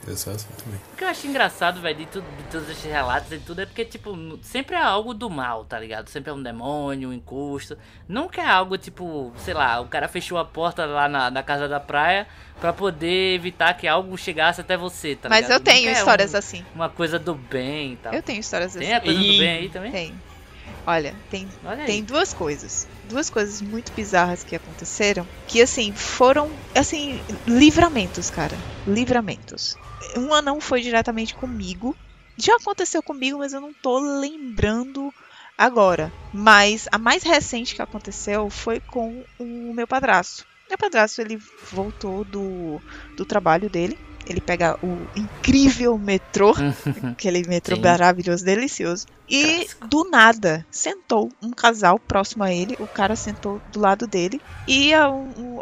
[0.06, 0.80] Eu sou assim também.
[0.94, 3.66] O que eu acho engraçado, velho, de, tudo, de todos esses relatos e tudo, é
[3.66, 6.08] porque, tipo, sempre é algo do mal, tá ligado?
[6.08, 7.76] Sempre é um demônio, um encosto.
[8.08, 11.68] Nunca é algo, tipo, sei lá, o cara fechou a porta lá na, na casa
[11.68, 12.26] da praia
[12.58, 15.58] pra poder evitar que algo chegasse até você, tá mas ligado?
[15.58, 16.64] eu tenho Nunca é histórias um- assim.
[16.74, 18.14] Uma coisa do bem e tal.
[18.14, 18.86] Eu tenho histórias assim.
[18.86, 19.92] Tem a coisa do E- bem aí também?
[19.92, 20.14] Tem.
[20.88, 21.84] Olha, tem Olha.
[21.84, 22.86] Tem duas coisas.
[23.04, 25.28] Duas coisas muito bizarras que aconteceram.
[25.46, 28.56] Que, assim, foram, assim, livramentos, cara.
[28.86, 29.76] Livramentos.
[30.16, 31.94] Uma não foi diretamente comigo.
[32.40, 35.12] Já aconteceu comigo, mas eu não tô lembrando
[35.58, 36.10] agora.
[36.32, 40.46] Mas a mais recente que aconteceu foi com o meu padrasto.
[40.70, 41.36] Meu padrasto, ele
[41.70, 42.80] voltou do,
[43.14, 43.94] do trabalho dele.
[44.28, 46.52] Ele pega o incrível metrô
[47.12, 47.82] aquele metrô Sim.
[47.82, 49.06] maravilhoso, delicioso.
[49.28, 49.88] E Clássico.
[49.88, 54.92] do nada sentou um casal próximo a ele, o cara sentou do lado dele e
[54.94, 55.08] a,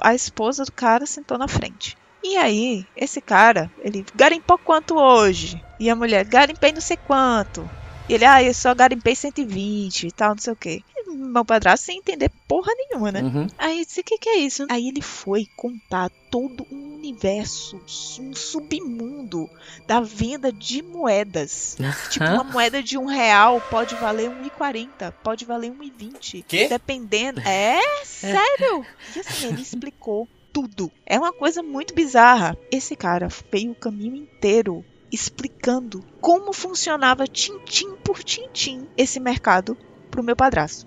[0.03, 1.97] a esposa do cara sentou na frente.
[2.23, 5.63] E aí, esse cara, ele garimpou quanto hoje?
[5.79, 7.69] E a mulher, garimpei não sei quanto.
[8.09, 10.83] E ele, ah, eu só garimpei 120 e tal, não sei o quê.
[11.07, 13.23] Meu padrasto sem entender porra nenhuma, né?
[13.23, 13.47] Uhum.
[13.59, 14.67] Aí eu disse, o que, que é isso?
[14.69, 17.81] Aí ele foi contar todo um universo,
[18.21, 19.49] um submundo
[19.87, 21.77] da venda de moedas.
[22.11, 26.45] Tipo, uma moeda de um real pode valer 1,40, pode valer 1,20.
[26.47, 26.69] Quê?
[26.69, 27.41] Dependendo.
[27.47, 28.85] É, sério.
[29.15, 30.91] E assim, ele explicou tudo.
[31.07, 32.57] É uma coisa muito bizarra.
[32.71, 39.77] Esse cara veio o caminho inteiro explicando como funcionava tintim por tintim esse mercado
[40.11, 40.87] pro meu padrasto.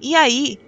[0.00, 0.58] E aí,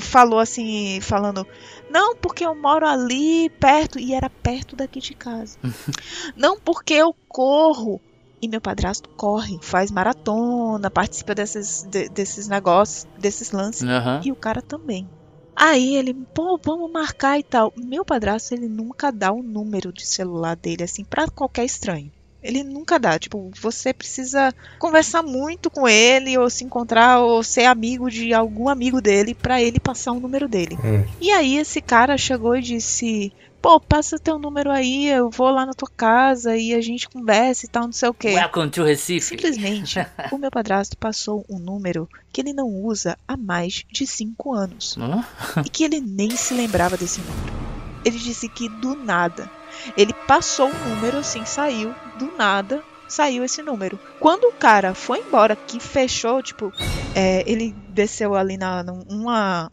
[0.00, 1.46] falou assim, falando,
[1.90, 5.56] não, porque eu moro ali perto, e era perto daqui de casa.
[6.36, 8.00] não, porque eu corro.
[8.40, 13.88] E meu padrasto corre, faz maratona, participa desses, de- desses negócios, desses lances.
[13.88, 14.20] Aham.
[14.24, 15.10] E o cara também.
[15.58, 17.72] Aí ele, pô, vamos marcar e tal.
[17.74, 22.12] Meu padrasto, ele nunca dá o número de celular dele, assim, pra qualquer estranho.
[22.46, 23.18] Ele nunca dá.
[23.18, 28.68] Tipo, você precisa conversar muito com ele, ou se encontrar, ou ser amigo de algum
[28.68, 30.76] amigo dele, pra ele passar o número dele.
[30.84, 31.04] Hum.
[31.20, 35.66] E aí esse cara chegou e disse: Pô, passa teu número aí, eu vou lá
[35.66, 38.28] na tua casa e a gente conversa e tal, não sei o quê.
[38.28, 39.26] Welcome to Recife.
[39.26, 39.98] Simplesmente,
[40.30, 44.96] o meu padrasto passou um número que ele não usa há mais de 5 anos.
[44.96, 45.24] Hã?
[45.64, 47.56] E que ele nem se lembrava desse número.
[48.04, 49.50] Ele disse que do nada.
[49.96, 53.98] Ele passou o número assim, saiu, do nada, saiu esse número.
[54.18, 56.72] Quando o cara foi embora, que fechou, tipo,
[57.14, 59.70] é, ele desceu ali na, numa,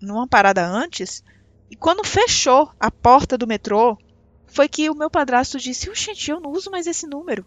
[0.00, 1.22] numa parada antes,
[1.70, 3.98] e quando fechou a porta do metrô,
[4.46, 7.44] foi que o meu padrasto disse: Gente, eu não uso mais esse número.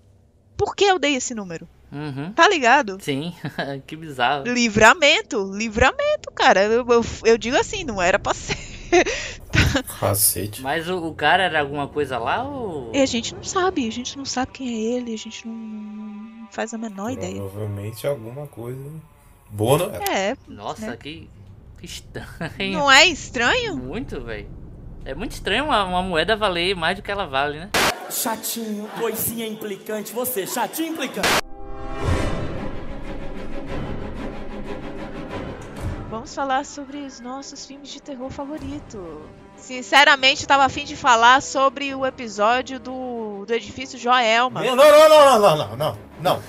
[0.57, 1.67] Por que eu dei esse número?
[1.91, 2.33] Uhum.
[2.33, 2.97] Tá ligado?
[3.01, 3.33] Sim,
[3.87, 4.43] que bizarro.
[4.43, 6.63] Livramento, livramento, cara.
[6.63, 8.57] Eu, eu, eu digo assim, não era pra ser.
[9.99, 10.61] Cacete.
[10.61, 12.91] Mas o, o cara era alguma coisa lá ou.
[12.93, 16.47] E a gente não sabe, a gente não sabe quem é ele, a gente não,
[16.51, 17.35] faz a menor ideia.
[17.35, 18.89] Provavelmente alguma coisa
[19.49, 20.11] boa não era.
[20.11, 20.97] É, Nossa, né?
[20.97, 21.29] que.
[21.79, 22.73] Que estranho.
[22.73, 23.77] não é estranho?
[23.77, 24.49] Muito, velho.
[25.05, 27.69] É muito estranho uma, uma moeda valer mais do que ela vale, né?
[28.09, 31.29] Chatinho, coisinha implicante, você, chatinho implicante.
[36.19, 39.21] Vamos falar sobre os nossos filmes de terror favorito.
[39.55, 44.61] Sinceramente, eu tava afim de falar sobre o episódio do, do edifício Joelma.
[44.61, 46.43] Não, não, não, não, não, não, não, não.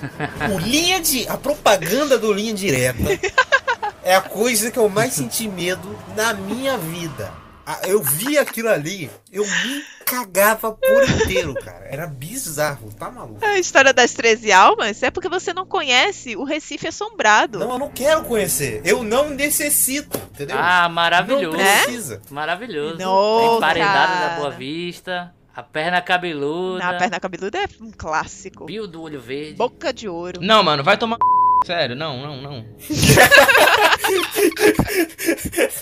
[0.53, 1.25] O linha de.
[1.29, 3.17] A propaganda do linha direta
[4.03, 7.31] é a coisa que eu mais senti medo na minha vida.
[7.71, 11.85] Ah, Eu vi aquilo ali, eu me cagava por inteiro, cara.
[11.89, 13.43] Era bizarro, tá maluco?
[13.45, 17.59] A história das 13 almas é porque você não conhece o Recife Assombrado.
[17.59, 18.81] Não, eu não quero conhecer.
[18.83, 20.57] Eu não necessito, entendeu?
[20.59, 21.57] Ah, maravilhoso.
[21.57, 22.21] Não precisa.
[22.29, 22.97] Maravilhoso.
[22.97, 25.33] Não, Emparedada da Boa Vista.
[25.53, 26.79] A perna cabeluda.
[26.79, 28.65] Na perna cabeluda é um clássico.
[28.65, 29.55] Bio do olho verde.
[29.55, 30.39] Boca de ouro.
[30.41, 31.17] Não, mano, vai tomar.
[31.65, 32.65] Sério, não, não, não.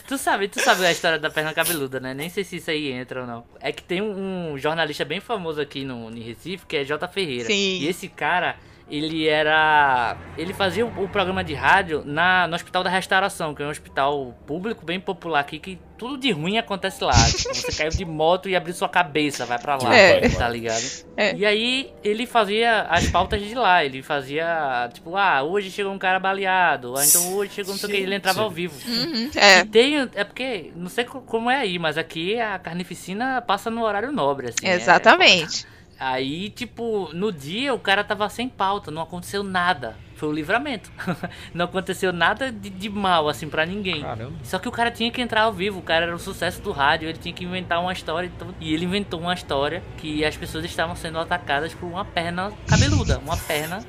[0.07, 2.13] Tu sabe, tu sabe a história da perna cabeluda, né?
[2.13, 3.45] Nem sei se isso aí entra ou não.
[3.59, 7.07] É que tem um, um jornalista bem famoso aqui no, no Recife, que é J.
[7.07, 7.45] Ferreira.
[7.45, 7.79] Sim.
[7.79, 8.57] E esse cara,
[8.89, 10.15] ele era.
[10.37, 14.33] Ele fazia o, programa de rádio na, no Hospital da Restauração, que é um hospital
[14.47, 17.11] público bem popular aqui, que tudo de ruim acontece lá.
[17.29, 20.29] Tipo, você caiu de moto e abriu sua cabeça, vai pra lá, É.
[20.29, 20.81] tá ligado?
[21.17, 21.35] É.
[21.35, 25.97] E aí ele fazia as pautas de lá, ele fazia, tipo, ah, hoje chegou um
[25.99, 28.75] cara baleado, ah, então hoje chegou não sei o que, ele entrava ao vivo.
[28.87, 29.59] Uhum, é.
[29.59, 33.69] E tem, é porque, não sei co- como é aí, mas aqui a carnificina passa
[33.69, 34.65] no horário nobre, assim.
[34.65, 35.67] é- Exatamente.
[35.99, 39.97] Aí, tipo, no dia o cara tava sem pauta, não aconteceu nada.
[40.15, 40.91] Foi o livramento.
[41.53, 44.01] não aconteceu nada de, de mal, assim, pra ninguém.
[44.01, 44.33] Caramba.
[44.43, 46.71] Só que o cara tinha que entrar ao vivo, o cara era o sucesso do
[46.71, 48.27] rádio, ele tinha que inventar uma história.
[48.27, 48.55] e tudo.
[48.59, 53.19] E ele inventou uma história que as pessoas estavam sendo atacadas por uma perna cabeluda.
[53.19, 53.83] Uma perna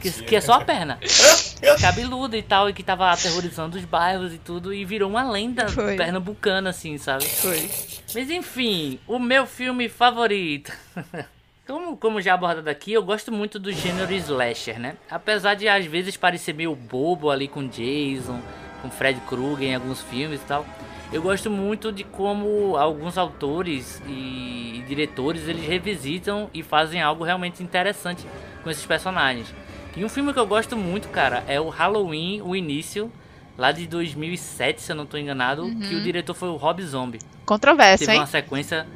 [0.00, 0.98] que, que é só a perna.
[1.80, 5.68] Cabeluda e tal, e que tava aterrorizando os bairros e tudo, e virou uma lenda
[5.68, 5.96] Foi.
[5.96, 7.26] pernambucana, assim, sabe?
[7.26, 7.70] Foi.
[8.14, 10.72] Mas enfim, o meu filme favorito.
[11.68, 14.96] Como, como já abordado aqui, eu gosto muito do gênero slasher, né?
[15.10, 18.40] Apesar de às vezes parecer meio bobo ali com Jason,
[18.80, 20.64] com Fred Krueger em alguns filmes e tal.
[21.12, 27.62] Eu gosto muito de como alguns autores e diretores eles revisitam e fazem algo realmente
[27.62, 28.26] interessante
[28.64, 29.52] com esses personagens.
[29.94, 33.12] E um filme que eu gosto muito, cara, é o Halloween, o início,
[33.58, 37.18] lá de 2007, se eu não tô enganado, que o diretor foi o Rob Zombie.
[37.44, 38.20] Controverso, Teve hein?
[38.20, 38.86] uma sequência.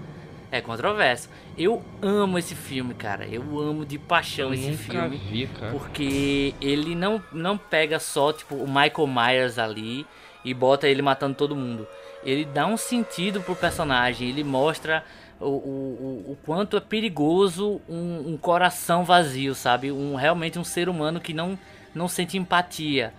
[0.51, 1.29] É controverso.
[1.57, 3.27] Eu amo esse filme, cara.
[3.27, 5.17] Eu amo de paixão Eu esse filme.
[5.17, 5.73] vi, cara.
[5.73, 10.07] Porque ele não, não pega só, tipo, o Michael Myers ali
[10.45, 11.87] e bota ele matando todo mundo.
[12.25, 14.29] Ele dá um sentido pro personagem.
[14.29, 15.05] Ele mostra
[15.41, 15.49] o, o,
[16.29, 19.91] o, o quanto é perigoso um, um coração vazio, sabe?
[19.93, 21.59] Um, realmente um ser humano que não,
[21.95, 23.13] não sente empatia.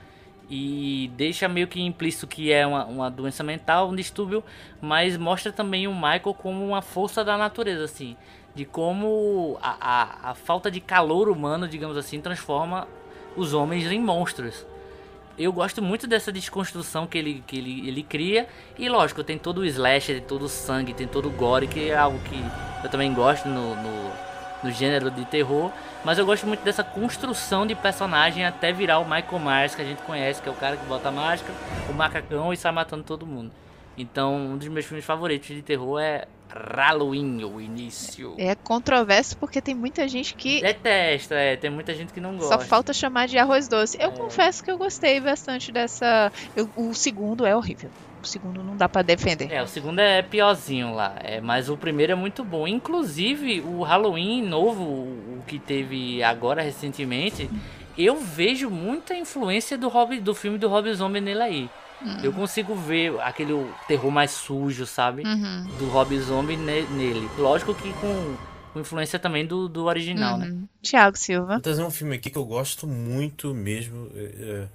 [0.50, 4.44] E deixa meio que implícito que é uma, uma doença mental, um distúrbio,
[4.82, 8.16] mas mostra também o Michael como uma força da natureza, assim.
[8.54, 12.88] De como a, a, a falta de calor humano, digamos assim, transforma
[13.36, 14.66] os homens em monstros.
[15.38, 18.48] Eu gosto muito dessa desconstrução que ele, que ele, ele cria.
[18.78, 21.90] E lógico, tem todo o slasher, tem todo o sangue, tem todo o gore, que
[21.90, 22.40] é algo que
[22.84, 24.12] eu também gosto no, no,
[24.64, 25.72] no gênero de terror.
[26.04, 29.86] Mas eu gosto muito dessa construção de personagem até virar o Michael Myers que a
[29.86, 31.54] gente conhece, que é o cara que bota a máscara,
[31.90, 33.52] o macacão e sai matando todo mundo.
[33.98, 38.36] Então, um dos meus filmes favoritos de terror é Halloween, o início.
[38.38, 42.54] É controverso porque tem muita gente que Detesta, é, tem muita gente que não gosta.
[42.56, 43.98] só falta chamar de arroz doce.
[44.00, 46.32] Eu confesso que eu gostei bastante dessa.
[46.56, 47.90] eu- o segundo é horrível.
[48.24, 49.52] O segundo não dá pra defender.
[49.52, 52.68] É, o segundo é piorzinho lá, é, mas o primeiro é muito bom.
[52.68, 57.50] Inclusive, o Halloween novo, o que teve agora recentemente,
[57.98, 61.70] eu vejo muita influência do, Rob, do filme do Rob Zombie nele aí.
[62.22, 63.54] Eu consigo ver aquele
[63.88, 65.24] terror mais sujo, sabe?
[65.26, 65.66] Uhum.
[65.80, 67.30] Do Rob Zombie ne- nele.
[67.38, 68.36] Lógico que com,
[68.74, 70.48] com influência também do, do original, né?
[70.48, 70.68] Uhum.
[70.82, 71.54] Tiago Silva.
[71.54, 74.10] Vou trazer um filme aqui que eu gosto muito mesmo.
[74.16, 74.68] é, é,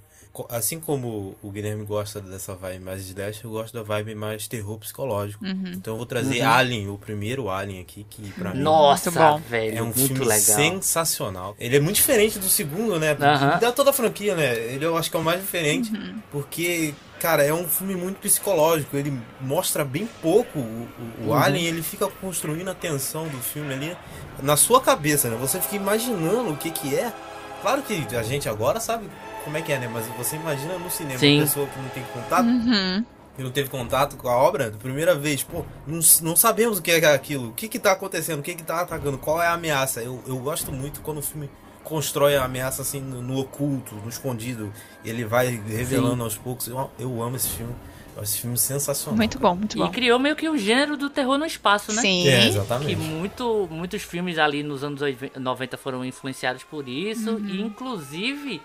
[0.49, 4.77] assim como o Guilherme gosta dessa vibe mais slash, eu gosto da vibe mais terror
[4.77, 5.43] psicológico.
[5.43, 5.71] Uhum.
[5.73, 9.11] Então eu vou trazer Alien, o primeiro Alien aqui, que pra mim Nossa,
[9.49, 10.39] velho, é um muito filme legal.
[10.39, 11.55] sensacional.
[11.59, 13.17] Ele é muito diferente do segundo, né?
[13.19, 13.59] Aham.
[13.59, 14.55] Da toda a franquia, né?
[14.55, 15.91] Ele eu acho que é o mais diferente.
[15.91, 16.15] Uhum.
[16.31, 18.95] Porque, cara, é um filme muito psicológico.
[18.95, 20.89] Ele mostra bem pouco o, o-
[21.23, 21.33] o Uhum.
[21.33, 23.97] Alien, ele fica construindo a tensão do filme ali
[24.41, 25.37] na sua cabeça, né?
[25.39, 27.11] Você fica imaginando o que que é.
[27.61, 29.07] Claro que a gente agora sabe
[29.43, 29.89] como é que é, né?
[29.91, 31.35] Mas você imagina no cinema Sim.
[31.37, 33.05] uma pessoa que não tem contato, Uhum.
[33.35, 36.81] que não teve contato com a obra, da primeira vez, pô, não, não sabemos o
[36.81, 39.47] que é aquilo, o que que tá acontecendo, o que que tá atacando, qual é
[39.47, 40.01] a ameaça.
[40.01, 41.49] Eu, eu gosto muito quando o filme
[41.83, 44.71] constrói a ameaça assim no, no oculto, no escondido,
[45.03, 46.67] ele vai revelando aos poucos.
[46.67, 47.73] Eu, eu amo esse filme.
[48.15, 49.15] Eu acho esse filme sensacional.
[49.15, 49.89] Muito bom, muito E bom.
[49.89, 52.01] criou meio que um gênero do terror no espaço, né?
[52.01, 52.27] Sim.
[52.27, 52.95] É, Que exatamente.
[52.97, 54.99] muito, muitos filmes ali nos anos
[55.39, 57.47] 90 foram influenciados por isso, Uhum.
[57.47, 58.61] e inclusive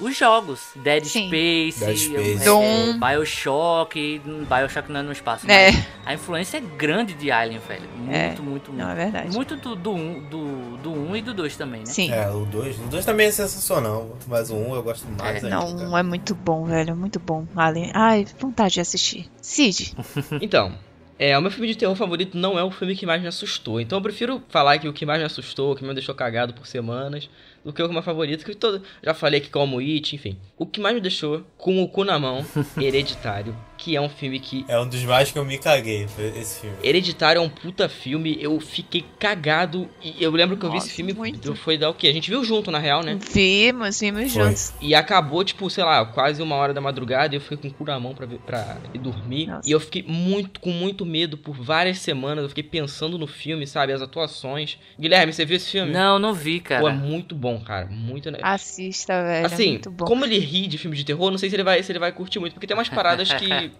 [0.00, 1.26] os jogos, Dead Sim.
[1.28, 2.42] Space, Dead Space.
[2.42, 2.98] é, Doom.
[3.00, 5.70] Bioshock, Bioshock não é no espaço, É.
[5.72, 7.88] mas a influência é grande de Alien, velho.
[7.96, 8.26] Muito, É.
[8.28, 8.72] muito, muito.
[8.72, 9.34] Não, é verdade.
[9.34, 11.86] Muito do 1 do, um- do, do um e do 2 também, né?
[11.86, 12.10] Sim.
[12.12, 12.78] É, o 2.
[12.78, 15.50] O 2 também é sensacional, mas o 1 um eu gosto mais É, ainda.
[15.50, 15.98] Não, cara.
[16.00, 16.96] é muito bom, velho.
[16.96, 17.46] Muito bom.
[17.56, 17.90] Alien.
[17.94, 19.28] Ai, vontade de assistir.
[19.40, 19.94] Cid.
[20.40, 20.72] Então,
[21.18, 23.80] é, o meu filme de terror favorito não é o filme que mais me assustou.
[23.80, 26.52] Então eu prefiro falar que o que mais me assustou, o que me deixou cagado
[26.52, 27.28] por semanas,
[27.66, 30.38] do que o meu favorito, que todo, já falei que como It, enfim.
[30.56, 32.46] O que mais me deixou com o cu na mão,
[32.80, 36.60] Hereditário, que é um filme que É um dos mais que eu me caguei, esse
[36.60, 36.76] filme.
[36.82, 40.90] Hereditário é um puta filme, eu fiquei cagado e eu lembro que eu vi esse
[40.90, 41.54] filme, muito.
[41.56, 42.08] foi da o quê?
[42.08, 43.18] A gente viu junto na real, né?
[43.32, 44.44] Vimos, vimos Foi.
[44.44, 44.72] juntos.
[44.80, 47.70] E acabou, tipo, sei lá, quase uma hora da madrugada e eu fiquei com o
[47.72, 49.46] cu na mão pra, ver- pra ir dormir.
[49.46, 49.68] Nossa.
[49.68, 52.42] E eu fiquei muito, com muito medo por várias semanas.
[52.44, 53.92] Eu fiquei pensando no filme, sabe?
[53.92, 54.78] As atuações.
[54.98, 55.92] Guilherme, você viu esse filme?
[55.92, 56.80] Não, não vi, cara.
[56.80, 57.86] Pô, é muito bom, cara.
[57.86, 58.30] Muito.
[58.42, 59.42] Assista, velho.
[59.44, 60.04] é assim, muito bom.
[60.04, 62.12] como ele ri de filme de terror, não sei se ele vai, se ele vai
[62.12, 63.46] curtir muito, porque tem umas paradas que.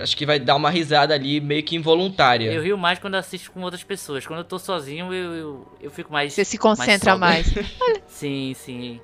[0.00, 2.52] Acho que vai dar uma risada ali meio que involuntária.
[2.52, 4.26] Eu rio mais quando assisto com outras pessoas.
[4.26, 6.32] Quando eu tô sozinho, eu, eu, eu fico mais.
[6.32, 7.66] Você se concentra mais mais.
[8.08, 9.00] Sim, sim.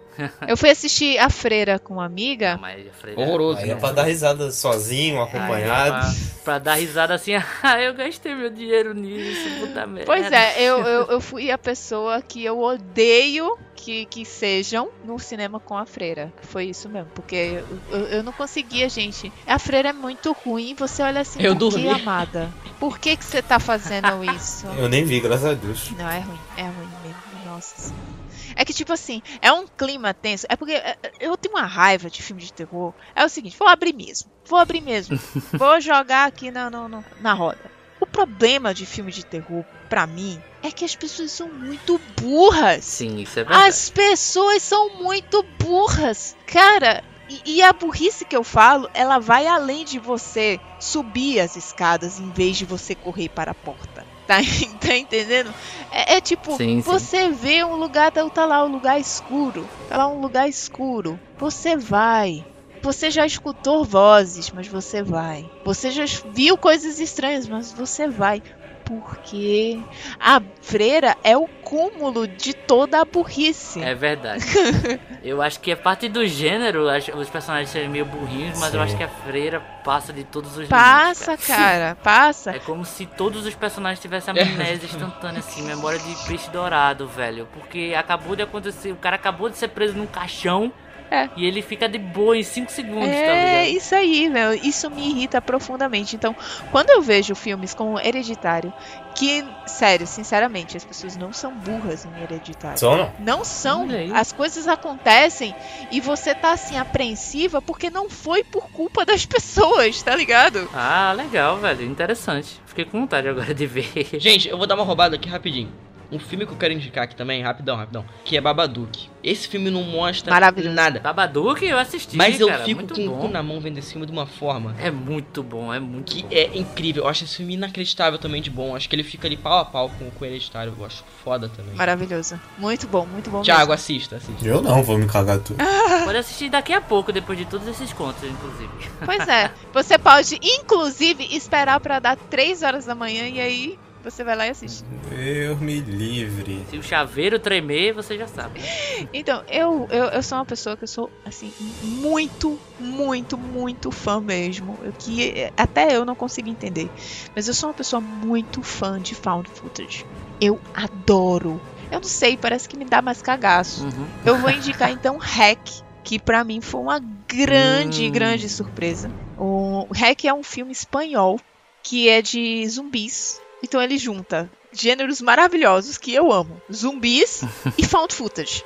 [0.48, 2.58] Eu fui assistir A Freira com uma amiga.
[2.60, 3.80] Mas a freira- Horroroso, Aí é né?
[3.80, 6.06] pra dar risada sozinho, acompanhado.
[6.06, 7.32] Pra, pra dar risada assim,
[7.62, 10.06] ah, eu gastei meu dinheiro nisso, puta merda.
[10.06, 15.18] Pois é, eu, eu, eu fui a pessoa que eu odeio que, que sejam no
[15.18, 16.32] cinema com a freira.
[16.42, 19.32] Foi isso mesmo, porque eu, eu, eu não conseguia, gente.
[19.46, 21.82] A freira é muito ruim, você olha assim, Eu dormi.
[21.82, 22.50] que, amada?
[22.80, 24.66] Por que, que você tá fazendo isso?
[24.78, 25.90] Eu nem vi, graças a Deus.
[25.92, 27.16] Não, é ruim, é ruim mesmo.
[27.44, 28.16] Nossa senhora.
[28.56, 30.46] É que, tipo assim, é um clima tenso.
[30.48, 32.92] É porque é, eu tenho uma raiva de filme de terror.
[33.14, 34.30] É o seguinte, vou abrir mesmo.
[34.46, 35.18] Vou abrir mesmo.
[35.54, 37.60] vou jogar aqui na, no- no- na roda.
[38.00, 42.84] O problema de filme de terror, pra mim, é que as pessoas são muito burras.
[42.84, 43.68] Sim, isso é verdade.
[43.68, 46.36] As pessoas são muito burras.
[46.46, 51.56] Cara, e, e a burrice que eu falo, ela vai além de você subir as
[51.56, 54.04] escadas em vez de você correr para a porta.
[54.26, 54.38] Tá,
[54.80, 55.54] tá entendendo?
[55.88, 56.80] É, é tipo, Sim, sim.
[56.80, 59.64] você vê um lugar, tá, tá lá um lugar escuro.
[59.88, 61.16] Tá lá um lugar escuro.
[61.38, 62.44] Você vai.
[62.82, 65.48] Você já escutou vozes, mas você vai.
[65.64, 68.42] Você já viu coisas estranhas, mas você vai.
[68.86, 69.82] Porque
[70.20, 73.82] a freira é o cúmulo de toda a burrice.
[73.82, 74.44] É verdade.
[75.24, 76.86] eu acho que é parte do gênero,
[77.16, 78.86] os personagens serem meio burrinhos, mas eu Sim.
[78.86, 81.62] acho que a freira passa de todos os limites, Passa, cara.
[81.62, 82.50] cara, passa.
[82.52, 87.48] É como se todos os personagens tivessem amnésia instantânea, assim, memória de peixe dourado, velho.
[87.52, 90.72] Porque acabou de acontecer, o cara acabou de ser preso num caixão
[91.10, 91.28] É.
[91.36, 93.76] e ele fica de boa em 5 segundos, tá É ligado?
[93.76, 94.52] isso aí, meu.
[94.54, 96.16] Isso me irrita profundamente.
[96.16, 96.34] Então,
[96.72, 98.72] quando eu vejo filmes como Hereditário,
[99.14, 102.78] que, sério, sinceramente, as pessoas não são burras em Hereditário.
[102.78, 103.12] Só não.
[103.18, 103.86] Não são.
[104.14, 105.54] As coisas acontecem
[105.90, 110.68] e você tá assim apreensiva porque não foi por culpa das pessoas, tá ligado?
[110.74, 111.84] Ah, legal, velho.
[111.84, 112.60] Interessante.
[112.66, 113.88] Fiquei com vontade agora de ver.
[114.18, 115.72] Gente, eu vou dar uma roubada aqui rapidinho.
[116.10, 119.08] Um filme que eu quero indicar aqui também, rapidão, rapidão, que é Babadook.
[119.22, 120.32] Esse filme não mostra
[120.70, 121.00] nada.
[121.00, 123.90] Babadook eu assisti, Mas eu cara, fico muito com o cu na mão vendo esse
[123.90, 126.28] filme de uma forma É muito bom, é muito que bom.
[126.30, 127.02] é incrível.
[127.04, 128.76] Eu acho esse filme inacreditável também de bom.
[128.76, 130.72] Acho que ele fica ali pau a pau com, com o Hereditário.
[130.78, 131.74] Eu acho foda também.
[131.74, 132.38] Maravilhoso.
[132.56, 133.72] Muito bom, muito bom Thiago, mesmo.
[133.74, 134.46] assista, assista.
[134.46, 135.58] Eu não, vou me cagar tudo.
[136.04, 138.70] Pode assistir daqui a pouco, depois de todos esses contos, inclusive.
[139.04, 139.50] Pois é.
[139.72, 143.78] Você pode, inclusive, esperar pra dar 3 horas da manhã e aí
[144.10, 144.84] você vai lá e assiste.
[145.18, 146.64] Eu me livre.
[146.70, 148.60] Se o chaveiro tremer, você já sabe.
[149.12, 151.52] Então, eu, eu, eu sou uma pessoa que eu sou, assim,
[151.82, 154.78] muito, muito, muito fã mesmo.
[154.82, 156.90] Eu, que até eu não consigo entender.
[157.34, 160.06] Mas eu sou uma pessoa muito fã de found footage.
[160.40, 161.60] Eu adoro.
[161.90, 163.84] Eu não sei, parece que me dá mais cagaço.
[163.84, 164.06] Uhum.
[164.24, 165.60] Eu vou indicar então Hack,
[166.02, 168.12] que pra mim foi uma grande, Hum.
[168.12, 169.10] grande surpresa.
[169.38, 171.38] O Hack é um filme espanhol
[171.82, 173.40] que é de zumbis.
[173.66, 177.42] Então ele junta gêneros maravilhosos que eu amo: zumbis
[177.76, 178.64] e found footage.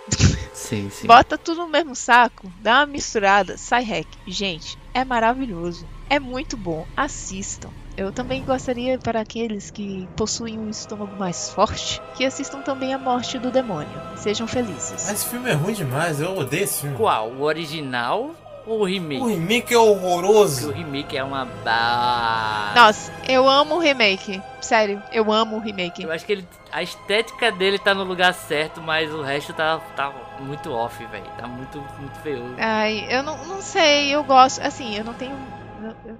[0.52, 1.06] Sim, sim.
[1.06, 4.06] Bota tudo no mesmo saco, dá uma misturada, sai hack.
[4.26, 5.88] Gente, é maravilhoso.
[6.10, 6.86] É muito bom.
[6.94, 7.70] Assistam.
[7.96, 12.98] Eu também gostaria para aqueles que possuem um estômago mais forte que assistam também A
[12.98, 13.90] Morte do Demônio.
[14.16, 14.90] Sejam felizes.
[15.06, 16.96] Mas esse filme é ruim demais, eu odeio esse filme.
[16.96, 17.30] Qual?
[17.30, 18.34] O original
[18.78, 19.22] o remake?
[19.22, 20.70] O remake é Porque o horroroso.
[20.70, 22.72] remake é uma ba...
[22.74, 24.40] Nossa, eu amo o remake.
[24.60, 26.02] Sério, eu amo o remake.
[26.02, 29.78] Eu acho que ele, a estética dele tá no lugar certo, mas o resto tá,
[29.96, 31.24] tá muito off, velho.
[31.38, 32.54] Tá muito, muito feio.
[32.58, 34.60] Ai, eu não, não sei, eu gosto.
[34.62, 35.36] Assim, eu não tenho.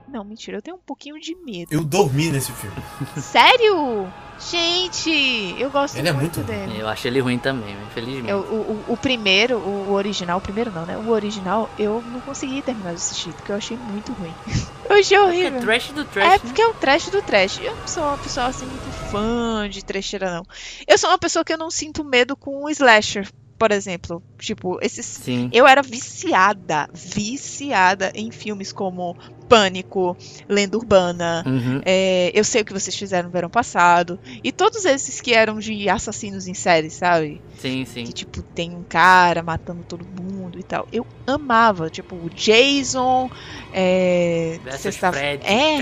[0.09, 1.69] Não, mentira, eu tenho um pouquinho de medo.
[1.71, 2.77] Eu dormi nesse filme.
[3.17, 4.09] Sério?
[4.49, 6.79] Gente, eu gosto Ele é muito muito dele.
[6.81, 8.29] Eu acho ele ruim também, infelizmente.
[8.31, 10.97] Eu- o, o, o primeiro, o original, o primeiro não, né?
[10.97, 14.33] O original, eu não consegui terminar de assistir, porque eu achei muito ruim.
[14.89, 15.61] eu achei Porque é horrível.
[15.61, 16.27] trash do trash.
[16.27, 16.39] É né?
[16.39, 17.59] porque é o trash do trash.
[17.63, 20.43] Eu não sou uma pessoa assim muito fã de trecheira, não.
[20.87, 24.23] Eu sou uma pessoa que eu não sinto medo com o slasher, por exemplo.
[24.39, 25.51] Tipo, esses Sim.
[25.53, 29.17] eu era viciada, viciada em filmes como
[29.51, 30.17] Pânico,
[30.49, 31.81] Lenda Urbana, Uhum.
[31.85, 35.59] é, Eu Sei O Que Vocês Fizeram no Verão Passado, e todos esses que eram
[35.59, 37.43] de assassinos em série, sabe?
[37.59, 38.05] Sim, sim.
[38.05, 40.87] Que, tipo, tem um cara matando todo mundo e tal.
[40.93, 43.29] Eu amava, tipo, o Jason,
[43.73, 44.59] é...
[44.79, 45.45] Sexta- Fred.
[45.45, 45.79] É,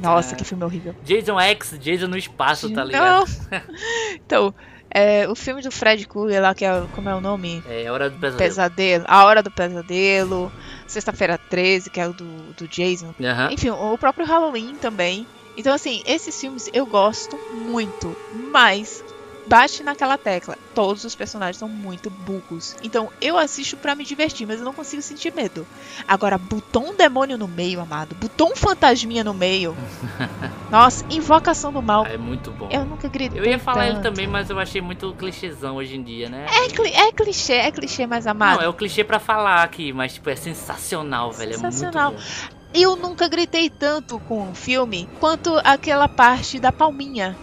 [0.00, 0.94] nossa, que filme horrível.
[1.04, 3.24] Jason X, Jason no espaço, tá ligado?
[3.50, 3.60] Não.
[4.16, 4.54] então,
[4.94, 7.62] é, o filme do Fred Krueger lá, que é, como é o nome?
[7.68, 8.38] É hora do pesadelo.
[8.38, 10.52] Pesadelo, A Hora do Pesadelo,
[10.86, 13.14] Sexta-feira 13, que é o do, do Jason.
[13.20, 13.50] Aham.
[13.52, 15.26] Enfim, o próprio Halloween também.
[15.56, 18.16] Então, assim, esses filmes eu gosto muito,
[18.50, 19.04] mas
[19.52, 20.56] bate naquela tecla.
[20.74, 22.74] Todos os personagens são muito burros.
[22.82, 25.66] Então, eu assisto pra me divertir, mas eu não consigo sentir medo.
[26.08, 28.14] Agora, botou um demônio no meio, amado.
[28.14, 29.76] Botou um fantasminha no meio.
[30.72, 32.06] Nossa, invocação do mal.
[32.06, 32.68] É muito bom.
[32.70, 33.38] Eu nunca gritei.
[33.38, 34.04] Eu ia falar ele tanto.
[34.04, 36.46] também, mas eu achei muito clichêzão hoje em dia, né?
[36.48, 38.56] É, cli- é clichê, é clichê, mas amado.
[38.56, 41.52] Não, é o clichê pra falar aqui, mas tipo, é sensacional, velho.
[41.52, 42.12] Sensacional.
[42.12, 42.62] É muito bom.
[42.72, 47.36] Eu nunca gritei tanto com o filme quanto aquela parte da palminha.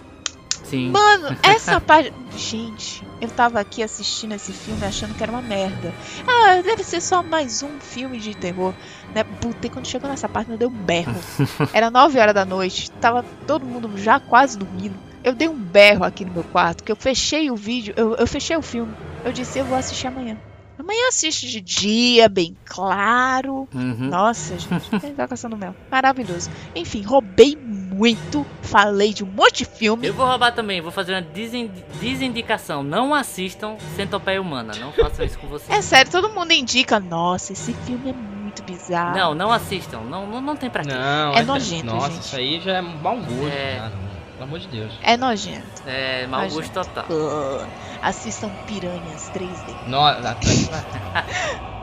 [0.70, 0.92] Sim.
[0.92, 2.14] Mano, essa parte.
[2.38, 5.94] Gente, eu tava aqui assistindo esse filme achando que era uma merda.
[6.28, 8.74] Ah, deve ser só mais um filme de terror.
[9.14, 9.24] Né?
[9.24, 11.16] Puta, e quando chegou nessa parte, eu dei um berro.
[11.74, 14.96] Era 9 horas da noite, tava todo mundo já quase dormindo.
[15.24, 18.28] Eu dei um berro aqui no meu quarto, que eu fechei o vídeo, eu, eu
[18.28, 18.94] fechei o filme.
[19.26, 20.38] Eu disse, eu vou assistir amanhã.
[20.78, 23.68] Amanhã assiste de dia, bem claro.
[23.74, 24.08] Uhum.
[24.10, 25.76] Nossa, gente, invocação do mel.
[25.92, 26.50] Maravilhoso.
[26.74, 27.58] Enfim, roubei
[28.00, 28.46] muito.
[28.62, 30.08] Falei de um monte de filme.
[30.08, 32.82] Eu vou roubar também, vou fazer uma desen- desindicação.
[32.82, 35.70] Não assistam Centopeia Humana, não façam isso com vocês.
[35.78, 37.00] É sério, todo mundo indica.
[37.00, 39.18] Nossa, esse filme é muito bizarro.
[39.18, 40.90] Não, não assistam, não, não, não tem pra quê.
[40.94, 42.22] Não, É nojento, Nossa, gente.
[42.22, 43.48] isso aí já é mau gosto.
[43.48, 43.80] É.
[43.80, 44.10] não.
[44.40, 44.94] Pelo amor de Deus.
[45.04, 45.84] É nojento.
[45.86, 47.04] É mau gosto total.
[47.10, 47.68] Uh,
[48.02, 49.88] assistam Piranhas 3D.
[49.88, 50.38] Nossa,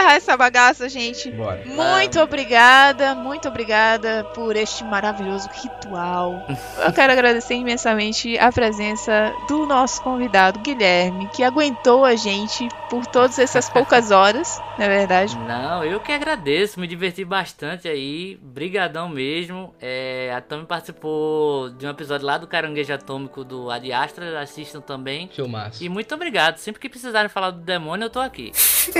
[0.00, 1.30] encerrar essa bagaça, gente.
[1.30, 1.62] bora.
[1.66, 6.46] Muito obrigada, muito obrigada por este maravilhoso ritual.
[6.84, 13.06] Eu quero agradecer imensamente a presença do nosso convidado, Guilherme, que aguentou a gente por
[13.06, 15.36] todas essas poucas horas, na verdade.
[15.38, 19.74] Não, eu que agradeço, me diverti bastante aí, brigadão mesmo.
[19.80, 24.80] É, a Tami participou de um episódio lá do Caranguejo Atômico do Ad Astra, assistam
[24.80, 25.28] também.
[25.28, 25.82] Filmaço.
[25.84, 28.52] E muito obrigado, sempre que precisarem falar do demônio eu tô aqui.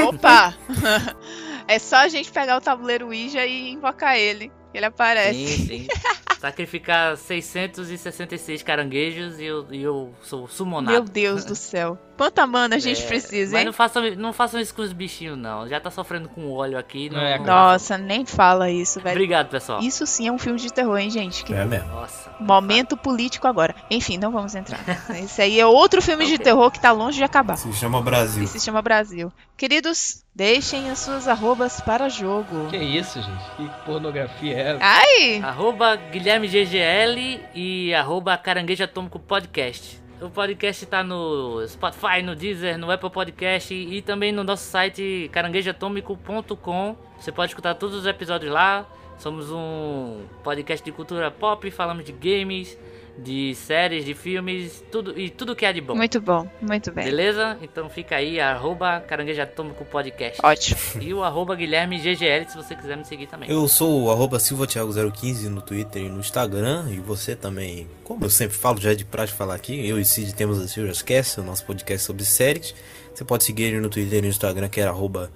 [0.07, 0.55] Opa!
[1.69, 4.51] é só a gente pegar o tabuleiro Ouija e invocar ele.
[4.73, 5.47] Ele aparece.
[5.47, 5.89] Sim, sim.
[6.41, 10.93] Sacrificar 666 caranguejos e eu, e eu sou sumonado.
[10.93, 11.99] Meu Deus do céu.
[12.21, 13.65] Quanta mana a gente É, precisa, Mas hein?
[13.65, 15.67] não façam, não façam isso com os bichinhos, não.
[15.67, 17.09] Já tá sofrendo com óleo aqui.
[17.09, 19.15] Não, É, não Nossa, nem fala isso, velho.
[19.17, 19.81] Obrigado, pessoal.
[19.81, 21.43] Isso sim é um filme de terror, hein, gente?
[21.43, 21.89] Que É mesmo.
[21.89, 22.31] Nossa.
[22.39, 23.75] momento político agora.
[23.91, 24.81] Enfim, não vamos entrar.
[25.17, 26.45] Esse aí é outro filme de Ok.
[26.45, 27.57] terror que tá longe de acabar.
[27.57, 28.43] Se chama Brasil.
[28.43, 29.33] E se chama Brasil.
[29.57, 32.67] Queridos, deixem as suas arrobas para jogo.
[32.69, 33.45] Que isso, gente?
[33.57, 34.79] Que pornografia é essa?
[34.83, 35.41] Ai!
[35.43, 40.00] Arroba Guilherme GGL e arroba Caranguejo Atômico Podcast.
[40.21, 45.31] O podcast tá no Spotify, no Deezer, no Apple Podcast e também no nosso site
[45.33, 46.97] caranguejoatômico.com.
[47.19, 48.87] Você pode escutar todos os episódios lá.
[49.19, 52.77] Somos um podcast de cultura pop, falamos de games,
[53.23, 55.95] de séries, de filmes, tudo e tudo que é de bom.
[55.95, 57.05] Muito bom, muito bem.
[57.05, 57.59] Beleza?
[57.63, 60.41] Então fica aí, arroba Caranguejo Atômico Podcast.
[60.43, 60.81] Ótimo.
[61.01, 63.51] E o arroba Guilherme GGL, se você quiser me seguir também.
[63.51, 66.87] Eu sou o arroba silvatiago015 no Twitter e no Instagram.
[66.91, 70.05] E você também, como eu sempre falo, já é de praxe falar aqui, eu e
[70.05, 72.75] Cid temos a Serious Cast, o nosso podcast sobre séries.
[73.15, 75.31] Você pode seguir ele no Twitter e no Instagram, que é arroba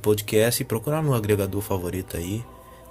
[0.00, 2.42] Podcast, e procurar no agregador favorito aí.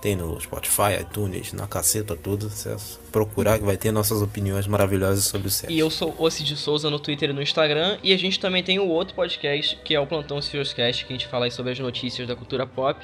[0.03, 2.49] Tem no Spotify, iTunes, na caceta toda.
[2.49, 2.75] Você
[3.09, 5.73] procurar que vai ter nossas opiniões maravilhosas sobre séries.
[5.73, 7.97] E eu sou o Cid Souza no Twitter e no Instagram.
[8.03, 11.13] E a gente também tem o outro podcast, que é o Plantão Serious Cast, que
[11.13, 12.99] a gente fala aí sobre as notícias da cultura pop.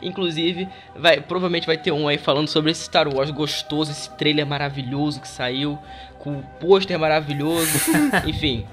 [0.00, 4.46] Inclusive, vai, provavelmente vai ter um aí falando sobre esse Star Wars gostoso, esse trailer
[4.46, 5.76] maravilhoso que saiu,
[6.20, 7.72] com o pôster maravilhoso.
[8.28, 8.64] Enfim,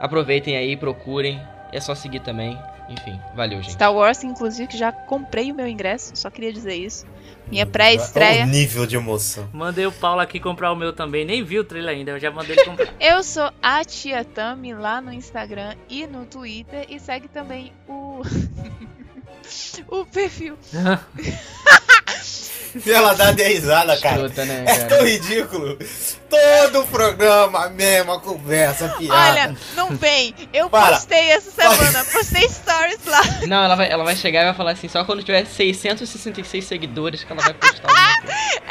[0.00, 1.40] aproveitem aí, procurem.
[1.72, 2.58] É só seguir também.
[2.90, 3.72] Enfim, valeu, gente.
[3.72, 7.06] Star Wars, inclusive, que já comprei o meu ingresso, só queria dizer isso.
[7.48, 8.46] Minha Olha o pré-estreia.
[8.46, 9.48] nível de emoção.
[9.52, 12.30] Mandei o Paulo aqui comprar o meu também, nem vi o trailer ainda, eu já
[12.30, 12.92] mandei ele comprar.
[13.00, 16.86] Eu sou a Tia Tami lá no Instagram e no Twitter.
[16.88, 18.22] E segue também o.
[19.88, 20.58] o perfil.
[22.86, 24.16] E ela dá de risada, cara.
[24.26, 24.88] Escrota, né, É cara?
[24.88, 25.78] tão ridículo.
[26.28, 29.30] Todo o programa, a mesma conversa, piada.
[29.30, 30.32] Olha, não vem.
[30.52, 30.94] Eu Para.
[30.96, 33.20] postei essa semana, postei stories lá.
[33.48, 37.24] Não, ela vai, ela vai chegar e vai falar assim, só quando tiver 666 seguidores
[37.24, 37.90] que ela vai postar.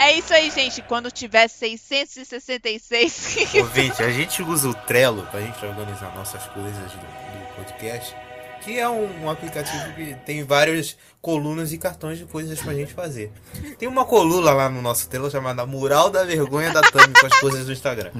[0.01, 0.81] É isso aí, gente.
[0.84, 3.53] Quando tiver 666.
[3.55, 8.15] Ouvinte, a gente usa o Trello pra gente organizar nossas coisas do, do podcast,
[8.61, 12.94] que é um, um aplicativo que tem várias colunas e cartões de coisas pra gente
[12.94, 13.31] fazer.
[13.77, 17.40] Tem uma coluna lá no nosso Trello chamada Mural da Vergonha da Tami com as
[17.40, 18.11] coisas do Instagram.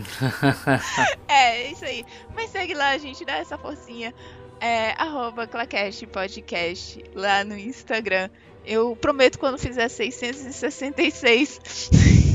[1.28, 2.06] é, é isso aí.
[2.36, 3.24] Mas segue lá, gente.
[3.24, 4.14] Dá essa forcinha.
[4.60, 8.30] É, arroba Clacast Podcast lá no Instagram.
[8.66, 11.60] Eu prometo quando fizer 666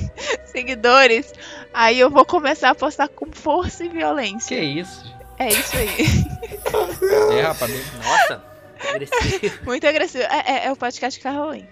[0.46, 1.32] seguidores,
[1.72, 4.56] aí eu vou começar a postar com força e violência.
[4.56, 5.13] Que isso?
[5.44, 7.38] É isso aí.
[7.38, 7.70] É, rapaz.
[8.02, 8.42] Nossa,
[8.80, 9.58] que agressivo.
[9.64, 10.24] Muito agressivo.
[10.24, 11.68] É, é- é o podcast Carolina.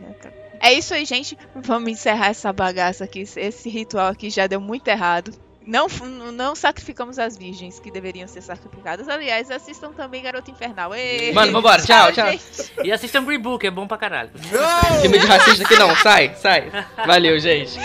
[0.61, 1.37] É isso aí, gente.
[1.57, 3.25] Vamos encerrar essa bagaça aqui.
[3.37, 5.33] Esse ritual aqui já deu muito errado.
[5.65, 5.87] Não,
[6.33, 9.09] não sacrificamos as virgens que deveriam ser sacrificadas.
[9.09, 10.93] Aliás, assistam também Garota Infernal.
[10.95, 11.33] Ê!
[11.33, 11.81] Mano, vambora.
[11.83, 12.31] Tchau, tchau.
[12.31, 12.73] gente.
[12.83, 14.31] E assistam Green Book, é bom pra caralho.
[14.51, 15.01] Não!
[15.01, 16.71] Filme de racista aqui não, sai, sai.
[17.07, 17.79] Valeu, gente.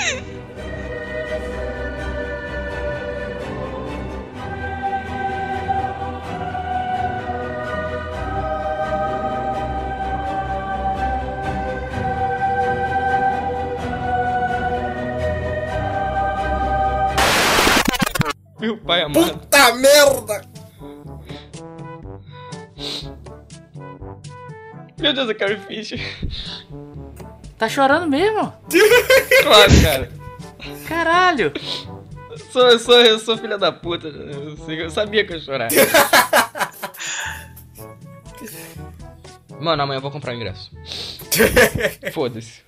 [18.87, 19.31] Pai amado.
[19.39, 20.41] Puta merda!
[24.99, 25.99] Meu Deus, a Carrie Fisher.
[27.57, 28.51] Tá chorando mesmo?
[29.43, 30.09] Claro, cara.
[30.87, 31.53] Caralho.
[32.31, 34.07] Eu sou, eu sou, eu sou filha da puta.
[34.07, 35.69] Eu, sei- eu sabia que eu ia chorar.
[39.59, 40.71] Mano, amanhã eu vou comprar o ingresso.
[42.13, 42.61] Foda-se.